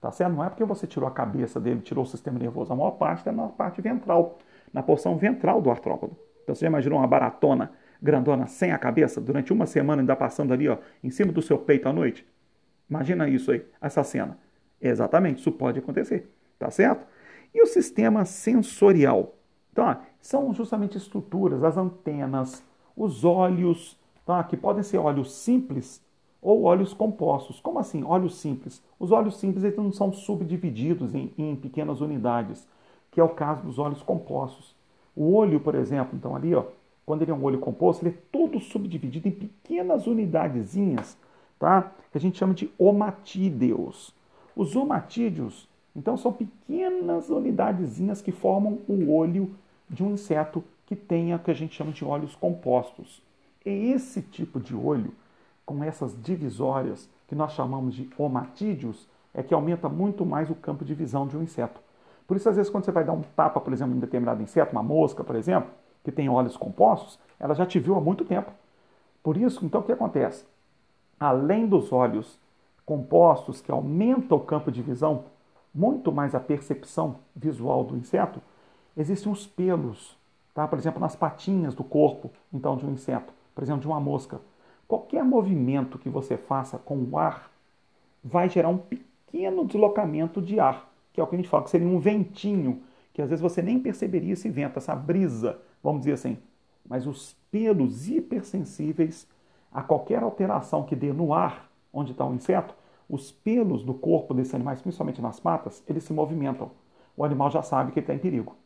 Tá 0.00 0.12
certo? 0.12 0.32
Não 0.32 0.44
é 0.44 0.48
porque 0.48 0.64
você 0.64 0.86
tirou 0.86 1.08
a 1.08 1.12
cabeça 1.12 1.58
dele, 1.58 1.80
tirou 1.80 2.04
o 2.04 2.06
sistema 2.06 2.38
nervoso. 2.38 2.72
A 2.72 2.76
maior 2.76 2.92
parte 2.92 3.18
está 3.18 3.32
na 3.32 3.48
parte 3.48 3.80
ventral, 3.80 4.38
na 4.72 4.82
porção 4.82 5.16
ventral 5.16 5.60
do 5.60 5.70
artrópode. 5.70 6.12
Então 6.44 6.54
você 6.54 6.60
já 6.60 6.68
imaginou 6.68 6.98
uma 6.98 7.06
baratona 7.08 7.72
grandona 8.02 8.46
sem 8.46 8.72
a 8.72 8.78
cabeça, 8.78 9.20
durante 9.20 9.52
uma 9.52 9.66
semana 9.66 10.02
ainda 10.02 10.16
passando 10.16 10.52
ali, 10.52 10.68
ó, 10.68 10.78
em 11.02 11.10
cima 11.10 11.32
do 11.32 11.42
seu 11.42 11.58
peito 11.58 11.88
à 11.88 11.92
noite? 11.92 12.26
Imagina 12.88 13.28
isso 13.28 13.50
aí, 13.50 13.64
essa 13.80 14.02
cena. 14.04 14.38
Exatamente, 14.80 15.40
isso 15.40 15.52
pode 15.52 15.78
acontecer. 15.78 16.30
Tá 16.58 16.70
certo? 16.70 17.06
E 17.54 17.62
o 17.62 17.66
sistema 17.66 18.24
sensorial? 18.24 19.34
Então, 19.72 19.84
ó, 19.86 19.96
são 20.20 20.54
justamente 20.54 20.96
estruturas, 20.96 21.62
as 21.62 21.76
antenas, 21.76 22.62
os 22.96 23.24
olhos, 23.24 23.98
tá? 24.24 24.42
que 24.42 24.56
podem 24.56 24.82
ser 24.82 24.98
óleos 24.98 25.34
simples 25.34 26.04
ou 26.40 26.64
óleos 26.64 26.94
compostos. 26.94 27.60
Como 27.60 27.78
assim, 27.78 28.02
óleos 28.04 28.36
simples? 28.38 28.82
Os 28.98 29.12
óleos 29.12 29.38
simples 29.38 29.64
eles 29.64 29.76
não 29.76 29.92
são 29.92 30.12
subdivididos 30.12 31.14
em, 31.14 31.32
em 31.36 31.56
pequenas 31.56 32.00
unidades, 32.00 32.66
que 33.10 33.20
é 33.20 33.24
o 33.24 33.28
caso 33.28 33.62
dos 33.62 33.78
óleos 33.78 34.02
compostos. 34.02 34.74
O 35.14 35.34
olho, 35.34 35.60
por 35.60 35.74
exemplo, 35.74 36.16
então 36.16 36.36
ali, 36.36 36.54
ó, 36.54 36.64
quando 37.06 37.22
ele 37.22 37.30
é 37.30 37.34
um 37.34 37.44
olho 37.44 37.60
composto, 37.60 38.04
ele 38.04 38.14
é 38.14 38.18
todo 38.32 38.58
subdividido 38.58 39.28
em 39.28 39.30
pequenas 39.30 40.08
unidadezinhas, 40.08 41.16
tá? 41.58 41.92
Que 42.10 42.18
a 42.18 42.20
gente 42.20 42.36
chama 42.36 42.52
de 42.52 42.68
omatídeos. 42.76 44.12
Os 44.56 44.74
omatídeos, 44.74 45.68
então, 45.94 46.16
são 46.16 46.30
pequenas 46.30 47.30
unidadezinhas 47.30 48.20
que 48.20 48.30
formam 48.30 48.80
o 48.86 49.10
olho 49.10 49.54
de 49.88 50.04
um 50.04 50.12
inseto 50.12 50.62
que 50.84 50.94
tenha 50.94 51.36
o 51.36 51.38
que 51.38 51.50
a 51.50 51.54
gente 51.54 51.74
chama 51.74 51.90
de 51.90 52.04
olhos 52.04 52.36
compostos. 52.36 53.22
É 53.64 53.70
esse 53.72 54.20
tipo 54.20 54.60
de 54.60 54.74
olho, 54.74 55.14
com 55.64 55.82
essas 55.82 56.14
divisórias 56.20 57.08
que 57.26 57.34
nós 57.34 57.52
chamamos 57.52 57.94
de 57.94 58.10
omatídeos, 58.18 59.08
é 59.32 59.42
que 59.42 59.54
aumenta 59.54 59.88
muito 59.88 60.24
mais 60.26 60.50
o 60.50 60.54
campo 60.54 60.84
de 60.84 60.94
visão 60.94 61.26
de 61.26 61.36
um 61.36 61.42
inseto. 61.42 61.80
Por 62.26 62.36
isso, 62.36 62.48
às 62.48 62.56
vezes, 62.56 62.70
quando 62.70 62.84
você 62.84 62.92
vai 62.92 63.04
dar 63.04 63.12
um 63.12 63.22
tapa, 63.22 63.60
por 63.60 63.72
exemplo, 63.72 63.94
em 63.94 63.96
um 63.96 64.00
determinado 64.00 64.42
inseto, 64.42 64.72
uma 64.72 64.82
mosca, 64.82 65.24
por 65.24 65.34
exemplo, 65.34 65.70
que 66.06 66.12
tem 66.12 66.28
olhos 66.28 66.56
compostos, 66.56 67.18
ela 67.38 67.54
já 67.54 67.66
te 67.66 67.78
viu 67.78 67.96
há 67.96 68.00
muito 68.00 68.24
tempo. 68.24 68.50
Por 69.22 69.36
isso, 69.36 69.66
então, 69.66 69.80
o 69.80 69.84
que 69.84 69.90
acontece? 69.90 70.46
Além 71.18 71.66
dos 71.66 71.92
olhos 71.92 72.38
compostos, 72.84 73.60
que 73.60 73.72
aumentam 73.72 74.38
o 74.38 74.40
campo 74.40 74.70
de 74.70 74.80
visão, 74.80 75.24
muito 75.74 76.12
mais 76.12 76.34
a 76.34 76.40
percepção 76.40 77.16
visual 77.34 77.82
do 77.82 77.96
inseto, 77.96 78.40
existem 78.96 79.30
os 79.30 79.44
pelos, 79.44 80.16
tá? 80.54 80.68
por 80.68 80.78
exemplo, 80.78 81.00
nas 81.00 81.16
patinhas 81.16 81.74
do 81.74 81.82
corpo, 81.82 82.30
então, 82.52 82.76
de 82.76 82.86
um 82.86 82.92
inseto, 82.92 83.34
por 83.52 83.64
exemplo, 83.64 83.80
de 83.80 83.88
uma 83.88 83.98
mosca. 83.98 84.40
Qualquer 84.86 85.24
movimento 85.24 85.98
que 85.98 86.08
você 86.08 86.36
faça 86.36 86.78
com 86.78 86.96
o 86.96 87.18
ar 87.18 87.50
vai 88.22 88.48
gerar 88.48 88.68
um 88.68 88.78
pequeno 88.78 89.66
deslocamento 89.66 90.40
de 90.40 90.60
ar 90.60 90.86
que 91.16 91.20
é 91.20 91.24
o 91.24 91.26
que 91.26 91.34
a 91.34 91.38
gente 91.38 91.48
fala 91.48 91.64
que 91.64 91.70
seria 91.70 91.88
um 91.88 91.98
ventinho, 91.98 92.82
que 93.14 93.22
às 93.22 93.30
vezes 93.30 93.42
você 93.42 93.62
nem 93.62 93.80
perceberia 93.80 94.34
esse 94.34 94.50
vento, 94.50 94.76
essa 94.76 94.94
brisa, 94.94 95.58
vamos 95.86 96.00
dizer 96.00 96.14
assim. 96.14 96.36
Mas 96.88 97.06
os 97.06 97.36
pelos 97.50 98.08
hipersensíveis 98.08 99.28
a 99.72 99.82
qualquer 99.82 100.22
alteração 100.22 100.82
que 100.82 100.96
dê 100.96 101.12
no 101.12 101.32
ar, 101.32 101.70
onde 101.92 102.12
está 102.12 102.24
o 102.24 102.34
inseto, 102.34 102.74
os 103.08 103.30
pelos 103.30 103.84
do 103.84 103.94
corpo 103.94 104.34
desses 104.34 104.54
animais, 104.54 104.80
principalmente 104.80 105.22
nas 105.22 105.38
patas, 105.38 105.82
eles 105.86 106.02
se 106.02 106.12
movimentam. 106.12 106.70
O 107.16 107.24
animal 107.24 107.50
já 107.50 107.62
sabe 107.62 107.92
que 107.92 107.98
ele 107.98 108.04
está 108.04 108.14
em 108.14 108.18
perigo. 108.18 108.56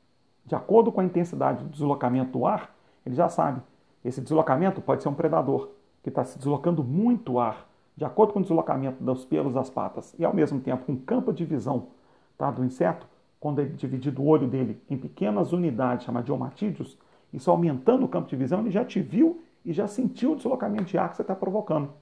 De 0.47 0.55
acordo 0.55 0.91
com 0.91 1.01
a 1.01 1.05
intensidade 1.05 1.63
do 1.63 1.71
deslocamento 1.71 2.39
do 2.39 2.47
ar, 2.47 2.75
ele 3.05 3.15
já 3.15 3.29
sabe. 3.29 3.61
Esse 4.05 4.21
deslocamento 4.21 4.81
pode 4.81 5.03
ser 5.03 5.09
um 5.09 5.15
predador, 5.15 5.71
que 6.03 6.09
está 6.09 6.25
se 6.25 6.39
deslocando 6.39 6.83
muito 6.83 7.39
ar, 7.39 7.69
de 7.97 8.05
acordo 8.05 8.33
com 8.33 8.39
o 8.39 8.43
deslocamento 8.43 9.03
dos 9.03 9.25
pelos 9.25 9.53
das 9.53 9.69
patas, 9.69 10.15
e 10.19 10.25
ao 10.25 10.33
mesmo 10.33 10.59
tempo 10.61 10.87
com 10.87 10.97
campo 10.97 11.33
de 11.33 11.45
visão 11.45 11.89
tá, 12.39 12.51
do 12.51 12.65
inseto, 12.65 13.07
quando 13.39 13.59
ele 13.59 13.75
dividido 13.75 14.23
o 14.23 14.27
olho 14.27 14.47
dele 14.47 14.81
em 14.89 14.97
pequenas 14.97 15.53
unidades, 15.53 16.07
chamadas 16.07 16.27
de 16.27 16.33
omatídeos, 16.33 16.97
isso 17.33 17.51
aumentando 17.51 18.05
o 18.05 18.09
campo 18.09 18.29
de 18.29 18.37
visão, 18.37 18.61
ele 18.61 18.71
já 18.71 18.85
te 18.85 19.01
viu 19.01 19.43
e 19.65 19.73
já 19.73 19.87
sentiu 19.87 20.33
o 20.33 20.37
deslocamento 20.37 20.85
de 20.85 20.99
ar 20.99 21.11
que 21.11 21.17
você 21.17 21.23
está 21.23 21.35
provocando. 21.35 21.93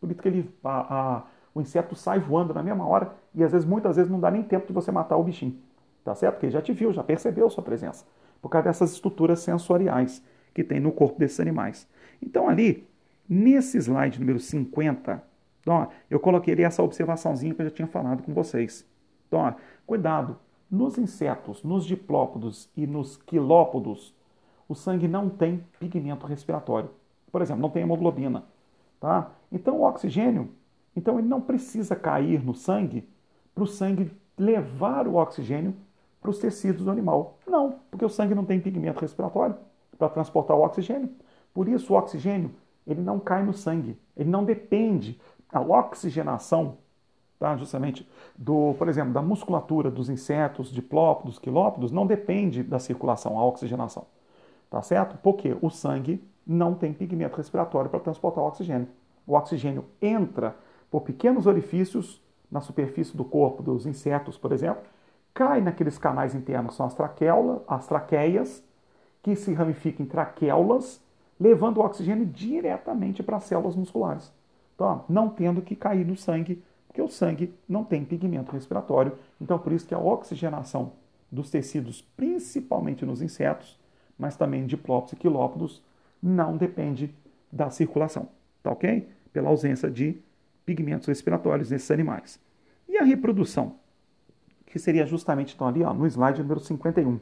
Por 0.00 0.10
isso 0.10 0.20
que 0.20 0.28
ele, 0.28 0.50
a, 0.62 1.16
a, 1.16 1.22
o 1.54 1.60
inseto 1.60 1.94
sai 1.94 2.18
voando 2.18 2.54
na 2.54 2.62
mesma 2.62 2.86
hora 2.86 3.12
e 3.34 3.42
às 3.42 3.52
vezes, 3.52 3.66
muitas 3.66 3.96
vezes, 3.96 4.10
não 4.10 4.20
dá 4.20 4.30
nem 4.30 4.42
tempo 4.42 4.66
de 4.66 4.72
você 4.72 4.92
matar 4.92 5.16
o 5.16 5.24
bichinho. 5.24 5.56
Tá 6.04 6.14
certo? 6.14 6.34
Porque 6.34 6.46
ele 6.46 6.52
já 6.52 6.62
te 6.62 6.72
viu, 6.72 6.92
já 6.92 7.02
percebeu 7.02 7.50
sua 7.50 7.64
presença. 7.64 8.04
Por 8.40 8.48
causa 8.48 8.68
dessas 8.68 8.92
estruturas 8.92 9.40
sensoriais 9.40 10.22
que 10.54 10.62
tem 10.62 10.78
no 10.78 10.92
corpo 10.92 11.18
desses 11.18 11.40
animais. 11.40 11.88
Então, 12.22 12.48
ali, 12.48 12.86
nesse 13.28 13.76
slide 13.78 14.20
número 14.20 14.38
50, 14.38 15.22
ó, 15.66 15.88
eu 16.08 16.20
coloquei 16.20 16.54
essa 16.62 16.82
observaçãozinha 16.82 17.54
que 17.54 17.60
eu 17.60 17.66
já 17.66 17.72
tinha 17.72 17.88
falado 17.88 18.22
com 18.22 18.32
vocês. 18.32 18.86
Então, 19.26 19.40
ó, 19.40 19.52
cuidado. 19.86 20.38
Nos 20.70 20.98
insetos, 20.98 21.62
nos 21.62 21.84
diplópodos 21.84 22.68
e 22.76 22.86
nos 22.86 23.16
quilópodos, 23.16 24.14
o 24.68 24.74
sangue 24.74 25.08
não 25.08 25.28
tem 25.28 25.64
pigmento 25.78 26.26
respiratório. 26.26 26.90
Por 27.30 27.42
exemplo, 27.42 27.62
não 27.62 27.70
tem 27.70 27.82
hemoglobina. 27.82 28.44
Tá? 29.00 29.30
Então, 29.52 29.80
o 29.80 29.82
oxigênio, 29.84 30.50
então 30.94 31.18
ele 31.18 31.28
não 31.28 31.40
precisa 31.40 31.94
cair 31.94 32.42
no 32.44 32.54
sangue 32.54 33.08
para 33.54 33.64
o 33.64 33.66
sangue 33.66 34.10
levar 34.38 35.06
o 35.06 35.16
oxigênio 35.16 35.74
para 36.20 36.30
os 36.30 36.38
tecidos 36.38 36.84
do 36.84 36.90
animal. 36.90 37.38
Não, 37.46 37.78
porque 37.90 38.04
o 38.04 38.08
sangue 38.08 38.34
não 38.34 38.44
tem 38.44 38.60
pigmento 38.60 39.00
respiratório 39.00 39.56
para 39.96 40.08
transportar 40.08 40.56
o 40.56 40.62
oxigênio. 40.64 41.10
Por 41.54 41.68
isso, 41.68 41.92
o 41.92 41.96
oxigênio 41.96 42.50
ele 42.86 43.00
não 43.00 43.18
cai 43.18 43.44
no 43.44 43.52
sangue. 43.52 43.98
Ele 44.16 44.30
não 44.30 44.44
depende. 44.44 45.20
A 45.52 45.60
oxigenação 45.60 46.78
tá? 47.38 47.56
justamente 47.56 48.08
do, 48.36 48.74
por 48.78 48.88
exemplo, 48.88 49.12
da 49.12 49.22
musculatura 49.22 49.90
dos 49.90 50.08
insetos, 50.08 50.70
diplópodos, 50.70 51.38
quilópodos, 51.38 51.90
não 51.92 52.06
depende 52.06 52.62
da 52.62 52.78
circulação, 52.78 53.38
a 53.38 53.44
oxigenação. 53.44 54.06
Tá 54.76 54.82
certo? 54.82 55.16
Porque 55.22 55.56
o 55.62 55.70
sangue 55.70 56.22
não 56.46 56.74
tem 56.74 56.92
pigmento 56.92 57.38
respiratório 57.38 57.88
para 57.88 57.98
transportar 57.98 58.44
o 58.44 58.46
oxigênio. 58.46 58.86
O 59.26 59.32
oxigênio 59.32 59.86
entra 60.02 60.54
por 60.90 61.00
pequenos 61.00 61.46
orifícios 61.46 62.22
na 62.50 62.60
superfície 62.60 63.16
do 63.16 63.24
corpo 63.24 63.62
dos 63.62 63.86
insetos, 63.86 64.36
por 64.36 64.52
exemplo, 64.52 64.82
cai 65.32 65.62
naqueles 65.62 65.96
canais 65.96 66.34
internos 66.34 66.76
são 66.76 66.84
as, 66.84 66.92
traqueolas, 66.92 67.62
as 67.66 67.86
traqueias, 67.86 68.62
que 69.22 69.34
se 69.34 69.54
ramificam 69.54 70.04
em 70.04 70.08
traqueulas, 70.10 71.02
levando 71.40 71.78
o 71.78 71.82
oxigênio 71.82 72.26
diretamente 72.26 73.22
para 73.22 73.38
as 73.38 73.44
células 73.44 73.74
musculares. 73.74 74.30
Então, 74.74 75.06
não 75.08 75.30
tendo 75.30 75.62
que 75.62 75.74
cair 75.74 76.06
no 76.06 76.18
sangue 76.18 76.62
porque 76.86 77.00
o 77.00 77.08
sangue 77.08 77.54
não 77.66 77.82
tem 77.82 78.04
pigmento 78.04 78.52
respiratório, 78.52 79.16
então 79.40 79.58
por 79.58 79.72
isso 79.72 79.86
que 79.86 79.94
a 79.94 79.98
oxigenação 79.98 80.92
dos 81.32 81.48
tecidos, 81.48 82.02
principalmente 82.14 83.06
nos 83.06 83.22
insetos, 83.22 83.78
mas 84.18 84.36
também 84.36 84.66
diplópodos 84.66 85.12
e 85.12 85.16
quilópodos, 85.16 85.82
não 86.22 86.56
depende 86.56 87.14
da 87.50 87.70
circulação, 87.70 88.28
tá 88.62 88.70
ok? 88.70 89.08
Pela 89.32 89.50
ausência 89.50 89.90
de 89.90 90.18
pigmentos 90.64 91.06
respiratórios 91.06 91.70
nesses 91.70 91.90
animais. 91.90 92.40
E 92.88 92.98
a 92.98 93.04
reprodução, 93.04 93.76
que 94.66 94.78
seria 94.78 95.06
justamente 95.06 95.54
então 95.54 95.68
ali 95.68 95.82
ó, 95.82 95.92
no 95.92 96.06
slide 96.06 96.42
número 96.42 96.60
51. 96.60 97.20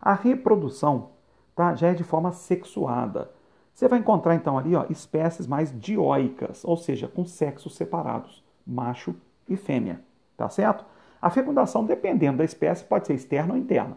A 0.00 0.14
reprodução 0.14 1.10
tá, 1.54 1.74
já 1.74 1.88
é 1.88 1.94
de 1.94 2.04
forma 2.04 2.32
sexuada. 2.32 3.30
Você 3.72 3.88
vai 3.88 3.98
encontrar 3.98 4.34
então 4.34 4.58
ali 4.58 4.74
ó, 4.74 4.84
espécies 4.90 5.46
mais 5.46 5.72
dioicas, 5.78 6.64
ou 6.64 6.76
seja, 6.76 7.08
com 7.08 7.24
sexos 7.24 7.74
separados 7.74 8.44
macho 8.66 9.14
e 9.48 9.56
fêmea, 9.56 10.00
tá 10.36 10.48
certo? 10.48 10.84
A 11.20 11.30
fecundação, 11.30 11.84
dependendo 11.84 12.38
da 12.38 12.44
espécie, 12.44 12.84
pode 12.84 13.06
ser 13.06 13.14
externa 13.14 13.54
ou 13.54 13.58
interna, 13.58 13.96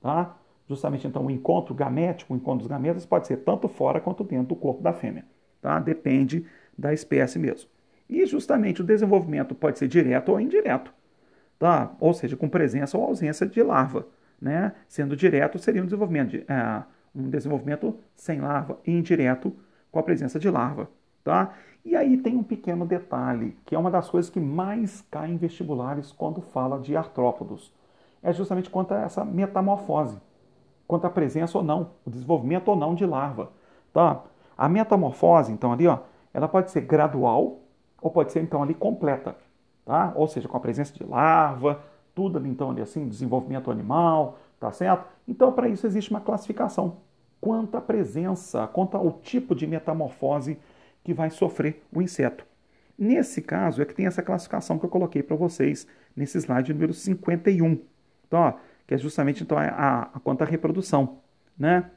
tá? 0.00 0.36
Justamente 0.68 1.06
então 1.06 1.24
o 1.24 1.30
encontro 1.30 1.74
gamético, 1.74 2.34
o 2.34 2.36
encontro 2.36 2.58
dos 2.58 2.66
gametas 2.66 3.06
pode 3.06 3.26
ser 3.26 3.38
tanto 3.38 3.68
fora 3.68 4.00
quanto 4.00 4.22
dentro 4.22 4.48
do 4.48 4.56
corpo 4.56 4.82
da 4.82 4.92
fêmea, 4.92 5.24
tá? 5.62 5.80
Depende 5.80 6.44
da 6.76 6.92
espécie 6.92 7.38
mesmo. 7.38 7.70
E 8.08 8.24
justamente 8.26 8.82
o 8.82 8.84
desenvolvimento 8.84 9.54
pode 9.54 9.78
ser 9.78 9.88
direto 9.88 10.30
ou 10.30 10.40
indireto, 10.40 10.92
tá? 11.58 11.94
Ou 11.98 12.12
seja, 12.12 12.36
com 12.36 12.48
presença 12.48 12.98
ou 12.98 13.04
ausência 13.04 13.46
de 13.46 13.62
larva, 13.62 14.06
né? 14.40 14.74
Sendo 14.86 15.16
direto 15.16 15.58
seria 15.58 15.80
um 15.82 15.86
desenvolvimento 15.86 16.30
de, 16.30 16.44
é, 16.46 16.82
um 17.14 17.30
desenvolvimento 17.30 17.96
sem 18.14 18.40
larva 18.40 18.78
e 18.86 18.92
indireto 18.92 19.54
com 19.90 19.98
a 19.98 20.02
presença 20.02 20.38
de 20.38 20.50
larva, 20.50 20.90
tá? 21.24 21.54
E 21.82 21.96
aí 21.96 22.18
tem 22.18 22.36
um 22.36 22.42
pequeno 22.42 22.84
detalhe, 22.84 23.56
que 23.64 23.74
é 23.74 23.78
uma 23.78 23.90
das 23.90 24.10
coisas 24.10 24.30
que 24.30 24.38
mais 24.38 25.00
cai 25.10 25.30
em 25.30 25.38
vestibulares 25.38 26.12
quando 26.12 26.42
fala 26.42 26.78
de 26.78 26.94
artrópodos. 26.94 27.72
É 28.22 28.32
justamente 28.32 28.68
quanto 28.68 28.92
a 28.92 29.00
essa 29.02 29.24
metamorfose, 29.24 30.20
quanto 30.88 31.06
à 31.06 31.10
presença 31.10 31.58
ou 31.58 31.62
não, 31.62 31.90
o 32.04 32.10
desenvolvimento 32.10 32.68
ou 32.68 32.76
não 32.76 32.94
de 32.94 33.04
larva. 33.04 33.52
Tá? 33.92 34.22
A 34.56 34.68
metamorfose, 34.68 35.52
então, 35.52 35.70
ali, 35.70 35.86
ó, 35.86 35.98
ela 36.32 36.48
pode 36.48 36.70
ser 36.70 36.80
gradual 36.80 37.60
ou 38.00 38.10
pode 38.10 38.32
ser, 38.32 38.42
então, 38.42 38.62
ali 38.62 38.72
completa. 38.72 39.36
Tá? 39.84 40.12
Ou 40.16 40.26
seja, 40.26 40.48
com 40.48 40.56
a 40.56 40.60
presença 40.60 40.94
de 40.94 41.04
larva, 41.04 41.80
tudo 42.14 42.38
ali, 42.38 42.48
então, 42.48 42.70
ali, 42.70 42.80
assim, 42.80 43.06
desenvolvimento 43.06 43.70
animal, 43.70 44.38
tá 44.58 44.72
certo? 44.72 45.04
Então, 45.28 45.52
para 45.52 45.68
isso 45.68 45.86
existe 45.86 46.10
uma 46.10 46.20
classificação. 46.20 46.96
Quanto 47.40 47.76
à 47.76 47.80
presença, 47.80 48.66
quanto 48.66 48.96
ao 48.96 49.12
tipo 49.12 49.54
de 49.54 49.66
metamorfose 49.66 50.58
que 51.04 51.12
vai 51.12 51.30
sofrer 51.30 51.84
o 51.92 52.02
inseto. 52.02 52.44
Nesse 52.98 53.40
caso 53.40 53.80
é 53.80 53.84
que 53.84 53.94
tem 53.94 54.06
essa 54.06 54.22
classificação 54.22 54.78
que 54.78 54.84
eu 54.84 54.90
coloquei 54.90 55.22
para 55.22 55.36
vocês 55.36 55.86
nesse 56.16 56.38
slide 56.38 56.72
número 56.72 56.92
51. 56.92 57.78
Então, 58.26 58.40
ó, 58.40 58.54
que 58.88 58.94
é 58.94 58.98
justamente 58.98 59.42
então, 59.42 59.58
a, 59.58 60.10
a, 60.14 60.20
quanto 60.20 60.42
à 60.42 60.46
reprodução. 60.46 61.18
Né? 61.56 61.90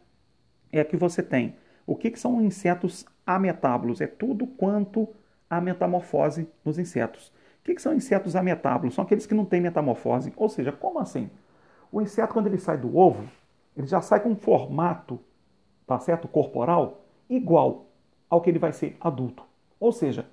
É 0.72 0.84
que 0.84 0.98
você 0.98 1.24
tem. 1.24 1.56
O 1.88 1.96
que, 1.96 2.12
que 2.12 2.20
são 2.20 2.42
insetos 2.42 3.06
ametábulos? 3.26 4.02
É 4.02 4.08
tudo 4.08 4.46
quanto 4.46 5.08
a 5.50 5.62
metamorfose 5.62 6.50
nos 6.66 6.78
insetos. 6.78 7.30
O 7.62 7.64
que, 7.64 7.76
que 7.76 7.82
são 7.82 7.94
insetos 7.94 8.36
ametábulos? 8.36 8.94
São 8.94 9.06
aqueles 9.06 9.26
que 9.26 9.34
não 9.34 9.46
têm 9.46 9.62
metamorfose. 9.62 10.34
Ou 10.36 10.50
seja, 10.50 10.74
como 10.74 11.00
assim? 11.00 11.30
O 11.90 12.02
inseto, 12.02 12.34
quando 12.34 12.48
ele 12.48 12.58
sai 12.58 12.78
do 12.78 12.98
ovo, 12.98 13.24
ele 13.76 13.88
já 13.88 14.02
sai 14.02 14.20
com 14.20 14.30
um 14.30 14.36
formato, 14.36 15.18
tá 15.88 15.98
certo? 15.98 16.28
Corporal 16.28 17.06
igual 17.30 17.86
ao 18.30 18.42
que 18.42 18.50
ele 18.50 18.60
vai 18.60 18.74
ser 18.74 18.98
adulto. 19.00 19.44
Ou 19.80 19.94
seja, 19.94 20.26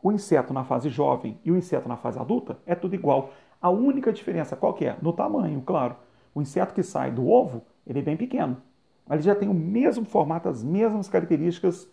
o 0.00 0.12
inseto 0.12 0.52
na 0.52 0.62
fase 0.62 0.88
jovem 0.88 1.40
e 1.44 1.50
o 1.50 1.56
inseto 1.56 1.88
na 1.88 1.96
fase 1.96 2.20
adulta 2.20 2.56
é 2.66 2.76
tudo 2.76 2.94
igual. 2.94 3.32
A 3.60 3.68
única 3.68 4.12
diferença 4.12 4.54
qual 4.54 4.74
que 4.74 4.84
é? 4.84 4.96
No 5.02 5.12
tamanho, 5.12 5.60
claro. 5.60 5.96
O 6.34 6.42
inseto 6.42 6.74
que 6.74 6.82
sai 6.82 7.10
do 7.10 7.28
ovo, 7.28 7.62
ele 7.86 8.00
é 8.00 8.02
bem 8.02 8.16
pequeno. 8.16 8.56
ele 9.10 9.22
já 9.22 9.34
tem 9.34 9.48
o 9.48 9.54
mesmo 9.54 10.04
formato, 10.04 10.48
as 10.48 10.62
mesmas 10.62 11.08
características 11.08 11.88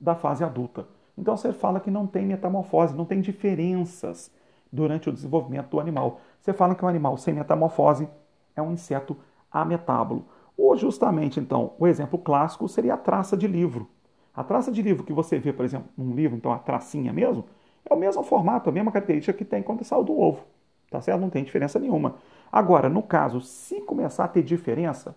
da 0.00 0.14
fase 0.14 0.44
adulta. 0.44 0.86
Então 1.16 1.36
você 1.36 1.52
fala 1.52 1.80
que 1.80 1.90
não 1.90 2.06
tem 2.06 2.26
metamorfose, 2.26 2.94
não 2.94 3.04
tem 3.04 3.20
diferenças 3.20 4.30
durante 4.70 5.08
o 5.08 5.12
desenvolvimento 5.12 5.70
do 5.70 5.80
animal. 5.80 6.20
Você 6.40 6.52
fala 6.52 6.74
que 6.74 6.84
um 6.84 6.88
animal 6.88 7.16
sem 7.16 7.32
metamorfose 7.34 8.08
é 8.54 8.60
um 8.60 8.72
inseto 8.72 9.16
ametábulo. 9.50 10.26
Ou 10.56 10.76
justamente, 10.76 11.38
então, 11.40 11.72
o 11.78 11.86
exemplo 11.86 12.18
clássico 12.18 12.68
seria 12.68 12.94
a 12.94 12.98
traça 12.98 13.36
de 13.36 13.46
livro. 13.46 13.88
A 14.34 14.44
traça 14.44 14.70
de 14.70 14.82
livro 14.82 15.04
que 15.04 15.12
você 15.12 15.38
vê, 15.38 15.52
por 15.52 15.64
exemplo, 15.64 15.88
num 15.96 16.14
livro, 16.14 16.36
então 16.36 16.52
a 16.52 16.58
tracinha 16.58 17.12
mesmo, 17.12 17.44
é 17.88 17.94
o 17.94 17.96
mesmo 17.96 18.22
formato, 18.22 18.68
a 18.68 18.72
mesma 18.72 18.92
característica 18.92 19.36
que 19.36 19.44
tem 19.44 19.62
quando 19.62 19.84
saiu 19.84 20.04
do 20.04 20.18
ovo. 20.18 20.44
Tá 20.90 21.00
certo? 21.00 21.20
Não 21.20 21.30
tem 21.30 21.42
diferença 21.42 21.78
nenhuma. 21.78 22.16
Agora, 22.50 22.88
no 22.88 23.02
caso, 23.02 23.40
se 23.40 23.80
começar 23.80 24.24
a 24.24 24.28
ter 24.28 24.42
diferença, 24.42 25.16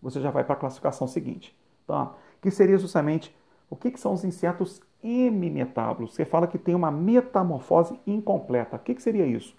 você 0.00 0.20
já 0.20 0.30
vai 0.30 0.44
para 0.44 0.54
a 0.54 0.58
classificação 0.58 1.06
seguinte, 1.06 1.56
tá? 1.86 2.12
que 2.40 2.50
seria 2.50 2.78
justamente 2.78 3.34
o 3.68 3.76
que, 3.76 3.90
que 3.90 4.00
são 4.00 4.12
os 4.12 4.24
insetos 4.24 4.80
hemimetábulos. 5.02 6.14
Você 6.14 6.24
fala 6.24 6.46
que 6.46 6.58
tem 6.58 6.74
uma 6.74 6.90
metamorfose 6.90 7.98
incompleta. 8.06 8.76
O 8.76 8.78
que, 8.78 8.94
que 8.94 9.02
seria 9.02 9.26
isso? 9.26 9.54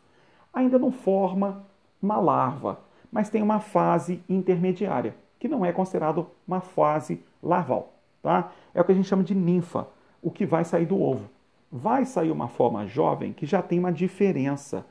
Ainda 0.54 0.80
não 0.80 0.92
forma 0.92 1.64
uma 2.02 2.18
larva, 2.18 2.80
mas 3.12 3.30
tem 3.30 3.42
uma 3.42 3.60
fase 3.60 4.24
intermediária, 4.28 5.16
que 5.38 5.48
não 5.48 5.66
é 5.66 5.72
considerado 5.72 6.28
uma 6.48 6.62
fase 6.62 7.24
larval. 7.42 7.94
Tá? 8.22 8.52
É 8.74 8.82
o 8.82 8.84
que 8.84 8.92
a 8.92 8.96
gente 8.96 9.08
chama 9.08 9.24
de 9.24 9.36
ninfa, 9.36 9.88
o 10.22 10.32
que 10.32 10.46
vai 10.46 10.66
sair 10.66 10.86
do 10.86 11.00
ovo. 11.00 11.30
Vai 11.72 12.06
sair 12.06 12.32
uma 12.32 12.48
forma 12.48 12.88
jovem 12.88 13.32
que 13.32 13.46
já 13.46 13.62
tem 13.62 13.78
uma 13.78 13.92
diferença 13.92 14.86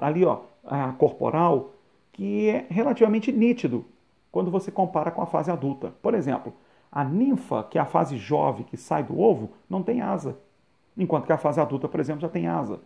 ali, 0.00 0.24
ó, 0.24 0.40
a 0.64 0.92
corporal, 0.92 1.72
que 2.12 2.48
é 2.48 2.66
relativamente 2.68 3.32
nítido 3.32 3.84
quando 4.30 4.50
você 4.50 4.70
compara 4.70 5.10
com 5.10 5.22
a 5.22 5.26
fase 5.26 5.50
adulta. 5.50 5.92
Por 6.02 6.14
exemplo, 6.14 6.52
a 6.90 7.04
ninfa, 7.04 7.64
que 7.64 7.78
é 7.78 7.80
a 7.80 7.86
fase 7.86 8.16
jovem 8.16 8.64
que 8.64 8.76
sai 8.76 9.02
do 9.02 9.18
ovo, 9.18 9.50
não 9.68 9.82
tem 9.82 10.00
asa, 10.00 10.36
enquanto 10.96 11.26
que 11.26 11.32
a 11.32 11.38
fase 11.38 11.60
adulta, 11.60 11.88
por 11.88 12.00
exemplo, 12.00 12.20
já 12.20 12.28
tem 12.28 12.46
asa. 12.46 12.80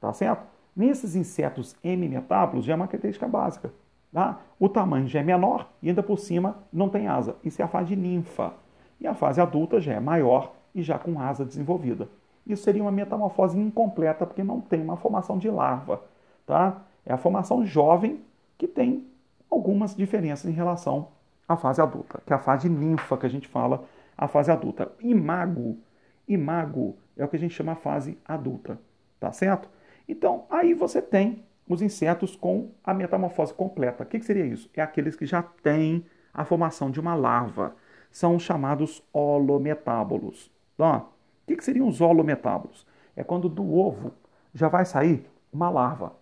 Tá 0.00 0.12
certo? 0.12 0.46
Nesses 0.76 1.16
insetos 1.16 1.76
hemimetábulos 1.82 2.64
já 2.64 2.72
é 2.72 2.76
uma 2.76 2.86
característica 2.86 3.26
básica. 3.26 3.72
Tá? 4.12 4.40
O 4.58 4.68
tamanho 4.68 5.06
já 5.06 5.20
é 5.20 5.22
menor 5.22 5.68
e 5.82 5.88
ainda 5.88 6.02
por 6.02 6.18
cima 6.18 6.56
não 6.72 6.88
tem 6.88 7.08
asa. 7.08 7.36
Isso 7.44 7.60
é 7.60 7.64
a 7.64 7.68
fase 7.68 7.96
ninfa. 7.96 8.54
E 9.00 9.06
a 9.06 9.14
fase 9.14 9.40
adulta 9.40 9.80
já 9.80 9.92
é 9.92 10.00
maior 10.00 10.54
e 10.74 10.82
já 10.82 10.98
com 10.98 11.20
asa 11.20 11.44
desenvolvida. 11.44 12.08
Isso 12.46 12.62
seria 12.62 12.82
uma 12.82 12.90
metamorfose 12.90 13.58
incompleta 13.58 14.24
porque 14.24 14.42
não 14.42 14.60
tem 14.60 14.80
uma 14.80 14.96
formação 14.96 15.36
de 15.36 15.50
larva. 15.50 16.02
Tá? 16.46 16.80
É 17.08 17.12
a 17.14 17.16
formação 17.16 17.64
jovem 17.64 18.20
que 18.58 18.68
tem 18.68 19.06
algumas 19.50 19.96
diferenças 19.96 20.44
em 20.50 20.52
relação 20.52 21.08
à 21.48 21.56
fase 21.56 21.80
adulta, 21.80 22.20
que 22.26 22.34
é 22.34 22.36
a 22.36 22.38
fase 22.38 22.68
ninfa 22.68 23.16
que 23.16 23.24
a 23.24 23.30
gente 23.30 23.48
fala, 23.48 23.82
a 24.16 24.28
fase 24.28 24.50
adulta. 24.50 24.92
Imago, 25.00 25.78
imago 26.28 26.96
é 27.16 27.24
o 27.24 27.28
que 27.28 27.36
a 27.36 27.38
gente 27.38 27.54
chama 27.54 27.72
a 27.72 27.76
fase 27.76 28.18
adulta, 28.26 28.78
tá 29.18 29.32
certo? 29.32 29.70
Então, 30.06 30.44
aí 30.50 30.74
você 30.74 31.00
tem 31.00 31.42
os 31.66 31.80
insetos 31.80 32.36
com 32.36 32.72
a 32.84 32.92
metamorfose 32.92 33.54
completa. 33.54 34.02
O 34.02 34.06
que, 34.06 34.18
que 34.18 34.26
seria 34.26 34.44
isso? 34.44 34.68
É 34.74 34.82
aqueles 34.82 35.16
que 35.16 35.24
já 35.24 35.42
têm 35.42 36.04
a 36.34 36.44
formação 36.44 36.90
de 36.90 37.00
uma 37.00 37.14
larva. 37.14 37.74
São 38.10 38.36
os 38.36 38.42
chamados 38.42 39.02
holometábolos. 39.14 40.50
Tá? 40.76 40.98
O 40.98 41.06
que, 41.46 41.56
que 41.56 41.64
seriam 41.64 41.88
os 41.88 42.02
holometábolos? 42.02 42.86
É 43.16 43.24
quando 43.24 43.48
do 43.48 43.74
ovo 43.74 44.12
já 44.52 44.68
vai 44.68 44.84
sair 44.84 45.26
uma 45.50 45.70
larva. 45.70 46.17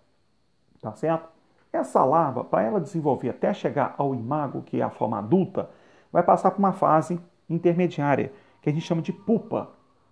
Tá 0.87 0.93
certo? 0.93 1.29
Essa 1.73 2.05
larva, 2.05 2.45
para 2.45 2.63
ela 2.63 2.81
desenvolver 2.81 3.31
até 3.31 3.53
chegar 3.53 3.97
ao 3.99 4.15
imago, 4.15 4.63
que 4.63 4.81
é 4.81 4.85
a 4.85 4.89
forma 4.89 5.19
adulta, 5.19 5.69
vai 6.13 6.23
passar 6.23 6.53
por 6.53 6.61
uma 6.61 6.73
fase 6.73 7.21
intermediária, 7.51 8.33
que 8.63 8.71
a 8.71 8.73
gente 8.73 8.87
chama 8.87 9.03
de 9.03 9.13
pupa, 9.13 9.69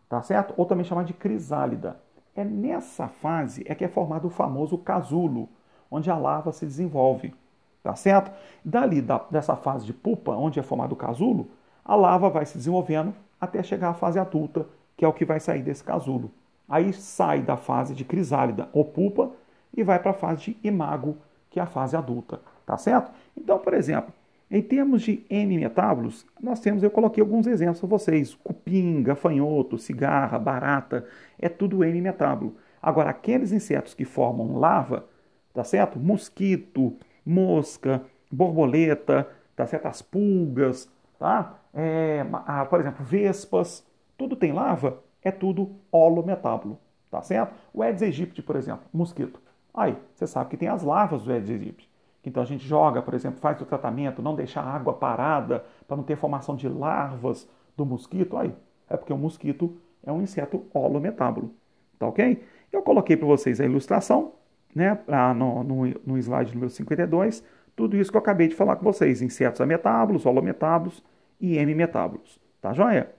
tá 0.08 0.20
certo? 0.20 0.52
Ou 0.56 0.66
também 0.66 0.84
chamada 0.84 1.06
de 1.06 1.14
crisálida. 1.14 2.00
É 2.34 2.42
nessa 2.42 3.06
fase 3.06 3.62
é 3.68 3.74
que 3.76 3.84
é 3.84 3.88
formado 3.88 4.26
o 4.26 4.30
famoso 4.30 4.76
casulo, 4.76 5.48
onde 5.88 6.10
a 6.10 6.18
larva 6.18 6.50
se 6.50 6.66
desenvolve, 6.66 7.32
tá 7.80 7.94
certo? 7.94 8.32
Dali, 8.64 9.00
da, 9.00 9.20
dessa 9.30 9.54
fase 9.54 9.86
de 9.86 9.92
pupa, 9.92 10.32
onde 10.32 10.58
é 10.58 10.62
formado 10.64 10.94
o 10.94 10.96
casulo, 10.96 11.50
a 11.84 11.94
larva 11.94 12.28
vai 12.28 12.44
se 12.44 12.58
desenvolvendo 12.58 13.14
até 13.40 13.62
chegar 13.62 13.90
à 13.90 13.94
fase 13.94 14.18
adulta, 14.18 14.66
que 14.96 15.04
é 15.04 15.08
o 15.08 15.12
que 15.12 15.24
vai 15.24 15.38
sair 15.38 15.62
desse 15.62 15.84
casulo. 15.84 16.32
Aí 16.68 16.92
sai 16.92 17.42
da 17.42 17.56
fase 17.56 17.94
de 17.94 18.04
crisálida 18.04 18.68
ou 18.72 18.84
pupa 18.84 19.30
e 19.76 19.82
vai 19.82 19.98
para 19.98 20.12
a 20.12 20.14
fase 20.14 20.52
de 20.52 20.58
imago, 20.62 21.16
que 21.50 21.58
é 21.60 21.62
a 21.62 21.66
fase 21.66 21.96
adulta, 21.96 22.40
tá 22.64 22.76
certo? 22.76 23.10
Então, 23.36 23.58
por 23.58 23.74
exemplo, 23.74 24.12
em 24.50 24.62
termos 24.62 25.02
de 25.02 25.24
M-metábolos, 25.28 26.26
nós 26.40 26.60
temos, 26.60 26.82
eu 26.82 26.90
coloquei 26.90 27.20
alguns 27.20 27.46
exemplos 27.46 27.80
para 27.80 27.88
vocês, 27.88 28.34
cupim, 28.34 29.02
gafanhoto, 29.02 29.78
cigarra, 29.78 30.38
barata, 30.38 31.06
é 31.38 31.48
tudo 31.48 31.82
M-metábolo. 31.82 32.56
Agora, 32.80 33.10
aqueles 33.10 33.52
insetos 33.52 33.94
que 33.94 34.04
formam 34.04 34.58
lava, 34.58 35.06
tá 35.52 35.64
certo? 35.64 35.98
Mosquito, 35.98 36.96
mosca, 37.24 38.02
borboleta, 38.30 39.28
tá 39.56 39.66
certo? 39.66 39.86
As 39.86 40.02
pulgas, 40.02 40.88
tá? 41.18 41.58
É, 41.72 42.24
por 42.68 42.80
exemplo, 42.80 43.04
vespas, 43.04 43.84
tudo 44.16 44.36
tem 44.36 44.52
lava, 44.52 45.02
é 45.22 45.32
tudo 45.32 45.74
holometábolo, 45.90 46.78
tá 47.10 47.22
certo? 47.22 47.54
O 47.72 47.82
Aedes 47.82 48.02
aegypti, 48.02 48.42
por 48.42 48.54
exemplo, 48.56 48.84
mosquito. 48.92 49.40
Aí, 49.74 49.96
você 50.14 50.26
sabe 50.26 50.50
que 50.50 50.56
tem 50.56 50.68
as 50.68 50.84
larvas 50.84 51.24
do 51.24 51.32
aegypti. 51.32 51.90
Então 52.24 52.42
a 52.42 52.46
gente 52.46 52.66
joga, 52.66 53.02
por 53.02 53.12
exemplo, 53.12 53.40
faz 53.40 53.60
o 53.60 53.66
tratamento, 53.66 54.22
não 54.22 54.34
deixar 54.34 54.62
a 54.62 54.74
água 54.74 54.94
parada 54.94 55.64
para 55.86 55.96
não 55.96 56.04
ter 56.04 56.16
formação 56.16 56.56
de 56.56 56.68
larvas 56.68 57.48
do 57.76 57.84
mosquito. 57.84 58.36
Aí, 58.36 58.54
é 58.88 58.96
porque 58.96 59.12
o 59.12 59.18
mosquito 59.18 59.76
é 60.02 60.12
um 60.12 60.22
inseto 60.22 60.64
holometábulo. 60.72 61.50
Tá 61.98 62.06
ok? 62.06 62.42
Eu 62.72 62.82
coloquei 62.82 63.16
para 63.16 63.26
vocês 63.26 63.60
a 63.60 63.64
ilustração, 63.64 64.32
né, 64.74 64.98
no, 65.36 65.62
no, 65.62 65.86
no 66.06 66.18
slide 66.18 66.54
número 66.54 66.70
52, 66.70 67.44
tudo 67.76 67.96
isso 67.96 68.10
que 68.10 68.16
eu 68.16 68.20
acabei 68.20 68.48
de 68.48 68.54
falar 68.54 68.76
com 68.76 68.84
vocês: 68.84 69.20
insetos 69.20 69.60
ametábulos, 69.60 70.24
holometábulos 70.24 71.02
e 71.40 71.58
hemimetábulos. 71.58 72.40
Tá 72.60 72.72
joia? 72.72 73.12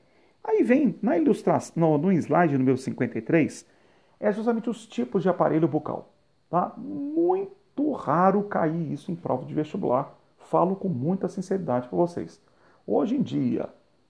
Aí 0.43 0.63
vem 0.63 0.97
na 1.01 1.17
ilustração, 1.17 1.73
no, 1.75 1.97
no 1.97 2.11
slide 2.11 2.57
número 2.57 2.77
53, 2.77 3.65
é 4.19 4.31
justamente 4.31 4.69
os 4.69 4.85
tipos 4.85 5.23
de 5.23 5.29
aparelho 5.29 5.67
bucal. 5.67 6.14
Tá? 6.49 6.73
Muito 6.77 7.91
raro 7.91 8.43
cair 8.43 8.91
isso 8.91 9.11
em 9.11 9.15
prova 9.15 9.45
de 9.45 9.53
vestibular. 9.53 10.13
Falo 10.37 10.75
com 10.75 10.87
muita 10.87 11.27
sinceridade 11.27 11.87
para 11.87 11.97
vocês. 11.97 12.41
Hoje 12.85 13.15
em 13.15 13.21
dia, 13.21 13.69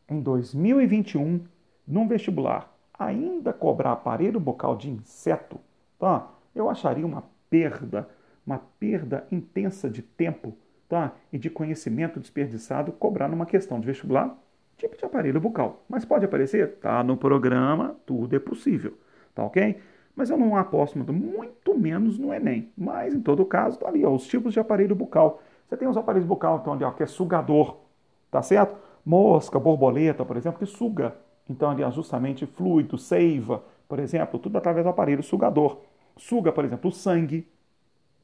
em 0.10 0.22
2021, 0.22 1.42
num 1.88 2.08
vestibular, 2.08 2.72
ainda 2.98 3.54
cobrar 3.54 3.94
aparelho 3.94 4.40
bucal 4.40 4.76
de 4.76 4.90
inseto, 4.90 5.60
tá? 5.98 6.30
Eu 6.54 6.70
acharia 6.70 7.06
uma 7.06 7.24
perda, 7.50 8.08
uma 8.46 8.60
perda 8.80 9.26
intensa 9.32 9.90
de 9.90 10.02
tempo, 10.02 10.54
tá? 10.90 11.14
E 11.32 11.38
de 11.38 11.50
conhecimento 11.50 12.20
desperdiçado 12.20 12.92
cobrar 12.92 13.28
numa 13.28 13.46
questão 13.46 13.80
de 13.80 13.88
vestibular 13.88 14.38
tipo 14.78 14.98
de 14.98 15.06
aparelho 15.06 15.40
bucal. 15.40 15.84
Mas 15.88 16.06
pode 16.06 16.26
aparecer? 16.26 16.76
Tá 16.76 17.04
no 17.04 17.18
programa, 17.18 17.96
tudo 18.06 18.36
é 18.36 18.40
possível, 18.40 18.98
tá 19.34 19.44
ok? 19.44 19.80
Mas 20.16 20.30
eu 20.30 20.38
não 20.38 20.56
aposto 20.56 20.98
muito 20.98 21.78
menos 21.78 22.18
no 22.18 22.34
Enem. 22.34 22.72
Mas, 22.78 23.14
em 23.14 23.22
todo 23.22 23.46
caso, 23.46 23.78
tá 23.78 23.88
ali, 23.90 24.06
ó, 24.06 24.14
os 24.14 24.26
tipos 24.26 24.54
de 24.54 24.60
aparelho 24.60 24.96
bucal. 24.96 25.42
Você 25.68 25.76
tem 25.76 25.88
os 25.88 25.98
aparelhos 25.98 26.28
bucal, 26.28 26.60
então, 26.62 26.74
ali, 26.74 26.84
ó, 26.84 26.92
que 26.92 27.04
é 27.04 27.06
sugador, 27.06 27.78
tá 28.32 28.42
certo? 28.42 28.76
Mosca, 29.06 29.60
borboleta, 29.60 30.24
por 30.24 30.38
exemplo, 30.38 30.60
que 30.60 30.66
suga. 30.66 31.16
Então, 31.50 31.70
ali, 31.70 31.84
ó, 31.84 31.92
justamente 31.92 32.46
fluido, 32.46 32.98
seiva, 32.98 33.62
por 33.90 34.00
exemplo, 34.00 34.40
tudo 34.40 34.58
através 34.58 34.86
do 34.86 34.90
aparelho 34.90 35.22
sugador. 35.22 35.80
Suga, 36.18 36.52
por 36.52 36.64
exemplo, 36.64 36.90
o 36.90 36.94
sangue, 36.94 37.48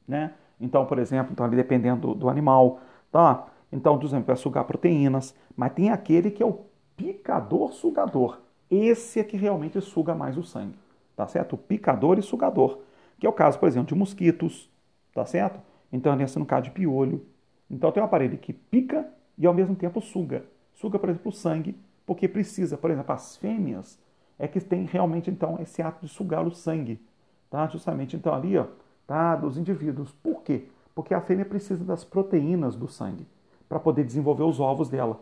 né? 0.08 0.32
Então, 0.58 0.86
por 0.86 0.98
exemplo, 0.98 1.32
então, 1.32 1.44
ali, 1.44 1.56
dependendo 1.56 2.08
do, 2.08 2.14
do 2.14 2.28
animal, 2.30 2.80
tá? 3.10 3.46
Então, 3.70 3.98
por 3.98 4.06
exemplo, 4.06 4.32
é 4.32 4.36
sugar 4.36 4.64
proteínas. 4.64 5.34
Mas 5.54 5.72
tem 5.74 5.90
aquele 5.90 6.30
que 6.30 6.42
é 6.42 6.46
o 6.46 6.60
picador 6.96 7.72
sugador. 7.72 8.40
Esse 8.70 9.20
é 9.20 9.24
que 9.24 9.36
realmente 9.36 9.80
suga 9.80 10.14
mais 10.14 10.38
o 10.38 10.42
sangue 10.42 10.81
tá 11.16 11.26
certo? 11.26 11.56
Picador 11.56 12.18
e 12.18 12.22
sugador, 12.22 12.80
que 13.18 13.26
é 13.26 13.28
o 13.28 13.32
caso, 13.32 13.58
por 13.58 13.68
exemplo, 13.68 13.88
de 13.88 13.94
mosquitos, 13.94 14.70
tá 15.14 15.24
certo? 15.24 15.60
Então, 15.92 16.16
nesse 16.16 16.38
no 16.38 16.46
caso 16.46 16.64
de 16.64 16.70
piolho. 16.70 17.24
Então, 17.70 17.92
tem 17.92 18.02
um 18.02 18.06
aparelho 18.06 18.38
que 18.38 18.52
pica 18.52 19.06
e 19.36 19.46
ao 19.46 19.54
mesmo 19.54 19.74
tempo 19.74 20.00
suga. 20.00 20.44
Suga, 20.74 20.98
por 20.98 21.08
exemplo, 21.08 21.30
o 21.30 21.34
sangue, 21.34 21.76
porque 22.06 22.26
precisa, 22.26 22.76
por 22.76 22.90
exemplo, 22.90 23.12
as 23.12 23.36
fêmeas 23.36 23.98
é 24.38 24.48
que 24.48 24.60
tem 24.60 24.84
realmente 24.84 25.30
então 25.30 25.58
esse 25.60 25.82
ato 25.82 26.04
de 26.04 26.12
sugar 26.12 26.46
o 26.46 26.50
sangue, 26.50 27.00
tá? 27.48 27.66
Justamente 27.68 28.16
então 28.16 28.34
ali, 28.34 28.58
ó, 28.58 28.66
tá, 29.06 29.36
dos 29.36 29.56
indivíduos. 29.56 30.10
Por 30.12 30.42
quê? 30.42 30.64
Porque 30.94 31.14
a 31.14 31.20
fêmea 31.20 31.44
precisa 31.44 31.84
das 31.84 32.04
proteínas 32.04 32.74
do 32.74 32.88
sangue 32.88 33.26
para 33.68 33.78
poder 33.78 34.04
desenvolver 34.04 34.42
os 34.42 34.58
ovos 34.58 34.88
dela. 34.88 35.20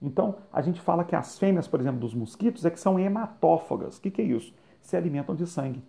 Então, 0.00 0.36
a 0.52 0.60
gente 0.62 0.80
fala 0.80 1.04
que 1.04 1.14
as 1.14 1.38
fêmeas, 1.38 1.68
por 1.68 1.80
exemplo, 1.80 2.00
dos 2.00 2.14
mosquitos, 2.14 2.64
é 2.64 2.70
que 2.70 2.80
são 2.80 2.98
hematófagas. 2.98 3.98
O 3.98 4.00
que, 4.00 4.10
que 4.10 4.22
é 4.22 4.24
isso? 4.24 4.52
Se 4.82 4.96
alimentam 4.96 5.34
de 5.34 5.46
sangue, 5.46 5.82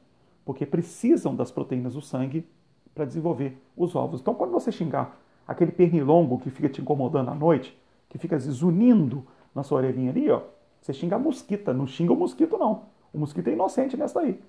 porque 0.45 0.65
precisam 0.65 1.35
das 1.35 1.51
proteínas 1.51 1.93
do 1.95 2.01
sangue 2.01 2.47
para 2.93 3.05
desenvolver 3.05 3.61
os 3.75 3.95
ovos. 3.95 4.21
Então, 4.21 4.33
quando 4.33 4.51
você 4.51 4.71
xingar 4.71 5.19
aquele 5.47 5.71
pernilongo 5.71 6.39
que 6.39 6.49
fica 6.49 6.69
te 6.69 6.81
incomodando 6.81 7.29
à 7.29 7.35
noite, 7.35 7.77
que 8.07 8.17
fica 8.17 8.37
zunindo 8.39 9.25
na 9.53 9.63
sua 9.63 9.79
orelhinha 9.79 10.11
ali, 10.11 10.29
ó, 10.29 10.41
você 10.79 10.93
xinga 10.93 11.15
a 11.15 11.19
mosquita, 11.19 11.73
não 11.73 11.87
xinga 11.87 12.13
o 12.13 12.15
mosquito 12.15 12.57
não. 12.57 12.83
O 13.11 13.17
mosquito 13.17 13.47
é 13.47 13.53
inocente 13.53 13.97
nessa 13.97 14.19
aí, 14.21 14.39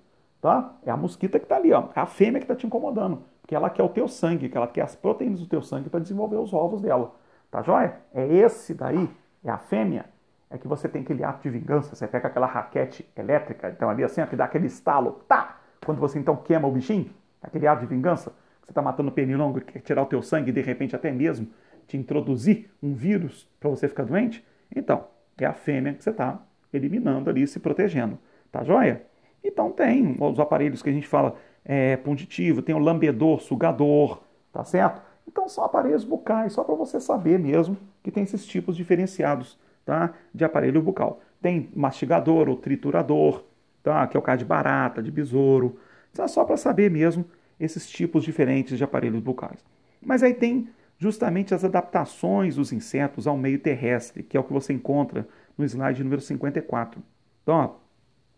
tá? 0.40 0.76
É 0.84 0.90
a 0.90 0.96
mosquita 0.96 1.38
que 1.38 1.44
está 1.44 1.56
ali, 1.56 1.72
ó, 1.72 1.88
é 1.94 2.00
a 2.00 2.06
fêmea 2.06 2.40
que 2.40 2.44
está 2.44 2.54
te 2.54 2.66
incomodando, 2.66 3.22
porque 3.40 3.54
ela 3.54 3.70
quer 3.70 3.82
o 3.82 3.88
teu 3.88 4.08
sangue, 4.08 4.48
que 4.48 4.56
ela 4.56 4.66
quer 4.66 4.82
as 4.82 4.94
proteínas 4.94 5.40
do 5.40 5.46
teu 5.46 5.62
sangue 5.62 5.88
para 5.88 6.00
desenvolver 6.00 6.36
os 6.36 6.52
ovos 6.52 6.80
dela, 6.80 7.14
tá 7.50 7.62
joia? 7.62 8.00
É 8.12 8.26
esse 8.26 8.74
daí, 8.74 9.08
é 9.42 9.50
a 9.50 9.58
fêmea, 9.58 10.06
é 10.54 10.58
que 10.58 10.68
você 10.68 10.88
tem 10.88 11.02
aquele 11.02 11.24
ato 11.24 11.42
de 11.42 11.50
vingança, 11.50 11.96
você 11.96 12.06
pega 12.06 12.28
aquela 12.28 12.46
raquete 12.46 13.04
elétrica, 13.16 13.70
então 13.70 13.90
ali 13.90 14.04
assim, 14.04 14.20
ó, 14.20 14.26
que 14.26 14.36
dá 14.36 14.44
aquele 14.44 14.68
estalo, 14.68 15.24
tá? 15.26 15.60
Quando 15.84 15.98
você 15.98 16.16
então 16.16 16.36
queima 16.36 16.68
o 16.68 16.70
bichinho, 16.70 17.10
aquele 17.42 17.66
ato 17.66 17.80
de 17.80 17.86
vingança, 17.86 18.32
você 18.62 18.70
está 18.70 18.80
matando 18.80 19.08
o 19.08 19.12
pernilongo 19.12 19.58
e 19.58 19.62
quer 19.62 19.80
tirar 19.80 20.02
o 20.02 20.06
teu 20.06 20.22
sangue 20.22 20.50
e 20.50 20.52
de 20.52 20.60
repente 20.60 20.94
até 20.94 21.10
mesmo 21.10 21.48
te 21.88 21.96
introduzir 21.96 22.70
um 22.80 22.94
vírus 22.94 23.50
para 23.58 23.68
você 23.68 23.88
ficar 23.88 24.04
doente, 24.04 24.46
então 24.74 25.08
é 25.36 25.44
a 25.44 25.52
fêmea 25.52 25.92
que 25.92 26.04
você 26.04 26.10
está 26.10 26.40
eliminando 26.72 27.28
ali, 27.28 27.46
se 27.48 27.58
protegendo. 27.58 28.16
Tá 28.52 28.62
joia? 28.62 29.02
Então 29.42 29.72
tem 29.72 30.16
os 30.20 30.38
aparelhos 30.38 30.82
que 30.82 30.88
a 30.88 30.92
gente 30.92 31.08
fala 31.08 31.36
é, 31.64 31.96
punditivo, 31.96 32.62
tem 32.62 32.76
o 32.76 32.78
lambedor, 32.78 33.40
sugador, 33.40 34.22
tá 34.52 34.62
certo? 34.62 35.02
Então 35.26 35.48
são 35.48 35.64
aparelhos 35.64 36.04
bucais, 36.04 36.52
só 36.52 36.62
para 36.62 36.76
você 36.76 37.00
saber 37.00 37.40
mesmo 37.40 37.76
que 38.04 38.12
tem 38.12 38.22
esses 38.22 38.46
tipos 38.46 38.76
diferenciados 38.76 39.58
tá, 39.84 40.14
de 40.34 40.44
aparelho 40.44 40.82
bucal. 40.82 41.20
Tem 41.40 41.68
mastigador 41.74 42.48
ou 42.48 42.56
triturador, 42.56 43.44
tá, 43.82 44.06
que 44.06 44.16
é 44.16 44.20
o 44.20 44.22
caso 44.22 44.38
de 44.38 44.44
barata, 44.44 45.02
de 45.02 45.10
besouro. 45.10 45.78
Então, 46.12 46.24
é 46.24 46.28
só 46.28 46.44
para 46.44 46.56
saber 46.56 46.90
mesmo 46.90 47.24
esses 47.58 47.88
tipos 47.88 48.24
diferentes 48.24 48.78
de 48.78 48.84
aparelhos 48.84 49.20
bucais. 49.20 49.64
Mas 50.00 50.22
aí 50.22 50.34
tem 50.34 50.68
justamente 50.98 51.54
as 51.54 51.64
adaptações 51.64 52.56
dos 52.56 52.72
insetos 52.72 53.26
ao 53.26 53.36
meio 53.36 53.58
terrestre, 53.58 54.22
que 54.22 54.36
é 54.36 54.40
o 54.40 54.44
que 54.44 54.52
você 54.52 54.72
encontra 54.72 55.28
no 55.56 55.64
slide 55.64 56.02
número 56.02 56.20
54. 56.20 57.02
Então, 57.42 57.54
ó, 57.54 57.74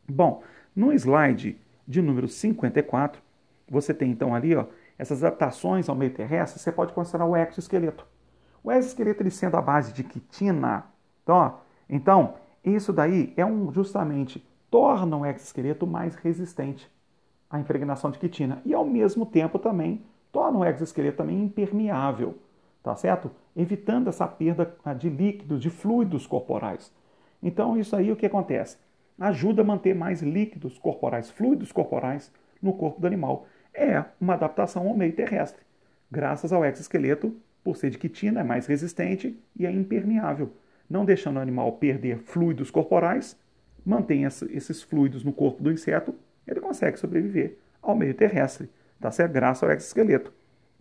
bom, 0.08 0.42
no 0.74 0.92
slide 0.92 1.58
de 1.86 2.02
número 2.02 2.28
54, 2.28 3.22
você 3.68 3.94
tem 3.94 4.10
então 4.10 4.34
ali 4.34 4.54
ó, 4.54 4.66
essas 4.98 5.22
adaptações 5.22 5.88
ao 5.88 5.94
meio 5.94 6.12
terrestre, 6.12 6.60
você 6.60 6.72
pode 6.72 6.92
considerar 6.92 7.26
o 7.26 7.36
exoesqueleto. 7.36 8.06
O 8.62 8.72
exoesqueleto 8.72 9.22
ele 9.22 9.30
sendo 9.30 9.56
a 9.56 9.62
base 9.62 9.92
de 9.92 10.02
quitina, 10.02 10.84
então, 11.26 11.36
ó, 11.36 11.52
então 11.90 12.34
isso 12.64 12.92
daí 12.92 13.32
é 13.36 13.44
um 13.44 13.72
justamente 13.72 14.46
torna 14.70 15.16
o 15.16 15.26
exoesqueleto 15.26 15.86
mais 15.86 16.14
resistente 16.14 16.90
à 17.50 17.58
impregnação 17.58 18.10
de 18.10 18.18
quitina 18.18 18.62
e 18.64 18.72
ao 18.72 18.84
mesmo 18.84 19.26
tempo 19.26 19.58
também 19.58 20.02
torna 20.32 20.58
o 20.58 20.64
exoesqueleto 20.64 21.18
também 21.18 21.42
impermeável 21.42 22.38
tá 22.86 22.94
certo? 22.94 23.32
Evitando 23.56 24.06
essa 24.06 24.28
perda 24.28 24.76
ah, 24.84 24.94
de 24.94 25.08
líquidos, 25.08 25.60
de 25.60 25.70
fluidos 25.70 26.24
corporais. 26.24 26.92
Então, 27.42 27.76
isso 27.76 27.96
aí 27.96 28.12
o 28.12 28.16
que 28.16 28.26
acontece? 28.26 28.78
Ajuda 29.18 29.62
a 29.62 29.64
manter 29.64 29.92
mais 29.92 30.22
líquidos 30.22 30.78
corporais, 30.78 31.28
fluidos 31.28 31.72
corporais 31.72 32.32
no 32.62 32.72
corpo 32.72 33.00
do 33.00 33.06
animal. 33.08 33.48
É 33.74 34.04
uma 34.20 34.34
adaptação 34.34 34.86
ao 34.86 34.96
meio 34.96 35.12
terrestre. 35.12 35.60
Graças 36.08 36.52
ao 36.52 36.64
exoesqueleto, 36.64 37.34
por 37.64 37.76
ser 37.76 37.90
de 37.90 37.98
quitina, 37.98 38.42
é 38.42 38.44
mais 38.44 38.68
resistente 38.68 39.36
e 39.58 39.66
é 39.66 39.72
impermeável, 39.72 40.52
não 40.88 41.04
deixando 41.04 41.36
o 41.36 41.40
animal 41.40 41.72
perder 41.72 42.18
fluidos 42.18 42.70
corporais, 42.70 43.38
mantém 43.84 44.24
esses 44.24 44.82
fluidos 44.82 45.22
no 45.24 45.32
corpo 45.32 45.62
do 45.62 45.70
inseto, 45.70 46.14
ele 46.46 46.60
consegue 46.60 46.98
sobreviver 46.98 47.58
ao 47.82 47.94
meio 47.94 48.14
terrestre, 48.14 48.70
tá 49.00 49.10
certo? 49.10 49.32
Graças 49.32 49.62
ao 49.62 49.70
exoesqueleto. 49.70 50.32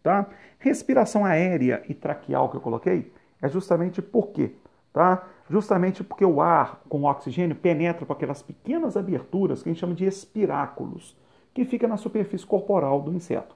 Tá? 0.01 0.28
Respiração 0.60 1.26
aérea 1.26 1.84
e 1.89 1.93
traqueal 1.93 2.49
que 2.49 2.58
eu 2.58 2.62
coloquei 2.62 3.12
é 3.41 3.49
justamente 3.49 4.01
por 4.03 4.28
quê? 4.28 4.51
Tá? 4.93 5.28
Justamente 5.49 6.03
porque 6.03 6.24
o 6.24 6.39
ar 6.41 6.82
com 6.88 7.01
o 7.01 7.10
oxigênio 7.10 7.56
penetra 7.56 8.06
por 8.06 8.14
aquelas 8.14 8.41
pequenas 8.41 8.95
aberturas 8.95 9.64
que 9.64 9.70
a 9.70 9.72
gente 9.72 9.80
chama 9.80 9.95
de 9.95 10.06
espiráculos, 10.06 11.18
que 11.53 11.66
fica 11.66 11.88
na 11.88 11.97
superfície 11.97 12.45
corporal 12.45 13.01
do 13.01 13.14
inseto. 13.14 13.56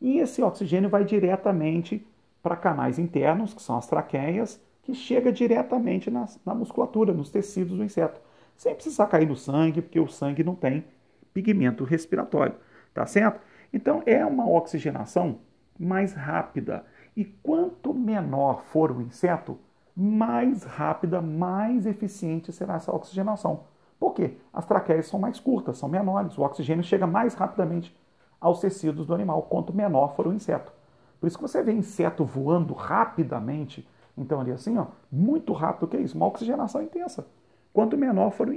E 0.00 0.18
esse 0.18 0.42
oxigênio 0.42 0.90
vai 0.90 1.04
diretamente 1.04 2.04
para 2.42 2.56
canais 2.56 2.98
internos, 2.98 3.54
que 3.54 3.62
são 3.62 3.76
as 3.78 3.86
traqueias, 3.86 4.60
que 4.84 4.94
chega 4.94 5.32
diretamente 5.32 6.10
na, 6.10 6.26
na 6.44 6.54
musculatura, 6.54 7.12
nos 7.12 7.30
tecidos 7.30 7.76
do 7.76 7.84
inseto, 7.84 8.20
sem 8.56 8.74
precisar 8.74 9.06
cair 9.06 9.26
no 9.26 9.36
sangue, 9.36 9.82
porque 9.82 9.98
o 9.98 10.08
sangue 10.08 10.44
não 10.44 10.54
tem 10.54 10.84
pigmento 11.32 11.82
respiratório, 11.84 12.54
tá 12.92 13.04
certo? 13.06 13.40
Então 13.72 14.02
é 14.06 14.24
uma 14.24 14.48
oxigenação 14.48 15.40
mais 15.78 16.12
rápida. 16.12 16.84
E 17.16 17.24
quanto 17.24 17.92
menor 17.92 18.62
for 18.64 18.92
o 18.92 19.02
inseto, 19.02 19.58
mais 19.96 20.64
rápida, 20.64 21.20
mais 21.20 21.86
eficiente 21.86 22.52
será 22.52 22.74
essa 22.74 22.94
oxigenação. 22.94 23.64
Por 23.98 24.12
quê? 24.12 24.36
As 24.52 24.66
traqueias 24.66 25.06
são 25.06 25.18
mais 25.18 25.40
curtas, 25.40 25.78
são 25.78 25.88
menores, 25.88 26.36
o 26.36 26.42
oxigênio 26.42 26.84
chega 26.84 27.06
mais 27.06 27.34
rapidamente 27.34 27.96
aos 28.40 28.60
tecidos 28.60 29.06
do 29.06 29.14
animal, 29.14 29.42
quanto 29.42 29.72
menor 29.72 30.14
for 30.14 30.26
o 30.26 30.32
inseto. 30.32 30.72
Por 31.20 31.26
isso 31.26 31.38
que 31.38 31.42
você 31.42 31.62
vê 31.62 31.72
inseto 31.72 32.24
voando 32.24 32.74
rapidamente, 32.74 33.88
então 34.16 34.40
ali 34.40 34.52
assim, 34.52 34.76
ó, 34.78 34.86
muito 35.10 35.52
rápido, 35.52 35.84
o 35.84 35.88
que 35.88 35.96
é 35.96 36.00
isso? 36.00 36.16
Uma 36.16 36.26
oxigenação 36.26 36.82
intensa. 36.82 37.26
Quanto 37.72 37.98
menor 37.98 38.30
for 38.30 38.48
o 38.48 38.54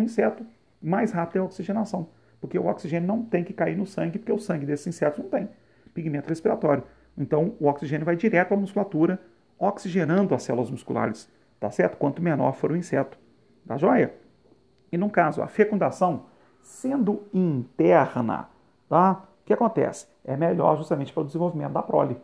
inseto, 0.00 0.46
mais 0.80 1.10
rápida 1.10 1.40
é 1.40 1.42
a 1.42 1.44
oxigenação. 1.44 2.08
Porque 2.40 2.58
o 2.58 2.66
oxigênio 2.66 3.06
não 3.06 3.22
tem 3.22 3.44
que 3.44 3.52
cair 3.52 3.76
no 3.76 3.84
sangue, 3.84 4.18
porque 4.18 4.32
o 4.32 4.38
sangue 4.38 4.64
desses 4.64 4.86
insetos 4.86 5.18
não 5.22 5.28
tem 5.28 5.48
pigmento 5.92 6.28
respiratório. 6.28 6.84
Então, 7.18 7.54
o 7.60 7.66
oxigênio 7.66 8.06
vai 8.06 8.16
direto 8.16 8.54
à 8.54 8.56
musculatura, 8.56 9.20
oxigenando 9.58 10.34
as 10.34 10.42
células 10.42 10.70
musculares, 10.70 11.28
tá 11.58 11.70
certo? 11.70 11.96
Quanto 11.98 12.22
menor 12.22 12.52
for 12.54 12.70
o 12.70 12.76
inseto, 12.76 13.18
tá 13.66 13.76
joia? 13.76 14.14
E 14.90 14.96
no 14.96 15.10
caso, 15.10 15.42
a 15.42 15.46
fecundação 15.46 16.26
sendo 16.62 17.24
interna, 17.34 18.48
tá? 18.88 19.24
O 19.42 19.44
que 19.44 19.52
acontece? 19.52 20.06
É 20.24 20.36
melhor 20.36 20.76
justamente 20.76 21.12
para 21.12 21.22
o 21.22 21.26
desenvolvimento 21.26 21.72
da 21.72 21.82
prole, 21.82 22.16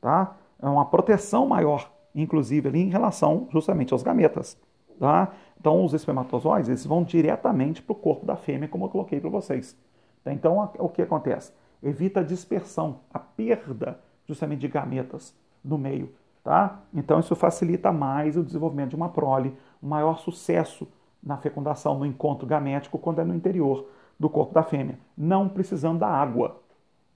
tá? 0.00 0.34
É 0.60 0.66
uma 0.66 0.86
proteção 0.86 1.46
maior, 1.46 1.90
inclusive 2.14 2.68
ali 2.68 2.80
em 2.80 2.88
relação 2.88 3.48
justamente 3.50 3.92
aos 3.92 4.02
gametas, 4.02 4.58
tá? 4.98 5.32
Então, 5.58 5.84
os 5.84 5.92
espermatozoides, 5.92 6.68
eles 6.68 6.86
vão 6.86 7.02
diretamente 7.04 7.82
para 7.82 7.92
o 7.92 7.96
corpo 7.96 8.24
da 8.24 8.36
fêmea, 8.36 8.68
como 8.68 8.86
eu 8.86 8.88
coloquei 8.88 9.20
para 9.20 9.28
vocês. 9.28 9.76
Então, 10.24 10.70
o 10.78 10.88
que 10.88 11.02
acontece? 11.02 11.52
evita 11.82 12.20
a 12.20 12.22
dispersão, 12.22 13.00
a 13.12 13.18
perda 13.18 13.98
justamente 14.26 14.60
de 14.60 14.68
gametas 14.68 15.34
no 15.64 15.78
meio. 15.78 16.12
Tá? 16.42 16.80
Então 16.94 17.20
isso 17.20 17.36
facilita 17.36 17.92
mais 17.92 18.36
o 18.36 18.42
desenvolvimento 18.42 18.90
de 18.90 18.96
uma 18.96 19.10
prole, 19.10 19.56
um 19.82 19.88
maior 19.88 20.18
sucesso 20.18 20.88
na 21.22 21.36
fecundação, 21.36 21.98
no 21.98 22.06
encontro 22.06 22.46
gamético, 22.46 22.98
quando 22.98 23.20
é 23.20 23.24
no 23.24 23.34
interior 23.34 23.86
do 24.18 24.28
corpo 24.28 24.54
da 24.54 24.62
fêmea, 24.62 24.98
não 25.16 25.48
precisando 25.48 25.98
da 25.98 26.08
água. 26.08 26.60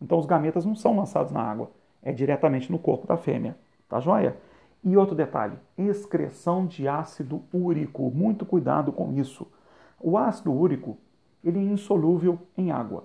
Então 0.01 0.19
os 0.19 0.27
gametas 0.27 0.67
não 0.67 0.75
são 0.75 0.97
lançados 0.97 1.33
na 1.33 1.41
água, 1.41 1.71
é 2.03 2.13
diretamente 2.13 2.71
no 2.71 2.79
corpo 2.79 3.07
da 3.07 3.17
fêmea. 3.17 3.57
Tá 3.89 3.99
joia? 4.01 4.37
E 4.85 4.99
outro 4.99 5.16
detalhe, 5.16 5.59
excreção 5.78 6.66
de 6.66 6.87
ácido 6.87 7.43
úrico. 7.53 8.11
Muito 8.11 8.45
cuidado 8.45 8.93
com 8.93 9.14
isso. 9.14 9.47
O 9.99 10.18
ácido 10.18 10.53
úrico, 10.53 10.99
ele 11.43 11.59
é 11.59 11.62
insolúvel 11.62 12.39
em 12.57 12.70
água, 12.70 13.05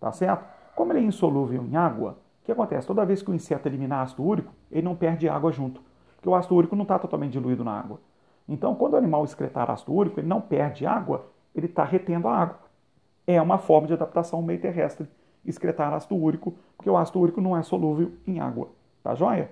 tá 0.00 0.10
certo? 0.10 0.46
Como 0.74 0.92
ele 0.92 1.00
é 1.00 1.02
insolúvel 1.02 1.62
em 1.62 1.76
água, 1.76 2.18
o 2.42 2.44
que 2.46 2.52
acontece? 2.52 2.86
Toda 2.86 3.04
vez 3.04 3.20
que 3.20 3.30
o 3.30 3.34
inseto 3.34 3.68
eliminar 3.68 4.00
ácido 4.00 4.22
úrico, 4.22 4.50
ele 4.72 4.80
não 4.80 4.96
perde 4.96 5.28
água 5.28 5.52
junto, 5.52 5.82
porque 6.16 6.28
o 6.28 6.34
ácido 6.34 6.54
úrico 6.54 6.74
não 6.74 6.84
está 6.84 6.98
totalmente 6.98 7.32
diluído 7.32 7.62
na 7.62 7.78
água. 7.78 8.00
Então, 8.48 8.74
quando 8.74 8.94
o 8.94 8.96
animal 8.96 9.22
excretar 9.24 9.70
ácido 9.70 9.92
úrico, 9.92 10.18
ele 10.18 10.26
não 10.26 10.40
perde 10.40 10.86
água, 10.86 11.26
ele 11.54 11.66
está 11.66 11.84
retendo 11.84 12.28
a 12.28 12.34
água. 12.34 12.58
É 13.26 13.42
uma 13.42 13.58
forma 13.58 13.86
de 13.86 13.92
adaptação 13.92 14.40
meio 14.40 14.58
terrestre, 14.58 15.06
excretar 15.44 15.92
ácido 15.92 16.16
úrico, 16.16 16.54
porque 16.74 16.88
o 16.88 16.96
ácido 16.96 17.20
úrico 17.20 17.42
não 17.42 17.54
é 17.54 17.62
solúvel 17.62 18.12
em 18.26 18.40
água. 18.40 18.68
Tá 19.02 19.14
joia? 19.14 19.50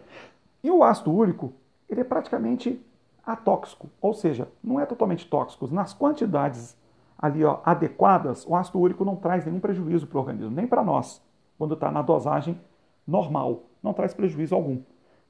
E 0.64 0.70
o 0.70 0.82
ácido 0.82 1.12
úrico, 1.12 1.52
ele 1.88 2.00
é 2.00 2.04
praticamente 2.04 2.80
atóxico, 3.24 3.88
ou 4.00 4.14
seja, 4.14 4.48
não 4.62 4.78
é 4.78 4.86
totalmente 4.86 5.26
tóxico. 5.28 5.66
Nas 5.72 5.92
quantidades 5.92 6.76
ali 7.18 7.44
ó, 7.44 7.58
adequadas, 7.64 8.46
o 8.46 8.54
ácido 8.54 8.78
úrico 8.78 9.04
não 9.04 9.16
traz 9.16 9.44
nenhum 9.44 9.60
prejuízo 9.60 10.06
para 10.06 10.18
o 10.18 10.20
organismo, 10.20 10.54
nem 10.54 10.66
para 10.66 10.84
nós, 10.84 11.22
quando 11.58 11.74
está 11.74 11.90
na 11.90 12.02
dosagem 12.02 12.60
normal, 13.06 13.64
não 13.82 13.92
traz 13.92 14.12
prejuízo 14.12 14.54
algum, 14.54 14.80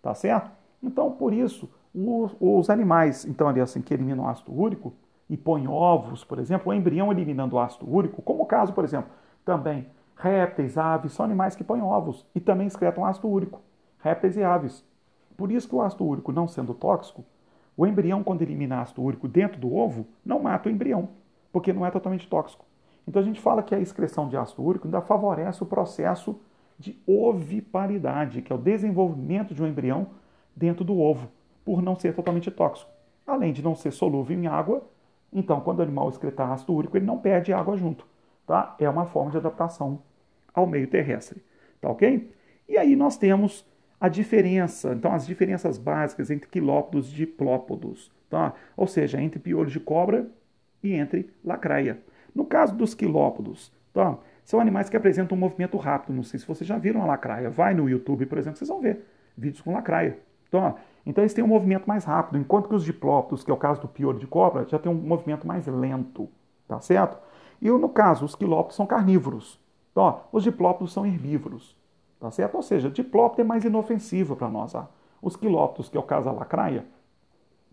tá 0.03 0.15
certo? 0.15 0.51
Então, 0.83 1.11
por 1.13 1.33
isso, 1.33 1.71
os, 1.95 2.37
os 2.41 2.71
animais, 2.71 3.25
então 3.25 3.49
ali 3.49 3.61
assim, 3.61 3.81
que 3.81 3.95
eliminam 3.95 4.29
ácido 4.29 4.53
úrico 4.53 4.93
e 5.29 5.37
põem 5.37 5.67
ovos, 5.67 6.25
por 6.25 6.39
exemplo, 6.39 6.71
o 6.71 6.75
embrião 6.75 7.11
eliminando 7.11 7.59
ácido 7.59 7.91
úrico, 7.91 8.23
como 8.23 8.43
o 8.43 8.47
caso, 8.47 8.73
por 8.73 8.85
exemplo, 8.85 9.11
também 9.45 9.87
répteis, 10.17 10.79
aves, 10.79 11.13
são 11.13 11.25
animais 11.25 11.55
que 11.55 11.65
põem 11.65 11.83
ovos 11.83 12.27
e 12.35 12.41
também 12.41 12.67
excretam 12.67 13.05
ácido 13.05 13.29
úrico, 13.29 13.61
répteis 13.99 14.37
e 14.37 14.43
aves. 14.43 14.85
Por 15.37 15.53
isso 15.53 15.69
que 15.69 15.75
o 15.75 15.83
ácido 15.83 16.05
úrico, 16.05 16.33
não 16.33 16.49
sendo 16.49 16.75
tóxico, 16.75 17.25
o 17.77 17.87
embrião, 17.87 18.23
quando 18.23 18.43
elimina 18.43 18.81
ácido 18.81 19.03
úrico 19.03 19.29
dentro 19.29 19.61
do 19.61 19.75
ovo, 19.75 20.07
não 20.25 20.41
mata 20.41 20.69
o 20.69 20.73
embrião 20.73 21.09
porque 21.57 21.73
não 21.73 21.87
é 21.87 21.91
totalmente 21.91 22.29
tóxico. 22.29 22.67
Então 23.09 23.23
a 23.23 23.25
gente 23.25 23.41
fala 23.41 23.63
que 23.63 23.75
a 23.75 23.81
excreção 23.81 24.29
de 24.29 24.37
ácido 24.37 24.63
úrico 24.63 24.87
ainda 24.87 25.01
favorece 25.01 25.63
o 25.63 25.67
processo 25.67 26.39
de 26.79 27.01
oviparidade, 27.07 28.43
que 28.43 28.53
é 28.53 28.55
o 28.55 28.59
desenvolvimento 28.59 29.55
de 29.55 29.63
um 29.63 29.67
embrião 29.67 30.09
dentro 30.55 30.85
do 30.85 31.01
ovo, 31.01 31.31
por 31.65 31.81
não 31.81 31.97
ser 31.97 32.15
totalmente 32.15 32.51
tóxico. 32.51 32.91
além 33.27 33.55
de 33.55 33.63
não 33.63 33.75
ser 33.75 33.91
solúvel 33.91 34.39
em 34.39 34.47
água, 34.47 34.87
então 35.33 35.59
quando 35.63 35.79
o 35.79 35.83
animal 35.83 36.11
excretar 36.11 36.53
ácido 36.53 36.75
úrico, 36.75 36.99
ele 36.99 37.07
não 37.07 37.17
perde 37.17 37.55
água 37.55 37.75
junto. 37.75 38.07
Tá? 38.47 38.77
É 38.79 38.87
uma 38.87 39.07
forma 39.07 39.31
de 39.31 39.39
adaptação 39.39 40.01
ao 40.53 40.67
meio 40.67 40.87
terrestre. 40.89 41.43
Tá 41.81 41.89
ok? 41.89 42.31
E 42.69 42.77
aí 42.77 42.95
nós 42.95 43.17
temos 43.17 43.65
a 44.01 44.09
diferença, 44.09 44.93
então 44.93 45.13
as 45.13 45.27
diferenças 45.27 45.79
básicas 45.79 46.31
entre 46.31 46.49
quilópodos 46.49 47.11
e 47.11 47.15
diplópodos, 47.15 48.13
tá? 48.29 48.53
ou 48.77 48.87
seja, 48.87 49.21
entre 49.21 49.39
piolho 49.39 49.71
de 49.71 49.81
cobra 49.81 50.27
e 50.83 50.93
entre 50.93 51.31
lacraia. 51.45 51.99
No 52.35 52.45
caso 52.45 52.75
dos 52.75 52.95
quilópodos, 52.95 53.73
tá? 53.93 54.19
são 54.45 54.61
animais 54.61 54.89
que 54.89 54.97
apresentam 54.97 55.37
um 55.37 55.41
movimento 55.41 55.77
rápido. 55.77 56.15
Não 56.15 56.23
sei 56.23 56.39
se 56.39 56.47
vocês 56.47 56.69
já 56.69 56.79
viram 56.79 57.03
a 57.03 57.07
lacraia. 57.07 57.51
Vai 57.51 57.75
no 57.75 57.89
YouTube, 57.89 58.27
por 58.27 58.39
exemplo, 58.39 58.59
vocês 58.59 58.69
vão 58.69 58.81
ver 58.81 59.05
vídeos 59.37 59.63
com 59.63 59.73
lacraia. 59.73 60.19
Então, 60.49 60.77
então 61.05 61.23
eles 61.23 61.35
têm 61.35 61.43
um 61.43 61.49
movimento 61.49 61.87
mais 61.87 62.05
rápido, 62.05 62.39
enquanto 62.39 62.69
que 62.69 62.75
os 62.75 62.85
diplópodos, 62.85 63.43
que 63.45 63.51
é 63.51 63.55
o 63.55 63.57
caso 63.57 63.81
do 63.81 63.89
piolho 63.89 64.19
de 64.19 64.27
cobra, 64.27 64.67
já 64.69 64.79
tem 64.79 64.91
um 64.91 64.95
movimento 64.95 65.47
mais 65.47 65.67
lento, 65.67 66.29
tá 66.67 66.81
certo? 66.81 67.19
E 67.61 67.69
no 67.69 67.89
caso, 67.89 68.25
os 68.25 68.35
quilópodos 68.35 68.77
são 68.77 68.87
carnívoros. 68.87 69.61
Então, 69.93 70.21
os 70.31 70.43
diplópodos 70.43 70.93
são 70.93 71.07
herbívoros. 71.07 71.76
Tá 72.19 72.31
certo? 72.31 72.55
Ou 72.55 72.63
seja, 72.63 72.91
diplóptero 72.91 73.47
é 73.47 73.49
mais 73.49 73.65
inofensivo 73.65 74.37
para 74.37 74.49
nós. 74.49 74.75
Ah. 74.75 74.89
Os 75.21 75.37
quilópteros, 75.37 75.89
que 75.89 75.97
é 75.97 76.01
o 76.01 76.03
caso 76.03 76.27
da 76.27 76.33
lacraia, 76.33 76.85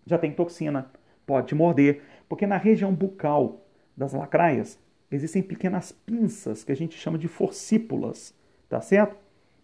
já 0.06 0.18
tem 0.18 0.32
toxina, 0.32 0.90
pode 1.26 1.48
te 1.48 1.54
morder, 1.54 2.02
porque 2.28 2.46
na 2.46 2.56
região 2.56 2.92
bucal 2.92 3.62
das 3.96 4.12
lacraias 4.12 4.78
existem 5.10 5.42
pequenas 5.42 5.92
pinças 5.92 6.64
que 6.64 6.72
a 6.72 6.76
gente 6.76 6.98
chama 6.98 7.16
de 7.16 7.28
forcípulas, 7.28 8.34
tá 8.68 8.80
certo? 8.80 9.16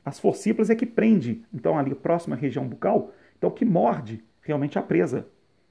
As 0.05 0.18
forcípulas 0.18 0.70
é 0.70 0.74
que 0.74 0.87
prende, 0.87 1.45
então 1.53 1.78
ali 1.78 1.95
próxima 1.95 2.37
à 2.37 2.39
região 2.39 2.66
bucal, 2.66 3.11
então 3.37 3.51
que 3.51 3.64
morde 3.64 4.24
realmente 4.43 4.78
a 4.78 4.83
presa, 4.83 5.26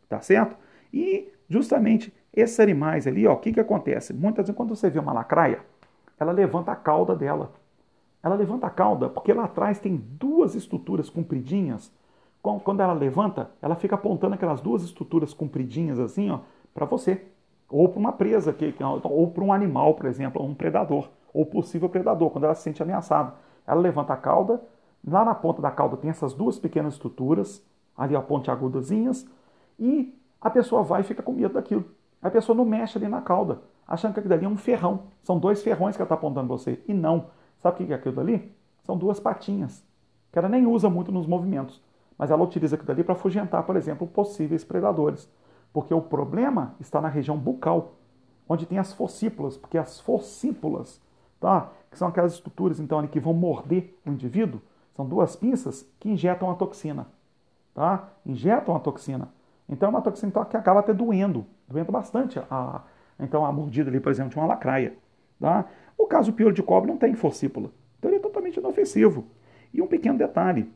tá 0.08 0.22
certo? 0.22 0.56
E 0.94 1.32
justamente 1.48 2.14
esses 2.34 2.60
animais 2.60 3.08
ali, 3.08 3.26
ó, 3.26 3.34
o 3.34 3.38
que 3.38 3.54
que 3.54 3.60
acontece? 3.60 4.14
Muitas 4.14 4.46
vezes 4.46 4.56
quando 4.56 4.76
você 4.76 4.90
vê 4.90 5.00
uma 5.00 5.14
lacraia, 5.14 5.62
ela 6.20 6.32
levanta 6.32 6.72
a 6.72 6.76
cauda 6.76 7.16
dela, 7.16 7.54
ela 8.22 8.36
levanta 8.36 8.68
a 8.68 8.70
cauda 8.70 9.10
porque 9.10 9.34
lá 9.34 9.46
atrás 9.46 9.80
tem 9.80 9.96
duas 9.96 10.56
estruturas 10.56 11.10
compridinhas. 11.10 11.92
Quando 12.42 12.80
ela 12.82 12.94
levanta, 12.94 13.52
ela 13.62 13.76
fica 13.76 13.96
apontando 13.96 14.36
aquelas 14.36 14.62
duas 14.62 14.84
estruturas 14.84 15.34
compridinhas 15.34 16.00
assim, 16.00 16.30
ó, 16.30 16.40
para 16.74 16.86
você. 16.86 17.26
Ou 17.70 17.88
para 17.90 18.00
uma 18.00 18.12
presa, 18.12 18.54
que, 18.54 18.74
ou 19.04 19.32
para 19.32 19.44
um 19.44 19.54
animal, 19.54 19.94
por 19.94 20.06
exemplo, 20.06 20.44
um 20.44 20.56
predador, 20.56 21.10
ou 21.34 21.46
possível 21.46 21.90
predador, 21.90 22.32
quando 22.32 22.46
ela 22.46 22.56
se 22.56 22.64
sente 22.64 22.82
ameaçada. 22.82 23.34
Ela 23.68 23.80
levanta 23.80 24.14
a 24.14 24.18
cauda, 24.18 24.62
lá 25.06 25.24
na 25.24 25.36
ponta 25.36 25.62
da 25.62 25.70
cauda 25.70 25.98
tem 25.98 26.10
essas 26.10 26.34
duas 26.34 26.58
pequenas 26.58 26.94
estruturas, 26.94 27.64
ali 27.96 28.16
a 28.16 28.22
ponte 28.22 28.50
agudazinhas, 28.50 29.28
e 29.78 30.18
a 30.42 30.50
pessoa 30.50 30.82
vai 30.82 31.02
e 31.02 31.04
fica 31.04 31.22
com 31.22 31.34
medo 31.34 31.54
daquilo. 31.54 31.86
A 32.22 32.30
pessoa 32.30 32.56
não 32.56 32.66
mexe 32.66 32.98
ali 32.98 33.08
na 33.08 33.22
cauda, 33.22 33.62
achando 33.88 34.14
que 34.14 34.20
aquilo 34.20 34.34
ali 34.34 34.46
é 34.46 34.50
um 34.50 34.58
ferrão. 34.58 35.04
São 35.22 35.38
dois 35.38 35.62
ferrões 35.62 35.96
que 35.96 36.02
ela 36.02 36.06
está 36.06 36.16
apontando 36.16 36.48
você. 36.48 36.82
E 36.88 36.94
não. 36.94 37.28
Sabe 37.60 37.84
o 37.84 37.88
que 37.88 37.94
é 37.94 37.96
aquilo 37.96 38.20
ali? 38.20 38.52
São 38.84 38.98
duas 38.98 39.20
patinhas, 39.20 39.84
que 40.32 40.40
ela 40.40 40.50
nem 40.50 40.66
usa 40.66 40.90
muito 40.90 41.12
nos 41.12 41.28
movimentos, 41.28 41.82
mas 42.18 42.32
ela 42.32 42.44
utiliza 42.44 42.76
aquilo 42.76 42.92
ali 42.92 43.04
para 43.04 43.14
afugentar, 43.14 43.64
por 43.64 43.76
exemplo, 43.76 44.08
possíveis 44.08 44.64
predadores. 44.64 45.30
Porque 45.72 45.94
o 45.94 46.02
problema 46.02 46.76
está 46.80 47.00
na 47.00 47.08
região 47.08 47.38
bucal, 47.38 47.94
onde 48.48 48.66
tem 48.66 48.80
as 48.80 48.94
fossípulas, 48.94 49.56
porque 49.56 49.78
as 49.78 50.00
fossípulas, 50.00 51.02
tá? 51.40 51.70
que 51.92 51.98
são 51.98 52.08
aquelas 52.08 52.34
estruturas 52.34 52.80
então 52.80 53.00
ali 53.00 53.08
que 53.08 53.20
vão 53.20 53.34
morder 53.34 53.96
o 54.06 54.10
indivíduo, 54.10 54.62
são 54.96 55.06
duas 55.06 55.36
pinças 55.36 55.88
que 56.00 56.10
injetam 56.10 56.52
a 56.52 56.56
toxina, 56.56 57.08
tá? 57.74 58.10
Injetam 58.26 58.76
a 58.76 58.80
toxina. 58.80 59.30
Então 59.68 59.88
é 59.88 59.90
uma 59.90 60.02
toxina 60.02 60.30
então, 60.30 60.44
que 60.46 60.58
acaba 60.58 60.82
até 60.82 60.94
doendo, 60.94 61.46
doendo 61.68 61.92
bastante 61.92 62.40
a, 62.52 62.82
então 63.20 63.46
a 63.46 63.52
mordida 63.52 63.90
ali, 63.90 64.00
por 64.00 64.12
exemplo, 64.12 64.32
de 64.32 64.38
uma 64.38 64.48
lacraia, 64.48 64.96
tá? 65.40 65.66
O 66.00 66.08
caso 66.08 66.32
piolho 66.32 66.56
de 66.56 66.64
cobre 66.64 66.90
não 66.90 66.98
tem 66.98 67.14
fossípula, 67.14 67.70
então 67.98 68.10
ele 68.10 68.20
é 68.20 68.22
totalmente 68.22 68.58
inofensivo. 68.58 69.26
E 69.74 69.82
um 69.82 69.88
pequeno 69.88 70.18
detalhe, 70.18 70.72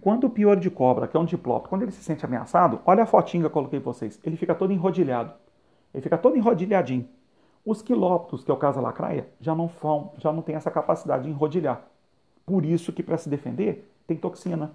quando 0.00 0.28
o 0.28 0.30
piolho 0.30 0.60
de 0.60 0.70
cobra, 0.70 1.08
que 1.08 1.16
é 1.16 1.20
um 1.20 1.24
diplóptero, 1.24 1.68
quando 1.68 1.82
ele 1.82 1.90
se 1.90 2.04
sente 2.04 2.24
ameaçado, 2.24 2.80
olha 2.86 3.02
a 3.02 3.06
fotinha 3.06 3.42
que 3.42 3.46
eu 3.46 3.50
coloquei 3.50 3.80
para 3.80 3.92
vocês, 3.92 4.18
ele 4.22 4.36
fica 4.36 4.54
todo 4.54 4.72
enrodilhado. 4.72 5.34
Ele 5.92 6.00
fica 6.00 6.16
todo 6.16 6.36
enrodilhadinho. 6.36 7.08
Os 7.66 7.82
quilóptos, 7.82 8.44
que 8.44 8.50
é 8.50 8.54
o 8.54 8.56
caso 8.56 8.76
da 8.76 8.82
lacraia, 8.82 9.28
já 9.40 9.56
não, 9.56 9.68
fão, 9.68 10.12
já 10.18 10.32
não 10.32 10.40
tem 10.40 10.54
essa 10.54 10.70
capacidade 10.70 11.24
de 11.24 11.30
enrodilhar. 11.30 11.82
Por 12.46 12.64
isso 12.64 12.92
que 12.92 13.02
para 13.02 13.18
se 13.18 13.28
defender 13.28 13.90
tem 14.06 14.16
toxina, 14.16 14.70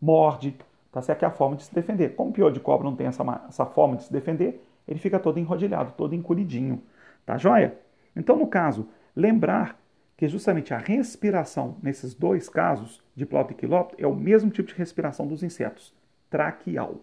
morde, 0.00 0.56
tá? 0.92 1.02
Que 1.02 1.24
é 1.24 1.28
a 1.28 1.32
forma 1.32 1.56
de 1.56 1.64
se 1.64 1.74
defender. 1.74 2.14
Como 2.14 2.30
o 2.30 2.32
piolho 2.32 2.54
de 2.54 2.60
cobra 2.60 2.88
não 2.88 2.94
tem 2.94 3.08
essa, 3.08 3.24
essa 3.48 3.66
forma 3.66 3.96
de 3.96 4.04
se 4.04 4.12
defender, 4.12 4.64
ele 4.86 5.00
fica 5.00 5.18
todo 5.18 5.40
enrodilhado, 5.40 5.92
todo 5.96 6.14
encolhidinho. 6.14 6.80
Tá 7.26 7.36
joia? 7.36 7.76
Então, 8.16 8.36
no 8.36 8.46
caso 8.46 8.86
Lembrar 9.18 9.76
que 10.16 10.28
justamente 10.28 10.72
a 10.72 10.78
respiração 10.78 11.76
nesses 11.82 12.14
dois 12.14 12.48
casos, 12.48 13.02
de 13.16 13.24
diplopto 13.24 13.52
e 13.52 13.56
quilópto, 13.56 13.96
é 13.98 14.06
o 14.06 14.14
mesmo 14.14 14.48
tipo 14.48 14.68
de 14.68 14.76
respiração 14.76 15.26
dos 15.26 15.42
insetos, 15.42 15.92
traqueal. 16.30 17.00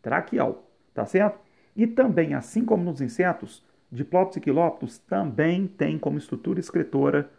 Traqueal, 0.00 0.64
tá 0.94 1.04
certo? 1.04 1.38
E 1.76 1.86
também, 1.86 2.32
assim 2.32 2.64
como 2.64 2.82
nos 2.82 3.02
insetos, 3.02 3.62
diplóptos 3.92 4.38
e 4.38 4.40
quilóptos 4.40 4.96
também 5.00 5.66
têm 5.66 5.98
como 5.98 6.16
estrutura 6.16 6.58
excretora 6.58 7.30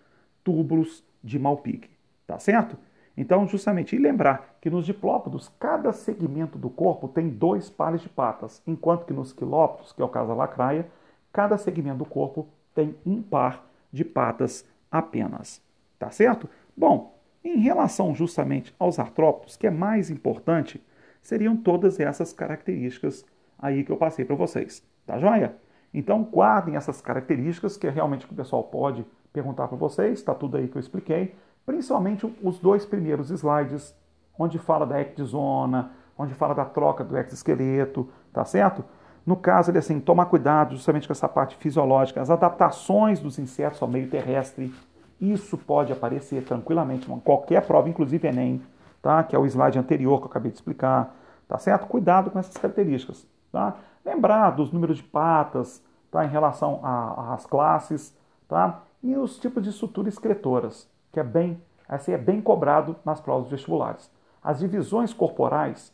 túbulos 0.44 1.04
de 1.24 1.40
Malpighi, 1.40 1.90
tá 2.28 2.38
certo? 2.38 2.78
Então, 3.18 3.48
justamente, 3.48 3.96
e 3.96 4.00
lembrar 4.00 4.56
que 4.62 4.70
nos 4.70 4.86
diplópodos, 4.86 5.52
cada 5.60 5.92
segmento 5.92 6.60
do 6.60 6.70
corpo 6.70 7.08
tem 7.08 7.28
dois 7.28 7.72
pares 7.72 8.02
de 8.02 8.10
patas, 8.10 8.62
enquanto 8.68 9.08
que 9.08 9.14
nos 9.14 9.34
quilóptos, 9.34 9.92
que 9.92 10.00
é 10.00 10.06
o 10.06 10.10
caso 10.10 10.28
da 10.28 10.36
lacraia, 10.36 10.86
cada 11.34 11.58
segmento 11.58 11.98
do 11.98 12.06
corpo 12.06 12.48
tem 12.76 12.96
um 13.04 13.20
par 13.20 13.71
de 13.92 14.06
patas 14.06 14.66
apenas. 14.90 15.62
Tá 16.00 16.10
certo? 16.10 16.50
Bom, 16.76 17.20
em 17.44 17.60
relação 17.60 18.14
justamente 18.14 18.74
aos 18.78 19.00
artrópodos, 19.00 19.56
que 19.56 19.68
é 19.68 19.72
mais 19.72 20.10
importante, 20.10 20.84
seriam 21.22 21.56
todas 21.56 22.00
essas 22.00 22.34
características 22.34 23.26
aí 23.60 23.84
que 23.84 23.92
eu 23.92 23.98
passei 23.98 24.26
para 24.26 24.36
vocês. 24.36 24.84
Tá 25.06 25.20
joia? 25.20 25.56
Então 25.94 26.24
guardem 26.24 26.76
essas 26.76 27.02
características, 27.02 27.78
que 27.78 27.88
é 27.88 27.90
realmente 27.90 28.26
que 28.26 28.34
o 28.34 28.36
pessoal 28.36 28.64
pode 28.64 29.06
perguntar 29.34 29.68
para 29.68 29.78
vocês, 29.78 30.20
está 30.20 30.34
tudo 30.34 30.58
aí 30.58 30.68
que 30.68 30.78
eu 30.78 30.80
expliquei, 30.80 31.36
principalmente 31.66 32.26
os 32.42 32.60
dois 32.60 32.86
primeiros 32.86 33.30
slides, 33.30 33.96
onde 34.38 34.58
fala 34.58 34.86
da 34.86 35.00
ectizona, 35.00 35.92
onde 36.18 36.34
fala 36.34 36.54
da 36.54 36.66
troca 36.66 37.04
do 37.04 37.18
exoesqueleto, 37.18 38.10
tá 38.32 38.46
certo? 38.46 38.84
No 39.26 39.36
caso, 39.36 39.70
ele 39.70 39.78
assim, 39.78 40.00
tomar 40.00 40.26
cuidado 40.26 40.76
justamente 40.76 41.08
com 41.08 41.12
essa 41.12 41.30
parte 41.30 41.56
fisiológica, 41.56 42.22
as 42.22 42.32
adaptações 42.32 43.20
dos 43.20 43.38
insetos 43.38 43.82
ao 43.82 43.88
meio 43.88 44.10
terrestre. 44.10 44.74
Isso 45.20 45.58
pode 45.58 45.94
aparecer 45.94 46.44
tranquilamente 46.44 47.12
em 47.12 47.20
qualquer 47.20 47.66
prova, 47.68 47.88
inclusive 47.88 48.28
Enem, 48.28 48.62
tá? 49.02 49.24
que 49.24 49.36
é 49.36 49.40
o 49.40 49.46
slide 49.46 49.78
anterior 49.78 50.18
que 50.18 50.26
eu 50.26 50.30
acabei 50.30 50.52
de 50.52 50.58
explicar. 50.58 51.16
Tá 51.48 51.58
certo? 51.58 51.86
Cuidado 51.86 52.32
com 52.32 52.40
essas 52.40 52.58
características. 52.58 53.28
Tá? 53.52 53.76
Lembrar 54.04 54.52
dos 54.52 54.72
números 54.72 54.98
de 54.98 55.04
patas 55.04 55.84
tá? 56.10 56.26
em 56.26 56.30
relação 56.30 56.80
às 56.84 57.46
classes 57.46 58.18
tá? 58.48 58.82
e 59.04 59.16
os 59.16 59.38
tipos 59.38 59.62
de 59.62 59.70
estrutura 59.70 60.10
excretoras, 60.10 60.90
que 61.12 61.20
é 61.20 61.24
bem, 61.24 61.62
assim, 61.88 62.14
é 62.14 62.18
bem 62.18 62.42
cobrado 62.42 62.96
nas 63.06 63.22
provas 63.22 63.50
vestibulares. 63.50 64.10
As 64.44 64.60
divisões 64.60 65.14
corporais 65.14 65.94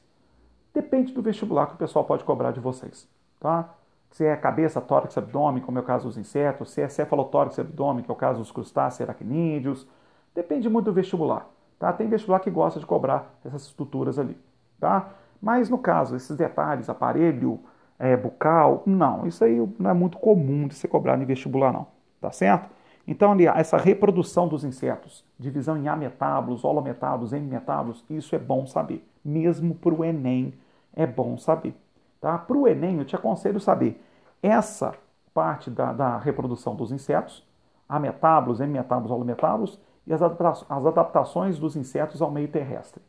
depende 0.73 1.11
do 1.11 1.21
vestibular 1.21 1.65
que 1.65 1.73
o 1.73 1.77
pessoal 1.77 2.05
pode 2.05 2.23
cobrar 2.23 2.51
de 2.51 2.61
vocês 2.61 3.09
tá? 3.39 3.73
Se 4.11 4.25
é 4.25 4.35
cabeça, 4.35 4.81
tórax, 4.81 5.17
abdômen, 5.17 5.61
como 5.61 5.77
é 5.77 5.81
o 5.81 5.83
caso 5.83 6.07
dos 6.07 6.17
insetos, 6.17 6.71
se 6.71 6.81
é 6.81 6.89
cefalotórax 6.89 7.59
abdômen, 7.59 8.03
que 8.03 8.09
é 8.09 8.13
o 8.13 8.17
caso 8.17 8.39
dos 8.39 8.51
crustáceos 8.51 9.07
aracnídeos, 9.07 9.87
depende 10.33 10.69
muito 10.69 10.85
do 10.85 10.93
vestibular, 10.93 11.47
tá? 11.77 11.91
Tem 11.93 12.07
vestibular 12.07 12.39
que 12.39 12.49
gosta 12.49 12.79
de 12.79 12.85
cobrar 12.85 13.37
essas 13.45 13.63
estruturas 13.63 14.17
ali, 14.17 14.37
tá? 14.79 15.09
Mas 15.41 15.69
no 15.69 15.77
caso, 15.77 16.15
esses 16.15 16.35
detalhes, 16.35 16.89
aparelho, 16.89 17.59
é, 17.99 18.15
bucal, 18.15 18.83
não, 18.85 19.27
isso 19.27 19.43
aí 19.43 19.57
não 19.77 19.89
é 19.89 19.93
muito 19.93 20.17
comum 20.17 20.67
de 20.67 20.75
ser 20.75 20.87
cobrado 20.87 21.21
em 21.21 21.25
vestibular 21.25 21.71
não, 21.71 21.87
tá 22.21 22.31
certo? 22.31 22.69
Então, 23.07 23.31
ali, 23.31 23.47
essa 23.47 23.77
reprodução 23.77 24.49
dos 24.49 24.65
insetos, 24.65 25.23
divisão 25.39 25.77
em 25.77 25.87
ametábulos, 25.87 26.65
holometábulos, 26.65 27.31
hemimetábulos, 27.31 28.03
isso 28.09 28.35
é 28.35 28.39
bom 28.39 28.67
saber. 28.67 29.07
Mesmo 29.23 29.73
para 29.75 29.93
o 29.93 30.03
Enem 30.03 30.53
é 30.93 31.07
bom 31.07 31.37
saber. 31.37 31.73
Tá? 32.19 32.37
Para 32.37 32.57
o 32.57 32.67
Enem, 32.67 32.97
eu 32.97 33.05
te 33.05 33.15
aconselho 33.15 33.59
saber 33.59 34.01
essa 34.41 34.93
parte 35.33 35.69
da, 35.69 35.93
da 35.93 36.17
reprodução 36.17 36.75
dos 36.75 36.91
insetos, 36.91 37.45
ametábulos, 37.87 38.59
hemimetábulos, 38.59 39.11
holometábulos, 39.11 39.79
e 40.05 40.13
as, 40.13 40.21
adaptações 40.21 41.59
dos 41.59 41.75
insetos 41.75 42.21
ao 42.21 42.31
meio 42.31 42.47
terrestre. 42.47 43.01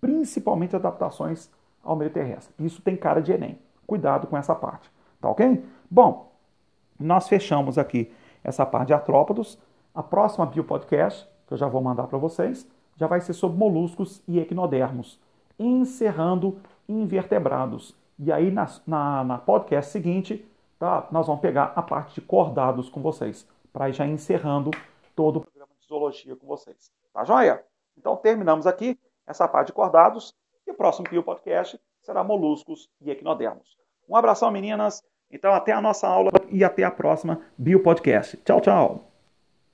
Principalmente 0.00 0.76
adaptações 0.76 1.50
ao 1.82 1.96
meio 1.96 2.10
terrestre. 2.10 2.54
Isso 2.64 2.80
tem 2.80 2.96
cara 2.96 3.20
de 3.20 3.32
Enem. 3.32 3.58
Cuidado 3.86 4.26
com 4.26 4.36
essa 4.36 4.54
parte. 4.54 4.90
Tá 5.20 5.28
ok? 5.28 5.64
Bom, 5.90 6.32
nós 6.98 7.28
fechamos 7.28 7.76
aqui 7.76 8.12
essa 8.42 8.64
parte 8.64 8.88
de 8.88 8.94
artrópodos. 8.94 9.58
A 9.94 10.02
próxima 10.02 10.46
biopodcast, 10.46 11.28
que 11.46 11.54
eu 11.54 11.58
já 11.58 11.66
vou 11.66 11.82
mandar 11.82 12.06
para 12.06 12.18
vocês, 12.18 12.66
já 12.96 13.06
vai 13.06 13.20
ser 13.20 13.32
sobre 13.32 13.58
moluscos 13.58 14.22
e 14.28 14.38
equinodermos, 14.38 15.20
encerrando 15.58 16.58
invertebrados 16.88 17.94
E 18.18 18.30
aí, 18.32 18.50
na, 18.50 18.66
na, 18.86 19.24
na 19.24 19.38
podcast 19.38 19.90
seguinte, 19.90 20.46
tá, 20.78 21.06
nós 21.10 21.26
vamos 21.26 21.42
pegar 21.42 21.72
a 21.74 21.82
parte 21.82 22.14
de 22.14 22.20
cordados 22.20 22.88
com 22.88 23.00
vocês, 23.00 23.46
para 23.72 23.90
já 23.90 24.06
encerrando 24.06 24.70
todo 25.14 25.38
o 25.38 25.40
programa 25.40 25.72
de 25.78 25.86
zoologia 25.86 26.36
com 26.36 26.46
vocês. 26.46 26.90
Tá 27.12 27.24
joia? 27.24 27.64
Então, 27.96 28.16
terminamos 28.16 28.66
aqui 28.66 28.98
essa 29.26 29.48
parte 29.48 29.68
de 29.68 29.72
cordados 29.72 30.34
e 30.66 30.70
o 30.70 30.74
próximo 30.74 31.08
Bio 31.08 31.22
Podcast 31.22 31.80
será 32.02 32.22
moluscos 32.22 32.88
e 33.00 33.10
equinodermos. 33.10 33.76
Um 34.08 34.16
abração, 34.16 34.50
meninas. 34.50 35.02
Então, 35.30 35.52
até 35.52 35.72
a 35.72 35.80
nossa 35.80 36.06
aula 36.06 36.30
e 36.50 36.62
até 36.62 36.84
a 36.84 36.90
próxima 36.90 37.40
Bio 37.56 37.82
Podcast. 37.82 38.36
Tchau, 38.38 38.60
tchau. 38.60 39.13